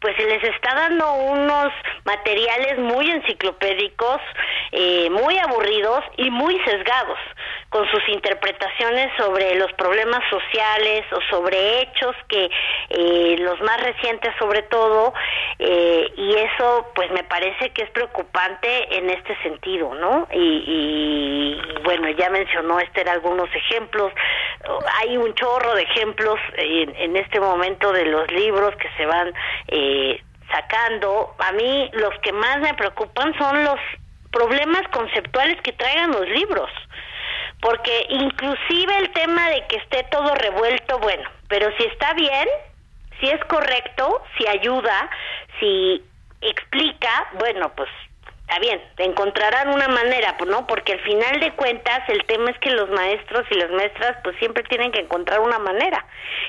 pues 0.00 0.16
se 0.16 0.24
les 0.24 0.42
está 0.44 0.74
dando 0.74 1.12
unos 1.12 1.72
materiales 2.04 2.78
muy 2.78 3.10
enciclopédicos, 3.10 4.20
muy 5.10 5.36
aburridos 5.38 6.02
y 6.16 6.30
muy 6.30 6.58
sesgados, 6.64 7.18
con 7.70 7.88
sus 7.90 8.08
interpretaciones 8.08 9.10
sobre 9.16 9.54
los 9.54 9.72
problemas 9.74 10.20
sociales 10.28 11.04
o 11.12 11.20
sobre 11.30 11.80
hechos 11.80 12.16
que 12.28 12.50
eh, 12.88 13.36
los 13.38 13.60
más 13.60 13.80
recientes 13.80 14.34
sobre 14.38 14.62
todo 14.62 15.14
eh, 15.58 16.12
y 16.16 16.34
eso 16.34 16.90
pues 16.94 17.10
me 17.12 17.22
parece 17.24 17.70
que 17.70 17.82
es 17.82 17.90
preocupante 17.90 18.96
en 18.96 19.08
este 19.10 19.36
sentido, 19.42 19.94
¿no? 19.94 20.26
Y, 20.32 21.58
bueno, 21.84 22.08
ya 22.10 22.28
mencionó 22.30 22.80
Esther 22.80 23.08
algunos 23.08 23.48
ejemplos, 23.54 24.12
hay 25.00 25.16
un 25.16 25.34
chorro 25.34 25.74
de 25.74 25.82
ejemplos 25.82 26.38
en, 26.56 26.94
en 26.96 27.16
este 27.16 27.40
momento 27.40 27.92
de 27.92 28.06
los 28.06 28.30
libros 28.32 28.74
que 28.76 28.88
se 28.96 29.06
van 29.06 29.32
eh, 29.68 29.89
sacando. 30.52 31.34
A 31.38 31.52
mí 31.52 31.90
los 31.92 32.18
que 32.20 32.32
más 32.32 32.58
me 32.60 32.74
preocupan 32.74 33.36
son 33.38 33.64
los 33.64 33.78
problemas 34.30 34.82
conceptuales 34.92 35.60
que 35.62 35.72
traigan 35.72 36.12
los 36.12 36.28
libros. 36.28 36.70
Porque 37.60 38.06
inclusive 38.08 38.96
el 38.98 39.10
tema 39.12 39.50
de 39.50 39.66
que 39.66 39.76
esté 39.76 40.04
todo 40.10 40.34
revuelto, 40.34 40.98
bueno, 40.98 41.28
pero 41.48 41.70
si 41.76 41.84
está 41.84 42.14
bien, 42.14 42.48
si 43.20 43.28
es 43.28 43.44
correcto, 43.44 44.22
si 44.36 44.46
ayuda, 44.46 45.10
si 45.58 46.02
explica, 46.40 47.28
bueno, 47.38 47.70
pues 47.76 47.90
está 48.50 48.58
bien, 48.58 48.80
encontrarán 48.98 49.68
una 49.68 49.86
manera, 49.86 50.36
¿no? 50.44 50.66
Porque 50.66 50.94
al 50.94 51.00
final 51.00 51.38
de 51.38 51.52
cuentas 51.52 52.00
el 52.08 52.24
tema 52.24 52.50
es 52.50 52.58
que 52.58 52.70
los 52.70 52.90
maestros 52.90 53.46
y 53.48 53.54
las 53.54 53.70
maestras 53.70 54.16
pues 54.24 54.36
siempre 54.38 54.64
tienen 54.64 54.90
que 54.90 55.00
encontrar 55.00 55.38
una 55.38 55.60
manera. 55.60 56.04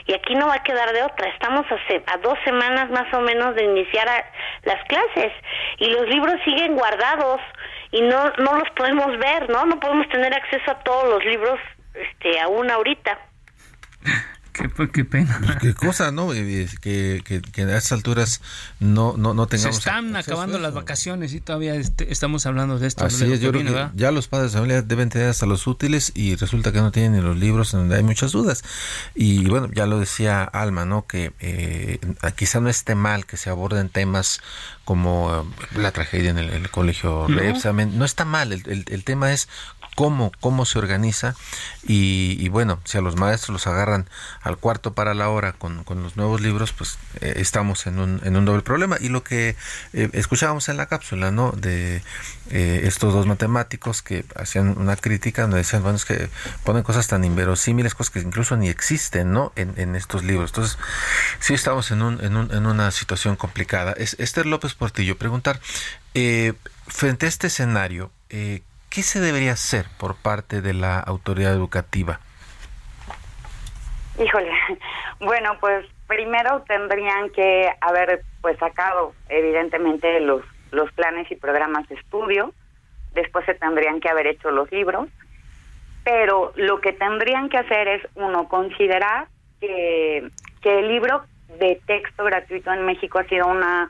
Y 0.08 0.14
aquí 0.14 0.34
no 0.34 0.48
va 0.48 0.56
a 0.56 0.64
quedar 0.64 0.92
de 0.94 1.04
otra. 1.04 1.30
Estamos 1.30 1.66
a, 1.70 2.14
a 2.14 2.18
dos 2.18 2.40
semanas 2.44 2.90
más 2.90 3.14
o 3.14 3.22
menos 3.22 3.54
de 3.54 3.66
iniciar 3.66 4.08
las 4.64 4.84
clases 4.86 5.32
y 5.78 5.92
los 5.92 6.08
libros 6.08 6.36
siguen 6.44 6.74
guardados 6.74 7.40
y 7.92 8.02
no 8.02 8.32
no 8.38 8.58
los 8.58 8.70
podemos 8.72 9.18
ver, 9.20 9.50
¿no? 9.50 9.66
No 9.66 9.80
podemos 9.80 10.10
tener 10.10 10.34
acceso 10.34 10.72
a 10.72 10.80
todos 10.80 11.08
los 11.08 11.24
libros 11.24 11.60
este 11.94 12.40
aún 12.40 12.72
ahorita. 12.72 13.20
Qué, 14.54 14.70
qué 14.92 15.06
pena. 15.06 15.40
Pues, 15.44 15.58
qué 15.58 15.74
cosa, 15.74 16.12
¿no? 16.12 16.34
Eh, 16.34 16.68
que, 16.82 17.22
que, 17.24 17.42
que, 17.42 17.62
a 17.62 17.78
estas 17.78 17.94
alturas 17.94 18.42
no, 18.80 19.16
no, 19.18 19.34
no 19.34 19.48
tengamos. 19.48 19.76
Se 19.76 19.80
están 19.80 20.16
acabando 20.16 20.60
las 20.60 20.74
vacaciones 20.74 21.34
y 21.34 21.40
todavía 21.40 21.76
este, 21.76 22.12
estamos 22.12 22.46
hablando 22.46 22.78
de 22.78 22.88
esto. 22.88 23.06
Así 23.06 23.32
es, 23.32 23.40
yo 23.40 23.52
creo 23.52 23.64
que 23.64 23.98
ya 23.98 24.12
los 24.12 24.28
padres 24.28 24.52
de 24.52 24.58
familia 24.58 24.82
deben 24.82 25.10
tener 25.10 25.30
hasta 25.30 25.46
los 25.46 25.68
útiles 25.68 26.12
y 26.16 26.36
resulta 26.36 26.72
que 26.72 26.80
no 26.80 26.92
tienen 26.92 27.14
ni 27.14 27.22
los 27.22 27.38
libros 27.38 27.74
en 27.74 27.82
donde 27.82 27.96
hay 27.96 28.04
muchas 28.04 28.34
dudas. 28.34 28.64
Y 29.16 29.46
bueno, 29.46 29.70
ya 29.74 29.86
lo 29.86 30.00
decía 30.00 30.44
Alma, 30.44 30.86
¿no? 30.86 31.06
Que 31.06 31.32
eh, 31.40 32.00
quizá 32.36 32.60
no 32.60 32.70
esté 32.70 32.96
mal 32.96 33.26
que 33.26 33.38
se 33.38 33.50
aborden 33.50 33.90
temas 33.90 34.42
como 34.84 35.46
eh, 35.74 35.80
la 35.80 35.92
tragedia 35.92 36.32
en 36.32 36.38
el, 36.38 36.70
colegio 36.70 37.28
no. 37.30 37.86
no 37.86 38.06
está 38.06 38.26
mal, 38.26 38.52
el, 38.52 38.64
el, 38.68 38.86
el 38.88 39.04
tema 39.04 39.32
es 39.32 39.48
cómo, 39.96 40.32
cómo 40.40 40.66
se 40.66 40.80
organiza 40.80 41.36
y, 41.84 42.48
bueno, 42.50 42.80
si 42.86 42.98
a 42.98 43.02
los 43.02 43.16
maestros 43.16 43.50
los 43.50 43.68
agarran 43.68 44.10
al 44.42 44.58
cuarto 44.58 44.94
para 44.94 45.14
la 45.14 45.30
hora 45.30 45.54
con, 45.54 45.84
con 45.84 46.04
los 46.04 46.16
nuevos 46.16 46.42
libros, 46.42 46.72
pues 46.74 46.98
eh, 47.20 47.34
estamos 47.38 47.88
en 47.88 48.00
un, 48.00 48.22
en 48.24 48.36
un 48.36 48.46
doble 48.46 48.62
problema. 48.62 48.98
Y 49.00 49.10
lo 49.10 49.24
que 49.24 49.56
eh, 49.94 50.10
escuchábamos 50.14 50.70
en 50.70 50.78
la 50.78 50.86
cápsula, 50.86 51.32
¿no? 51.32 51.52
De 51.52 52.04
eh, 52.50 52.82
estos 52.84 53.14
dos 53.14 53.26
matemáticos 53.26 54.02
que 54.02 54.26
hacían 54.36 54.78
una 54.78 54.96
crítica, 54.96 55.44
donde 55.44 55.58
decían, 55.58 55.84
bueno, 55.84 55.98
es 55.98 56.06
que 56.06 56.30
ponen 56.64 56.84
cosas 56.84 57.08
tan 57.08 57.24
inverosímiles, 57.24 57.96
cosas 57.96 58.12
que 58.12 58.20
incluso 58.20 58.56
ni 58.58 58.70
existen, 58.70 59.32
¿no? 59.32 59.52
En, 59.56 59.74
en 59.78 59.96
estos 59.96 60.24
libros. 60.24 60.52
Entonces, 60.52 60.78
sí 61.40 61.54
estamos 61.54 61.92
en, 61.92 62.02
un, 62.02 62.24
en, 62.24 62.36
un, 62.36 62.54
en 62.54 62.66
una 62.66 62.92
situación 62.92 63.36
complicada. 63.36 63.94
Es, 63.94 64.16
Esther 64.20 64.46
López 64.46 64.74
Portillo, 64.74 65.18
preguntar, 65.18 65.60
frente 66.88 67.26
a 67.26 67.30
este 67.30 67.48
escenario, 67.48 68.12
eh, 68.30 68.62
¿qué 68.92 69.02
se 69.02 69.20
debería 69.20 69.54
hacer 69.54 69.86
por 69.98 70.16
parte 70.16 70.62
de 70.62 70.74
la 70.74 71.00
autoridad 71.00 71.54
educativa? 71.54 72.20
Híjole, 74.20 74.52
bueno, 75.20 75.58
pues 75.60 75.88
primero 76.08 76.64
tendrían 76.68 77.30
que 77.30 77.72
haber 77.80 78.22
pues 78.42 78.60
sacado 78.60 79.14
evidentemente 79.30 80.20
los 80.20 80.44
los 80.72 80.90
planes 80.94 81.30
y 81.30 81.36
programas 81.36 81.88
de 81.90 81.96
estudio, 81.96 82.54
después 83.14 83.46
se 83.46 83.54
tendrían 83.56 84.00
que 84.00 84.08
haber 84.08 84.28
hecho 84.28 84.52
los 84.52 84.72
libros, 84.72 85.10
pero 86.06 86.54
lo 86.56 86.80
que 86.80 86.94
tendrían 86.94 87.50
que 87.50 87.58
hacer 87.58 87.90
es 87.90 88.08
uno 88.16 88.48
considerar 88.48 89.28
que 89.60 90.30
que 90.62 90.80
el 90.80 90.88
libro 90.88 91.24
de 91.60 91.82
texto 91.86 92.24
gratuito 92.24 92.72
en 92.72 92.86
México 92.86 93.20
ha 93.20 93.26
sido 93.26 93.48
una 93.48 93.90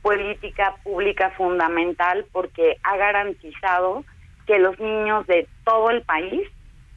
política 0.00 0.74
pública 0.82 1.30
fundamental 1.30 2.24
porque 2.32 2.78
ha 2.82 2.96
garantizado 2.96 4.04
que 4.52 4.58
los 4.58 4.78
niños 4.78 5.26
de 5.28 5.48
todo 5.64 5.88
el 5.88 6.02
país 6.02 6.46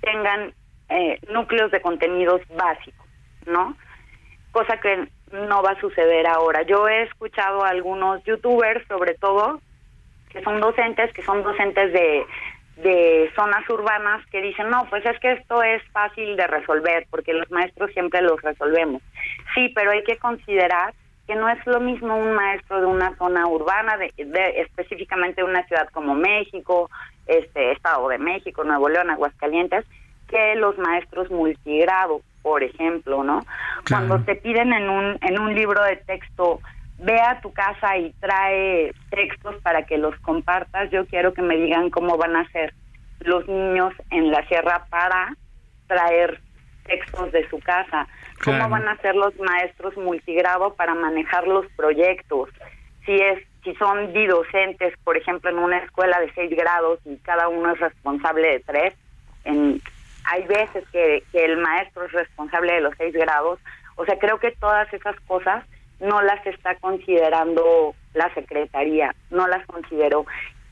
tengan 0.02 0.54
eh, 0.90 1.18
núcleos 1.32 1.72
de 1.72 1.80
contenidos 1.80 2.42
básicos, 2.54 3.08
¿no? 3.46 3.78
Cosa 4.52 4.78
que 4.82 5.08
no 5.32 5.64
va 5.64 5.72
a 5.72 5.80
suceder 5.80 6.28
ahora. 6.28 6.64
Yo 6.64 6.86
he 6.90 7.04
escuchado 7.04 7.64
a 7.64 7.70
algunos 7.70 8.22
youtubers, 8.26 8.86
sobre 8.90 9.14
todo, 9.14 9.62
que 10.32 10.44
son 10.44 10.60
docentes, 10.60 11.14
que 11.14 11.24
son 11.24 11.44
docentes 11.44 11.94
de, 11.94 12.26
de 12.84 13.32
zonas 13.38 13.70
urbanas, 13.70 14.26
que 14.28 14.42
dicen, 14.42 14.70
no, 14.70 14.86
pues 14.90 15.06
es 15.06 15.18
que 15.22 15.32
esto 15.32 15.64
es 15.64 15.82
fácil 15.94 16.36
de 16.36 16.48
resolver, 16.48 17.08
porque 17.10 17.34
los 17.34 17.50
maestros 17.52 17.90
siempre 17.94 18.22
los 18.22 18.42
resolvemos. 18.42 19.02
Sí, 19.54 19.72
pero 19.74 19.92
hay 19.92 20.04
que 20.04 20.18
considerar 20.18 20.94
que 21.26 21.36
no 21.36 21.50
es 21.50 21.66
lo 21.66 21.80
mismo 21.80 22.18
un 22.18 22.34
maestro 22.34 22.82
de 22.82 22.86
una 22.86 23.16
zona 23.16 23.48
urbana, 23.48 23.98
de, 23.98 24.12
de 24.18 24.62
específicamente 24.62 25.42
una 25.42 25.66
ciudad 25.68 25.88
como 25.94 26.16
México, 26.16 26.90
este 27.26 27.72
Estado 27.72 28.08
de 28.10 28.18
México, 28.18 28.64
Nuevo 28.64 28.90
León, 28.90 29.10
Aguascalientes, 29.10 29.86
que 30.28 30.56
los 30.56 30.78
maestros 30.78 31.30
multigrado, 31.32 32.22
por 32.42 32.64
ejemplo, 32.64 33.24
¿no? 33.24 33.42
Claro. 33.84 34.08
Cuando 34.08 34.26
te 34.26 34.36
piden 34.36 34.74
en 34.74 34.90
un 34.90 35.18
en 35.22 35.40
un 35.40 35.54
libro 35.54 35.84
de 35.84 35.98
texto 35.98 36.60
ve 37.00 37.20
a 37.20 37.42
tu 37.42 37.52
casa 37.52 37.98
y 37.98 38.14
trae 38.20 38.94
textos 39.10 39.56
para 39.62 39.84
que 39.84 39.98
los 39.98 40.16
compartas, 40.20 40.90
yo 40.92 41.06
quiero 41.06 41.34
que 41.34 41.42
me 41.42 41.58
digan 41.58 41.90
cómo 41.90 42.18
van 42.18 42.36
a 42.36 42.50
ser 42.50 42.74
los 43.20 43.48
niños 43.48 43.94
en 44.12 44.32
la 44.32 44.46
sierra 44.48 44.86
para 44.90 45.36
traer 45.88 46.40
textos 46.86 47.32
de 47.32 47.48
su 47.50 47.60
casa, 47.60 48.08
claro. 48.38 48.64
cómo 48.64 48.70
van 48.70 48.88
a 48.88 48.98
ser 48.98 49.16
los 49.16 49.38
maestros 49.40 49.98
multigrado 49.98 50.76
para 50.76 50.94
manejar 50.94 51.48
los 51.48 51.66
proyectos, 51.76 52.50
si 53.06 53.14
es 53.14 53.44
si 53.66 53.76
son 53.76 54.14
bidocentes, 54.14 54.94
por 55.04 55.18
ejemplo, 55.18 55.50
en 55.50 55.58
una 55.58 55.80
escuela 55.80 56.20
de 56.22 56.32
seis 56.34 56.56
grados 56.56 57.00
y 57.04 57.18
cada 57.18 57.50
uno 57.50 57.74
es 57.74 57.80
responsable 57.80 58.48
de 58.48 58.60
tres, 58.62 58.94
en, 59.44 59.82
hay 60.24 60.44
veces 60.44 60.86
que, 60.92 61.24
que 61.32 61.44
el 61.44 61.58
maestro 61.58 62.06
es 62.06 62.12
responsable 62.14 62.74
de 62.74 62.82
los 62.82 62.94
seis 62.98 63.14
grados, 63.14 63.60
o 63.96 64.06
sea, 64.06 64.18
creo 64.20 64.40
que 64.40 64.52
todas 64.52 64.92
esas 64.94 65.20
cosas 65.22 65.66
no 66.00 66.22
las 66.22 66.46
está 66.46 66.76
considerando 66.76 67.96
la 68.14 68.34
Secretaría, 68.34 69.16
no 69.32 69.48
las 69.48 69.66
consideró. 69.66 70.26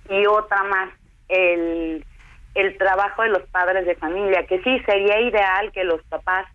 Y 0.09 0.25
otra 0.25 0.63
más, 0.63 0.89
el, 1.29 2.05
el 2.55 2.77
trabajo 2.77 3.23
de 3.23 3.29
los 3.29 3.43
padres 3.49 3.85
de 3.85 3.95
familia, 3.95 4.45
que 4.45 4.61
sí, 4.61 4.79
sería 4.85 5.19
ideal 5.21 5.71
que 5.71 5.83
los 5.83 6.01
papás 6.03 6.47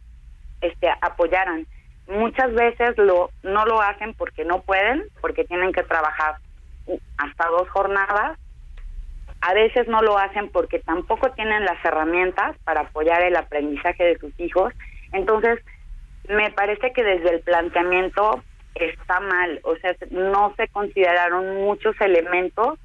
este, 0.61 0.89
apoyaran, 1.01 1.67
muchas 2.09 2.53
veces 2.55 2.97
lo 2.97 3.31
no 3.43 3.65
lo 3.67 3.81
hacen 3.81 4.15
porque 4.15 4.45
no 4.45 4.63
pueden, 4.63 5.05
porque 5.21 5.45
tienen 5.45 5.73
que 5.73 5.83
trabajar 5.83 6.37
hasta 7.17 7.49
dos 7.49 7.69
jornadas. 7.71 8.39
A 9.41 9.55
veces 9.55 9.87
no 9.87 10.03
lo 10.03 10.19
hacen 10.19 10.51
porque 10.51 10.81
tampoco 10.81 11.31
tienen 11.33 11.65
las 11.65 11.83
herramientas 11.85 12.57
para 12.65 12.81
apoyar 12.83 13.23
el 13.23 13.37
aprendizaje 13.37 14.05
de 14.05 14.19
sus 14.19 14.39
hijos. 14.41 14.73
Entonces, 15.13 15.61
me 16.29 16.51
parece 16.51 16.93
que 16.93 17.05
desde 17.05 17.37
el 17.37 17.41
planteamiento 17.41 18.43
está 18.75 19.21
mal, 19.21 19.61
o 19.65 19.77
sea, 19.77 19.95
no 20.11 20.55
se 20.57 20.69
consideraron 20.69 21.63
muchos 21.63 22.01
elementos 22.01 22.79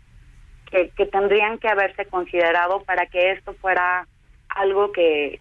que, 0.71 0.89
que 0.89 1.05
tendrían 1.05 1.59
que 1.59 1.67
haberse 1.67 2.05
considerado 2.05 2.83
para 2.83 3.05
que 3.07 3.31
esto 3.31 3.53
fuera 3.55 4.07
algo 4.49 4.91
que, 4.91 5.39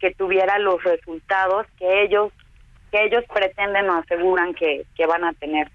que 0.00 0.14
tuviera 0.14 0.58
los 0.58 0.82
resultados 0.82 1.66
que 1.78 2.02
ellos 2.02 2.32
que 2.90 3.04
ellos 3.04 3.24
pretenden 3.32 3.88
o 3.90 3.98
aseguran 3.98 4.54
que, 4.54 4.84
que 4.96 5.06
van 5.06 5.24
a 5.24 5.32
tener. 5.34 5.70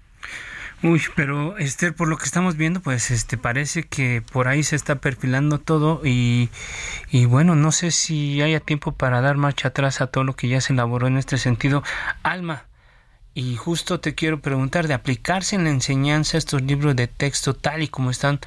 Uy, 0.82 1.00
pero 1.16 1.56
Esther, 1.56 1.94
por 1.94 2.08
lo 2.08 2.18
que 2.18 2.26
estamos 2.26 2.58
viendo, 2.58 2.80
pues 2.80 3.10
este 3.10 3.38
parece 3.38 3.84
que 3.84 4.22
por 4.32 4.48
ahí 4.48 4.62
se 4.62 4.76
está 4.76 4.96
perfilando 4.96 5.58
todo 5.58 6.02
y, 6.04 6.50
y 7.10 7.24
bueno, 7.24 7.54
no 7.54 7.72
sé 7.72 7.90
si 7.90 8.42
haya 8.42 8.60
tiempo 8.60 8.92
para 8.92 9.22
dar 9.22 9.38
marcha 9.38 9.68
atrás 9.68 10.02
a 10.02 10.08
todo 10.08 10.24
lo 10.24 10.36
que 10.36 10.48
ya 10.48 10.60
se 10.60 10.74
elaboró 10.74 11.06
en 11.06 11.16
este 11.16 11.38
sentido. 11.38 11.82
Alma, 12.22 12.64
y 13.32 13.56
justo 13.56 13.98
te 13.98 14.14
quiero 14.14 14.40
preguntar, 14.40 14.86
de 14.86 14.94
aplicarse 14.94 15.56
en 15.56 15.64
la 15.64 15.70
enseñanza 15.70 16.36
estos 16.36 16.62
libros 16.62 16.94
de 16.94 17.08
texto 17.08 17.54
tal 17.54 17.82
y 17.82 17.88
como 17.88 18.10
están, 18.10 18.40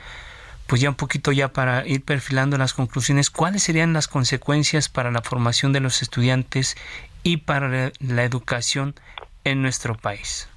pues 0.68 0.80
ya 0.80 0.89
un 0.89 0.95
poquito 0.95 1.32
ya 1.32 1.47
para 1.47 1.88
ir 1.88 2.03
perfilando 2.03 2.57
las 2.57 2.74
conclusiones, 2.74 3.30
¿cuáles 3.30 3.63
serían 3.63 3.93
las 3.93 4.07
consecuencias 4.07 4.89
para 4.89 5.11
la 5.11 5.24
formación 5.24 5.74
de 5.74 5.80
los 5.80 6.01
estudiantes 6.01 6.78
y 7.24 7.38
para 7.38 7.91
la 7.99 8.24
educación 8.24 8.95
en 9.43 9.61
nuestro 9.61 9.95
país? 9.95 10.49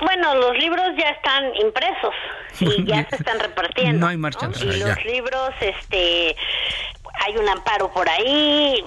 Bueno, 0.00 0.34
los 0.34 0.58
libros 0.58 0.88
ya 0.98 1.10
están 1.10 1.54
impresos 1.56 2.14
y 2.58 2.84
ya 2.86 3.06
se 3.08 3.16
están 3.16 3.38
repartiendo. 3.38 4.00
No 4.00 4.08
hay 4.08 4.16
marcha 4.16 4.46
atrás. 4.46 4.64
¿no? 4.64 4.72
Y 4.72 4.78
los 4.80 5.04
libros, 5.04 5.50
este, 5.60 6.36
hay 7.24 7.36
un 7.36 7.48
amparo 7.48 7.92
por 7.92 8.08
ahí, 8.08 8.84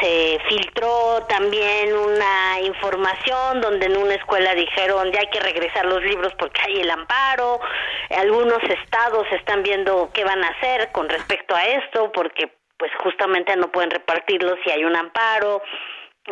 se 0.00 0.38
filtró 0.48 1.24
también 1.28 1.96
una 1.96 2.60
información 2.60 3.60
donde 3.60 3.86
en 3.86 3.96
una 3.96 4.14
escuela 4.14 4.54
dijeron 4.54 5.10
ya 5.12 5.20
hay 5.20 5.30
que 5.30 5.40
regresar 5.40 5.86
los 5.86 6.02
libros 6.04 6.32
porque 6.38 6.60
hay 6.62 6.80
el 6.80 6.90
amparo, 6.90 7.60
algunos 8.16 8.62
estados 8.62 9.26
están 9.32 9.62
viendo 9.64 10.10
qué 10.12 10.24
van 10.24 10.44
a 10.44 10.48
hacer 10.48 10.92
con 10.92 11.08
respecto 11.08 11.56
a 11.56 11.64
esto 11.64 12.12
porque 12.12 12.52
pues 12.76 12.92
justamente 13.02 13.56
no 13.56 13.72
pueden 13.72 13.90
repartirlos 13.90 14.58
si 14.64 14.70
hay 14.70 14.84
un 14.84 14.94
amparo 14.94 15.62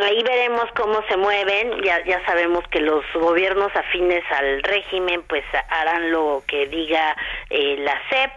ahí 0.00 0.22
veremos 0.22 0.64
cómo 0.74 1.02
se 1.08 1.16
mueven. 1.16 1.82
Ya, 1.82 2.02
ya 2.04 2.24
sabemos 2.24 2.64
que 2.68 2.80
los 2.80 3.04
gobiernos 3.14 3.74
afines 3.74 4.24
al 4.30 4.62
régimen 4.62 5.22
pues 5.24 5.44
harán 5.68 6.10
lo 6.10 6.42
que 6.46 6.66
diga 6.66 7.16
eh, 7.50 7.76
la 7.78 8.00
CEP. 8.08 8.30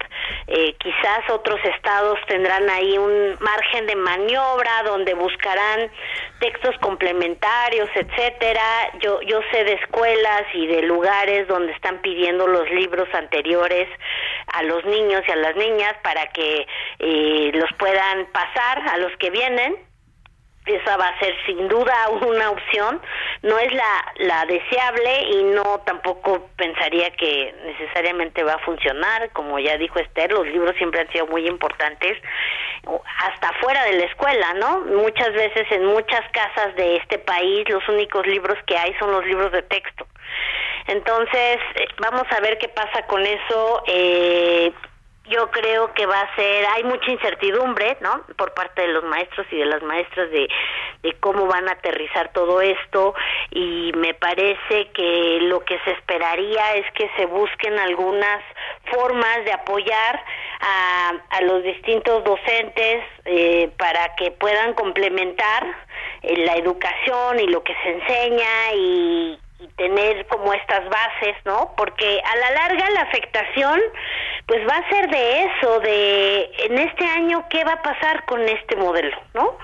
Eh, 0.47 0.75
quizás 0.79 1.29
otros 1.29 1.59
estados 1.63 2.19
tendrán 2.27 2.69
ahí 2.69 2.97
un 2.97 3.37
margen 3.39 3.87
de 3.87 3.95
maniobra 3.95 4.83
donde 4.83 5.13
buscarán 5.13 5.89
textos 6.39 6.75
complementarios, 6.81 7.89
etcétera. 7.95 8.91
Yo, 8.99 9.21
yo 9.21 9.39
sé 9.51 9.63
de 9.63 9.73
escuelas 9.73 10.43
y 10.53 10.67
de 10.67 10.81
lugares 10.83 11.47
donde 11.47 11.71
están 11.71 11.99
pidiendo 11.99 12.47
los 12.47 12.69
libros 12.71 13.07
anteriores 13.13 13.87
a 14.53 14.63
los 14.63 14.83
niños 14.85 15.21
y 15.27 15.31
a 15.31 15.35
las 15.37 15.55
niñas 15.55 15.95
para 16.03 16.27
que 16.27 16.67
eh, 16.99 17.51
los 17.53 17.71
puedan 17.77 18.25
pasar 18.27 18.89
a 18.89 18.97
los 18.97 19.15
que 19.17 19.29
vienen 19.29 19.84
esa 20.65 20.97
va 20.97 21.07
a 21.07 21.19
ser 21.19 21.35
sin 21.45 21.67
duda 21.67 22.09
una 22.09 22.49
opción, 22.49 23.01
no 23.41 23.57
es 23.59 23.73
la, 23.73 24.13
la 24.17 24.45
deseable 24.45 25.21
y 25.29 25.43
no 25.43 25.81
tampoco 25.85 26.49
pensaría 26.55 27.11
que 27.11 27.53
necesariamente 27.65 28.43
va 28.43 28.53
a 28.53 28.59
funcionar, 28.59 29.29
como 29.31 29.59
ya 29.59 29.77
dijo 29.77 29.99
Esther, 29.99 30.31
los 30.31 30.47
libros 30.47 30.75
siempre 30.77 31.01
han 31.01 31.11
sido 31.11 31.27
muy 31.27 31.47
importantes, 31.47 32.17
hasta 33.19 33.53
fuera 33.61 33.83
de 33.85 33.93
la 33.93 34.05
escuela, 34.05 34.53
¿no? 34.55 34.81
Muchas 34.81 35.33
veces 35.33 35.71
en 35.71 35.85
muchas 35.85 36.21
casas 36.31 36.75
de 36.75 36.97
este 36.97 37.19
país 37.19 37.67
los 37.69 37.87
únicos 37.89 38.25
libros 38.27 38.57
que 38.65 38.77
hay 38.77 38.93
son 38.99 39.11
los 39.11 39.25
libros 39.25 39.51
de 39.51 39.61
texto. 39.63 40.07
Entonces, 40.87 41.57
eh, 41.75 41.87
vamos 41.99 42.25
a 42.29 42.39
ver 42.41 42.57
qué 42.57 42.69
pasa 42.69 43.05
con 43.07 43.25
eso. 43.25 43.83
Eh, 43.87 44.71
yo 45.29 45.49
creo 45.49 45.93
que 45.93 46.05
va 46.05 46.19
a 46.21 46.35
ser, 46.35 46.65
hay 46.75 46.83
mucha 46.83 47.11
incertidumbre, 47.11 47.97
¿no? 48.01 48.23
Por 48.37 48.53
parte 48.53 48.83
de 48.83 48.89
los 48.89 49.03
maestros 49.03 49.47
y 49.51 49.57
de 49.57 49.65
las 49.65 49.81
maestras 49.81 50.29
de, 50.31 50.47
de 51.01 51.13
cómo 51.19 51.47
van 51.47 51.67
a 51.67 51.73
aterrizar 51.73 52.31
todo 52.31 52.61
esto 52.61 53.13
y 53.51 53.91
me 53.95 54.13
parece 54.13 54.89
que 54.93 55.39
lo 55.41 55.61
que 55.61 55.79
se 55.79 55.91
esperaría 55.91 56.75
es 56.75 56.85
que 56.93 57.09
se 57.17 57.25
busquen 57.25 57.77
algunas 57.79 58.43
formas 58.91 59.43
de 59.45 59.53
apoyar 59.53 60.23
a, 60.61 61.13
a 61.29 61.41
los 61.41 61.63
distintos 61.63 62.23
docentes 62.23 63.03
eh, 63.25 63.69
para 63.77 64.15
que 64.15 64.31
puedan 64.31 64.73
complementar 64.73 65.65
eh, 66.21 66.37
la 66.45 66.55
educación 66.55 67.39
y 67.39 67.47
lo 67.47 67.63
que 67.63 67.75
se 67.83 67.89
enseña 67.89 68.73
y, 68.73 69.39
y 69.59 69.67
tener 69.69 70.25
como 70.27 70.53
estas 70.53 70.87
bases, 70.89 71.35
¿no? 71.45 71.73
Porque 71.77 72.21
a 72.23 72.35
la 72.37 72.51
larga 72.51 72.89
la 72.91 73.01
afectación 73.01 73.81
pues 74.47 74.61
va 74.67 74.75
a 74.75 74.89
ser 74.89 75.09
de 75.09 75.43
eso, 75.43 75.79
de 75.79 76.51
en 76.65 76.77
este 76.77 77.05
año 77.05 77.45
qué 77.49 77.63
va 77.63 77.73
a 77.73 77.81
pasar 77.81 78.25
con 78.25 78.41
este 78.41 78.75
modelo, 78.75 79.17
¿no? 79.33 79.57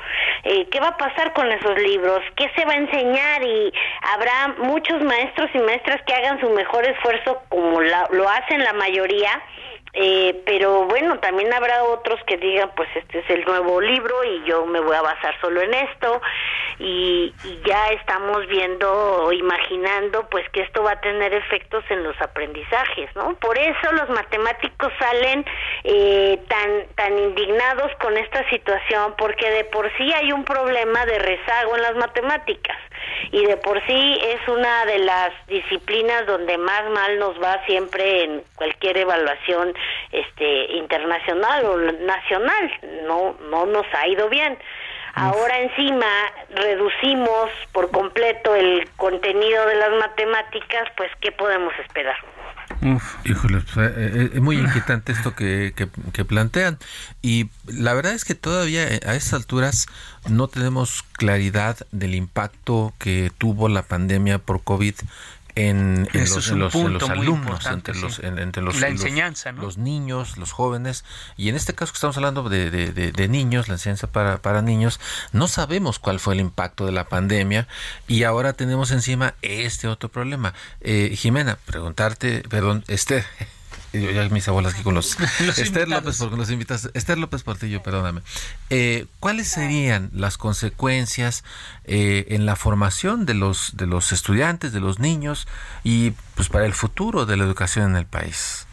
Eh, 0.44 0.68
¿Qué 0.72 0.80
va 0.80 0.90
a 0.90 0.98
pasar 0.98 1.34
con 1.34 1.52
esos 1.52 1.78
libros? 1.78 2.22
¿Qué 2.36 2.50
se 2.56 2.66
va 2.66 2.74
a 2.74 2.78
enseñar? 2.78 3.44
Y 3.44 3.72
habrá 4.14 4.56
muchos 4.58 5.04
maestros 5.04 5.50
y 5.54 5.60
maestras 5.60 6.02
que 6.08 6.14
hagan 6.14 6.40
su 6.40 6.50
mejor 6.50 6.86
esfuerzo 6.88 7.44
como 7.50 7.80
lo 7.82 8.30
hacen 8.30 8.64
la 8.64 8.74
mayoría 8.74 9.42
eh, 9.94 10.42
pero 10.46 10.86
bueno, 10.86 11.20
también 11.20 11.54
habrá 11.54 11.84
otros 11.84 12.20
que 12.26 12.38
digan, 12.38 12.72
pues 12.76 12.88
este 12.96 13.20
es 13.20 13.30
el 13.30 13.44
nuevo 13.44 13.82
libro 13.82 14.24
y 14.24 14.44
yo 14.46 14.66
me 14.66 14.80
voy 14.80 14.96
a 14.96 15.02
basar 15.02 15.36
solo 15.42 15.62
en 15.62 15.74
esto 15.74 16.22
y, 16.80 17.34
ya 17.66 17.88
estamos 17.90 18.48
viendo 18.48 18.92
o 19.26 19.32
imaginando 19.32 20.28
pues 20.30 20.48
que 20.50 20.62
esto 20.62 20.84
va 20.84 20.94
a 20.94 21.02
tener 21.02 21.34
efectos 21.34 21.84
en 21.90 22.04
los 22.04 22.20
aprendizajes, 22.22 23.14
¿no? 23.16 23.36
Por 23.36 23.58
eso 23.58 23.92
los 23.92 24.10
matemáticos 24.10 24.92
salen 24.98 25.46
eh, 25.84 26.40
tan, 26.48 26.88
tan 26.96 27.18
indignados 27.20 27.92
con 28.02 28.18
esta 28.18 28.48
situación 28.50 29.14
porque 29.18 29.50
de 29.52 29.66
por 29.66 29.92
sí 29.98 30.12
hay 30.14 30.32
un 30.32 30.44
problema 30.44 31.06
de 31.06 31.20
rezago 31.20 31.76
en 31.76 31.82
las 31.84 31.96
matemáticas 31.96 32.78
y 33.32 33.46
de 33.46 33.58
por 33.58 33.86
sí 33.86 34.20
es 34.24 34.48
una 34.48 34.86
de 34.86 35.00
las 35.00 35.32
disciplinas 35.48 36.26
donde 36.26 36.58
más 36.58 36.90
mal 36.90 37.20
nos 37.20 37.42
va 37.42 37.64
siempre 37.66 38.24
en 38.24 38.44
cualquier 38.56 38.98
evaluación 38.98 39.74
este 40.12 40.74
internacional 40.74 41.66
o 41.66 41.78
nacional 41.78 42.72
no 43.08 43.36
no 43.50 43.66
nos 43.66 43.86
ha 43.94 44.08
ido 44.08 44.30
bien. 44.30 44.58
Ahora 45.14 45.60
encima 45.60 46.08
reducimos 46.52 47.50
por 47.74 47.92
completo 47.92 48.56
el 48.56 48.88
contenido 48.96 49.66
de 49.66 49.76
las 49.76 49.92
matemáticas 50.00 50.88
pues 50.96 51.12
qué 51.20 51.34
podemos 51.34 51.74
esperar 51.80 52.16
híjole, 53.26 53.60
pues, 53.74 53.78
eh, 53.78 53.94
eh, 53.98 54.30
es 54.34 54.42
muy 54.42 54.58
inquietante 54.58 55.12
esto 55.12 55.36
que, 55.36 55.74
que, 55.76 55.88
que, 56.14 56.26
plantean. 56.26 56.78
Y 57.22 57.50
la 57.68 57.94
verdad 57.94 58.14
es 58.14 58.26
que 58.26 58.36
todavía 58.36 58.88
eh, 58.88 59.02
a 59.06 59.16
estas 59.16 59.34
alturas 59.34 59.88
no 60.30 60.48
tenemos 60.48 61.04
claridad 61.14 61.78
del 61.92 62.16
impacto 62.16 62.94
que 62.98 63.32
tuvo 63.38 63.70
la 63.70 63.84
pandemia 63.84 64.40
por 64.40 64.64
COVID 64.64 64.96
en, 65.56 66.08
los, 66.14 66.52
alumnos, 67.10 67.66
entre 67.66 67.96
los, 67.96 68.20
entre 68.20 68.62
los, 68.62 68.80
la 68.80 68.88
enseñanza, 68.88 69.52
los, 69.52 69.78
niños, 69.78 70.38
los 70.38 70.52
jóvenes, 70.52 71.04
y 71.38 71.50
en 71.50 71.56
este 71.56 71.74
caso 71.74 71.92
que 71.92 71.98
estamos 71.98 72.18
hablando 72.18 72.48
de, 72.50 72.70
de, 72.72 73.28
niños, 73.28 73.68
la 73.68 73.76
enseñanza 73.76 74.08
para, 74.08 74.42
para 74.42 74.62
niños, 74.62 75.00
no 75.32 75.48
sabemos 75.48 76.00
cuál 76.00 76.20
fue 76.20 76.34
el 76.34 76.40
impacto 76.40 76.86
de 76.86 76.92
la 76.92 77.06
pandemia 77.06 77.68
y 78.08 78.24
ahora 78.24 78.54
tenemos 78.54 78.92
encima 78.92 79.36
este 79.42 79.88
otro 79.88 80.10
problema. 80.10 80.54
Eh, 80.82 81.16
Jimena, 81.16 81.58
preguntarte, 81.66 82.44
perdón, 82.50 82.84
este 82.88 83.24
yo 83.94 84.12
ya 84.12 84.28
mis 84.30 84.48
abuelas 84.48 84.74
aquí 84.74 84.84
con 84.84 84.96
los, 84.96 85.20
Esther 85.58 85.90
López 85.90 86.18
porque 86.20 86.38
los 86.38 86.50
invitas 86.50 86.90
Esther 86.94 87.18
López 87.18 87.44
Portillo 87.44 87.84
perdóname. 87.84 88.22
Eh, 88.70 89.06
cuáles 89.20 89.50
serían 89.50 90.10
las 90.14 90.38
consecuencias 90.38 91.44
eh, 91.86 92.26
en 92.30 92.46
la 92.46 92.56
formación 92.56 93.26
de 93.26 93.34
los 93.34 93.76
de 93.76 93.88
los 93.88 94.12
estudiantes 94.12 94.72
de 94.72 94.80
los 94.80 95.00
niños 95.00 95.48
y 95.84 96.12
pues 96.36 96.50
para 96.50 96.66
el 96.66 96.74
futuro 96.74 97.26
de 97.26 97.38
la 97.38 97.44
educación 97.44 97.92
en 97.92 97.98
el 97.98 98.06
país 98.06 98.68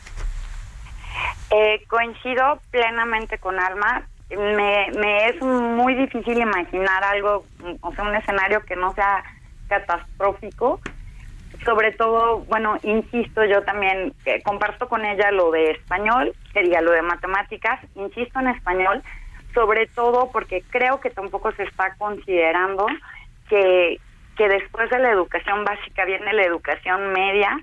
eh, 1.51 1.83
coincido 1.89 2.61
plenamente 2.71 3.39
con 3.39 3.59
Alma. 3.59 4.07
Me, 4.31 4.91
me 4.99 5.27
es 5.27 5.41
muy 5.41 5.95
difícil 5.95 6.39
imaginar 6.39 7.03
algo 7.03 7.47
o 7.81 7.95
sea 7.95 8.05
un 8.05 8.15
escenario 8.15 8.63
que 8.67 8.77
no 8.77 8.95
sea 8.95 9.25
catastrófico 9.69 10.81
sobre 11.69 11.93
todo, 11.93 12.39
bueno, 12.49 12.79
insisto, 12.83 13.45
yo 13.45 13.63
también 13.63 14.15
que 14.25 14.41
comparto 14.41 14.89
con 14.89 15.05
ella 15.05 15.31
lo 15.31 15.51
de 15.51 15.73
español, 15.73 16.35
sería 16.55 16.81
lo 16.81 16.93
de 16.93 17.03
matemáticas, 17.03 17.79
insisto 17.95 18.41
en 18.41 18.49
español, 18.49 19.03
sobre 19.53 19.87
todo 19.89 20.31
porque 20.33 20.63
creo 20.71 20.99
que 20.99 21.11
tampoco 21.11 21.53
se 21.53 21.65
está 21.65 21.95
considerando 21.99 22.87
que, 23.51 24.01
que 24.39 24.49
después 24.49 24.89
de 24.89 24.99
la 24.99 25.11
educación 25.11 25.63
básica 25.67 26.07
viene 26.07 26.33
la 26.33 26.45
educación 26.45 27.13
media, 27.13 27.55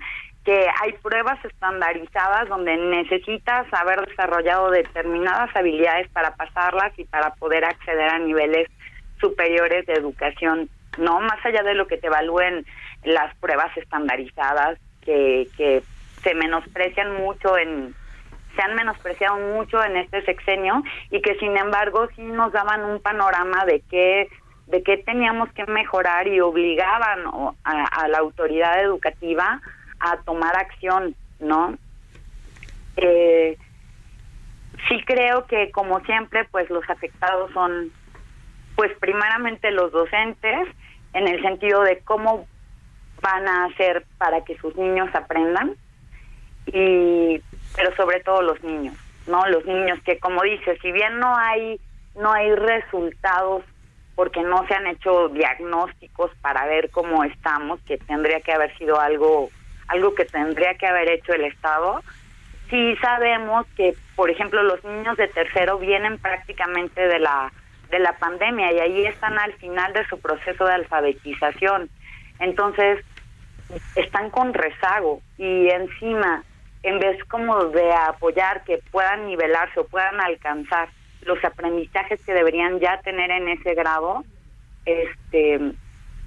que 0.44 0.68
hay 0.80 0.92
pruebas 1.02 1.44
estandarizadas 1.44 2.48
donde 2.48 2.76
necesitas 2.76 3.66
haber 3.72 4.06
desarrollado 4.06 4.70
determinadas 4.70 5.50
habilidades 5.56 6.08
para 6.10 6.36
pasarlas 6.36 6.96
y 6.96 7.04
para 7.06 7.34
poder 7.34 7.64
acceder 7.64 8.08
a 8.08 8.20
niveles 8.20 8.68
superiores 9.20 9.84
de 9.86 9.94
educación, 9.94 10.70
no 10.96 11.18
más 11.18 11.44
allá 11.44 11.64
de 11.64 11.74
lo 11.74 11.88
que 11.88 11.96
te 11.96 12.06
evalúen 12.06 12.64
las 13.04 13.34
pruebas 13.36 13.76
estandarizadas 13.76 14.78
que, 15.02 15.48
que 15.56 15.82
se 16.22 16.34
menosprecian 16.34 17.14
mucho 17.16 17.56
en 17.56 17.94
se 18.56 18.62
han 18.62 18.74
menospreciado 18.74 19.36
mucho 19.36 19.84
en 19.84 19.98
este 19.98 20.24
sexenio 20.24 20.82
y 21.10 21.20
que 21.20 21.34
sin 21.34 21.56
embargo 21.56 22.08
sí 22.16 22.22
nos 22.22 22.52
daban 22.52 22.84
un 22.84 23.00
panorama 23.00 23.64
de 23.66 23.82
qué 23.90 24.28
de 24.66 24.82
qué 24.82 24.96
teníamos 24.96 25.52
que 25.52 25.64
mejorar 25.66 26.26
y 26.26 26.40
obligaban 26.40 27.20
a, 27.62 28.08
la 28.08 28.18
autoridad 28.18 28.82
educativa 28.82 29.60
a 30.00 30.16
tomar 30.22 30.56
acción, 30.56 31.14
¿no? 31.38 31.78
Eh, 32.96 33.56
sí 34.88 35.02
creo 35.06 35.46
que 35.46 35.70
como 35.70 36.00
siempre 36.00 36.46
pues 36.50 36.68
los 36.70 36.88
afectados 36.90 37.52
son 37.52 37.92
pues 38.74 38.90
primeramente 38.98 39.70
los 39.70 39.92
docentes 39.92 40.68
en 41.12 41.28
el 41.28 41.40
sentido 41.42 41.82
de 41.82 42.00
cómo 42.00 42.46
van 43.20 43.48
a 43.48 43.66
hacer 43.66 44.04
para 44.18 44.44
que 44.44 44.56
sus 44.58 44.76
niños 44.76 45.08
aprendan 45.14 45.74
y 46.66 47.40
pero 47.74 47.94
sobre 47.96 48.20
todo 48.20 48.42
los 48.42 48.62
niños 48.62 48.94
no 49.26 49.46
los 49.48 49.64
niños 49.66 49.98
que 50.04 50.18
como 50.18 50.42
dice 50.42 50.76
si 50.82 50.92
bien 50.92 51.18
no 51.18 51.36
hay 51.36 51.80
no 52.16 52.32
hay 52.32 52.54
resultados 52.54 53.64
porque 54.14 54.42
no 54.42 54.66
se 54.66 54.74
han 54.74 54.86
hecho 54.86 55.28
diagnósticos 55.28 56.30
para 56.40 56.66
ver 56.66 56.90
cómo 56.90 57.24
estamos 57.24 57.80
que 57.82 57.98
tendría 57.98 58.40
que 58.40 58.52
haber 58.52 58.76
sido 58.78 59.00
algo 59.00 59.50
algo 59.88 60.14
que 60.14 60.24
tendría 60.24 60.74
que 60.74 60.86
haber 60.86 61.08
hecho 61.10 61.32
el 61.32 61.44
estado 61.44 62.02
sí 62.70 62.96
sabemos 63.00 63.66
que, 63.76 63.94
por 64.14 64.30
ejemplo, 64.30 64.62
los 64.62 64.82
niños 64.84 65.16
de 65.16 65.28
tercero 65.28 65.78
vienen 65.78 66.18
prácticamente 66.18 67.06
de 67.06 67.18
la 67.18 67.52
de 67.90 67.98
la 68.00 68.16
pandemia 68.18 68.72
y 68.72 68.80
ahí 68.80 69.06
están 69.06 69.38
al 69.38 69.52
final 69.54 69.92
de 69.92 70.04
su 70.08 70.18
proceso 70.18 70.64
de 70.64 70.72
alfabetización. 70.72 71.88
Entonces, 72.38 73.04
están 73.94 74.30
con 74.30 74.54
rezago 74.54 75.20
y 75.38 75.68
encima, 75.68 76.44
en 76.82 76.98
vez 76.98 77.22
como 77.24 77.64
de 77.66 77.92
apoyar 77.92 78.64
que 78.64 78.80
puedan 78.90 79.26
nivelarse 79.26 79.80
o 79.80 79.86
puedan 79.86 80.20
alcanzar 80.20 80.88
los 81.22 81.42
aprendizajes 81.44 82.24
que 82.24 82.32
deberían 82.32 82.78
ya 82.78 83.00
tener 83.00 83.30
en 83.30 83.48
ese 83.48 83.74
grado, 83.74 84.24
este 84.84 85.72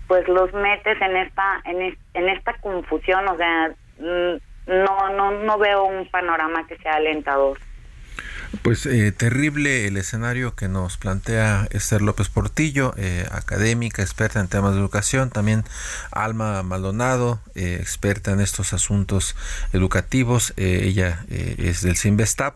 pues 0.07 0.27
los 0.27 0.51
metes 0.53 0.99
en 1.01 1.15
esta 1.17 1.61
en, 1.65 2.29
esta 2.29 2.53
confusión, 2.55 3.27
o 3.27 3.37
sea, 3.37 3.71
mm, 3.99 4.35
no 4.67 5.09
no 5.15 5.31
no 5.31 5.57
veo 5.57 5.85
un 5.85 6.09
panorama 6.09 6.67
que 6.67 6.77
sea 6.77 6.95
alentador. 6.95 7.57
Pues 8.63 8.85
eh, 8.87 9.11
terrible 9.11 9.85
el 9.85 9.95
escenario 9.97 10.55
que 10.55 10.67
nos 10.67 10.97
plantea 10.97 11.67
Esther 11.69 12.01
López 12.01 12.29
Portillo, 12.29 12.93
eh, 12.97 13.27
académica, 13.31 14.01
experta 14.01 14.39
en 14.39 14.47
temas 14.47 14.73
de 14.73 14.79
educación, 14.79 15.29
también 15.29 15.63
Alma 16.11 16.63
Maldonado, 16.63 17.39
eh, 17.53 17.77
experta 17.79 18.31
en 18.31 18.41
estos 18.41 18.73
asuntos 18.73 19.35
educativos, 19.71 20.53
ella 20.57 21.25
es 21.29 21.83
del 21.83 21.95
CIMBESTAP. 21.95 22.55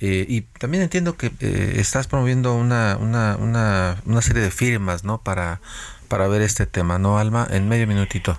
y 0.00 0.42
también 0.58 0.84
entiendo 0.84 1.16
que 1.16 1.32
estás 1.76 2.06
promoviendo 2.06 2.54
una, 2.54 2.96
una, 2.98 3.36
una, 3.36 4.00
una 4.04 4.22
serie 4.22 4.42
de 4.42 4.50
firmas 4.50 5.04
¿no? 5.04 5.22
para, 5.22 5.60
para 6.08 6.28
ver 6.28 6.42
este 6.42 6.66
tema, 6.66 6.98
¿no, 6.98 7.18
Alma? 7.18 7.48
En 7.50 7.68
medio 7.68 7.86
minutito. 7.86 8.38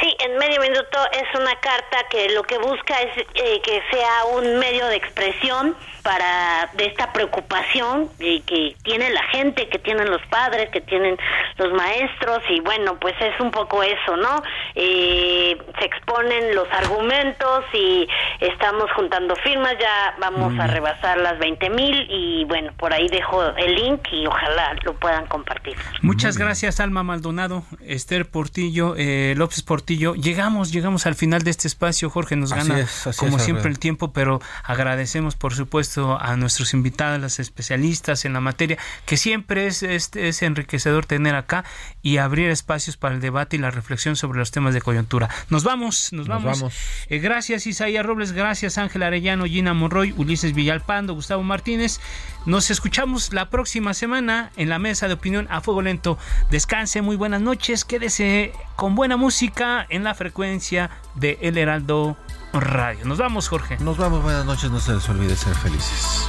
Sí, 0.00 0.16
en 0.18 0.36
medio 0.38 0.60
minuto 0.60 0.98
es 1.12 1.23
una 1.34 1.54
carta 1.56 2.06
que 2.10 2.30
lo 2.30 2.42
que 2.42 2.58
busca 2.58 2.94
es 3.00 3.26
que 3.34 3.82
sea 3.90 4.24
un 4.32 4.58
medio 4.58 4.86
de 4.86 4.96
expresión 4.96 5.76
para 6.04 6.70
de 6.74 6.84
esta 6.84 7.12
preocupación 7.12 8.10
que 8.18 8.76
tiene 8.82 9.10
la 9.10 9.22
gente, 9.32 9.68
que 9.70 9.78
tienen 9.78 10.10
los 10.10 10.20
padres, 10.26 10.68
que 10.70 10.82
tienen 10.82 11.16
los 11.56 11.72
maestros 11.72 12.40
y 12.50 12.60
bueno, 12.60 12.98
pues 13.00 13.14
es 13.20 13.40
un 13.40 13.50
poco 13.50 13.82
eso, 13.82 14.16
¿no? 14.16 14.42
Eh, 14.74 15.56
se 15.78 15.84
exponen 15.86 16.54
los 16.54 16.68
argumentos 16.72 17.64
y 17.72 18.06
estamos 18.40 18.90
juntando 18.94 19.34
firmas, 19.36 19.74
ya 19.80 20.14
vamos 20.20 20.58
a 20.60 20.66
rebasar 20.66 21.18
las 21.18 21.38
20 21.38 21.70
mil 21.70 22.06
y 22.10 22.44
bueno, 22.44 22.72
por 22.76 22.92
ahí 22.92 23.08
dejo 23.08 23.42
el 23.56 23.74
link 23.74 24.00
y 24.12 24.26
ojalá 24.26 24.76
lo 24.84 24.94
puedan 24.94 25.26
compartir. 25.26 25.74
Muchas 26.02 26.36
gracias 26.36 26.80
Alma 26.80 27.02
Maldonado, 27.02 27.64
Esther 27.80 28.28
Portillo, 28.28 28.94
eh, 28.98 29.32
López 29.38 29.62
Portillo. 29.62 30.14
Llegamos, 30.14 30.70
llegamos 30.70 31.06
al 31.06 31.14
final 31.14 31.23
de 31.24 31.50
este 31.50 31.68
espacio, 31.68 32.10
Jorge 32.10 32.36
nos 32.36 32.52
gana 32.52 32.86
como 33.16 33.38
siempre 33.38 33.70
el 33.70 33.78
tiempo, 33.78 34.12
pero 34.12 34.40
agradecemos 34.62 35.36
por 35.36 35.54
supuesto 35.54 36.20
a 36.20 36.36
nuestros 36.36 36.74
invitados, 36.74 37.20
las 37.20 37.40
especialistas 37.40 38.24
en 38.24 38.34
la 38.34 38.40
materia, 38.40 38.78
que 39.06 39.16
siempre 39.16 39.66
es, 39.66 39.82
es, 39.82 40.42
enriquecedor 40.42 41.06
tener 41.06 41.34
acá 41.34 41.64
y 42.02 42.18
abrir 42.18 42.50
espacios 42.50 42.96
para 42.96 43.14
el 43.14 43.20
debate 43.20 43.56
y 43.56 43.58
la 43.58 43.70
reflexión 43.70 44.16
sobre 44.16 44.38
los 44.38 44.50
temas 44.50 44.74
de 44.74 44.82
coyuntura. 44.82 45.28
Nos 45.48 45.64
vamos, 45.64 46.12
nos, 46.12 46.28
vamos. 46.28 46.64
Eh, 47.08 47.18
gracias 47.18 47.66
Isaías 47.66 48.04
Robles, 48.04 48.32
gracias 48.32 48.78
Ángel 48.78 49.02
Arellano, 49.02 49.46
Gina 49.46 49.72
Monroy, 49.74 50.14
Ulises 50.16 50.54
Villalpando, 50.54 51.14
Gustavo 51.14 51.42
Martínez. 51.42 52.00
Nos 52.46 52.70
escuchamos 52.70 53.32
la 53.32 53.48
próxima 53.48 53.94
semana 53.94 54.50
en 54.56 54.68
la 54.68 54.78
mesa 54.78 55.08
de 55.08 55.14
opinión 55.14 55.48
a 55.50 55.62
fuego 55.62 55.80
lento. 55.80 56.18
Descanse, 56.50 57.00
muy 57.00 57.16
buenas 57.16 57.40
noches, 57.40 57.86
quédese 57.86 58.52
con 58.76 58.94
buena 58.94 59.16
música 59.16 59.86
en 59.88 60.04
la 60.04 60.14
frecuencia 60.14 60.90
de 61.14 61.38
El 61.42 61.58
Heraldo 61.58 62.16
Radio. 62.52 63.04
Nos 63.04 63.18
vamos, 63.18 63.48
Jorge. 63.48 63.76
Nos 63.78 63.96
vamos, 63.96 64.22
buenas 64.22 64.44
noches, 64.44 64.70
no 64.70 64.80
se 64.80 64.94
les 64.94 65.08
olvide 65.08 65.36
ser 65.36 65.54
felices. 65.54 66.26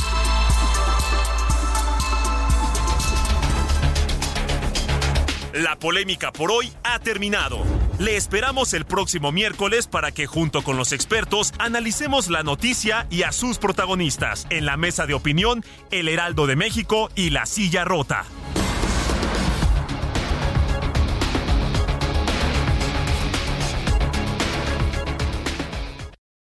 La 5.53 5.77
polémica 5.77 6.33
por 6.33 6.51
hoy 6.51 6.73
ha 6.83 6.99
terminado. 6.99 7.63
Le 7.97 8.17
esperamos 8.17 8.73
el 8.73 8.83
próximo 8.83 9.31
miércoles 9.31 9.87
para 9.87 10.11
que 10.11 10.25
junto 10.25 10.63
con 10.63 10.75
los 10.75 10.91
expertos 10.91 11.53
analicemos 11.59 12.29
la 12.29 12.43
noticia 12.43 13.07
y 13.09 13.23
a 13.23 13.31
sus 13.31 13.57
protagonistas 13.57 14.47
en 14.49 14.65
la 14.65 14.75
mesa 14.75 15.05
de 15.05 15.13
opinión 15.13 15.63
El 15.91 16.09
Heraldo 16.09 16.45
de 16.45 16.57
México 16.57 17.09
y 17.15 17.29
La 17.29 17.45
Silla 17.45 17.85
Rota. 17.85 18.25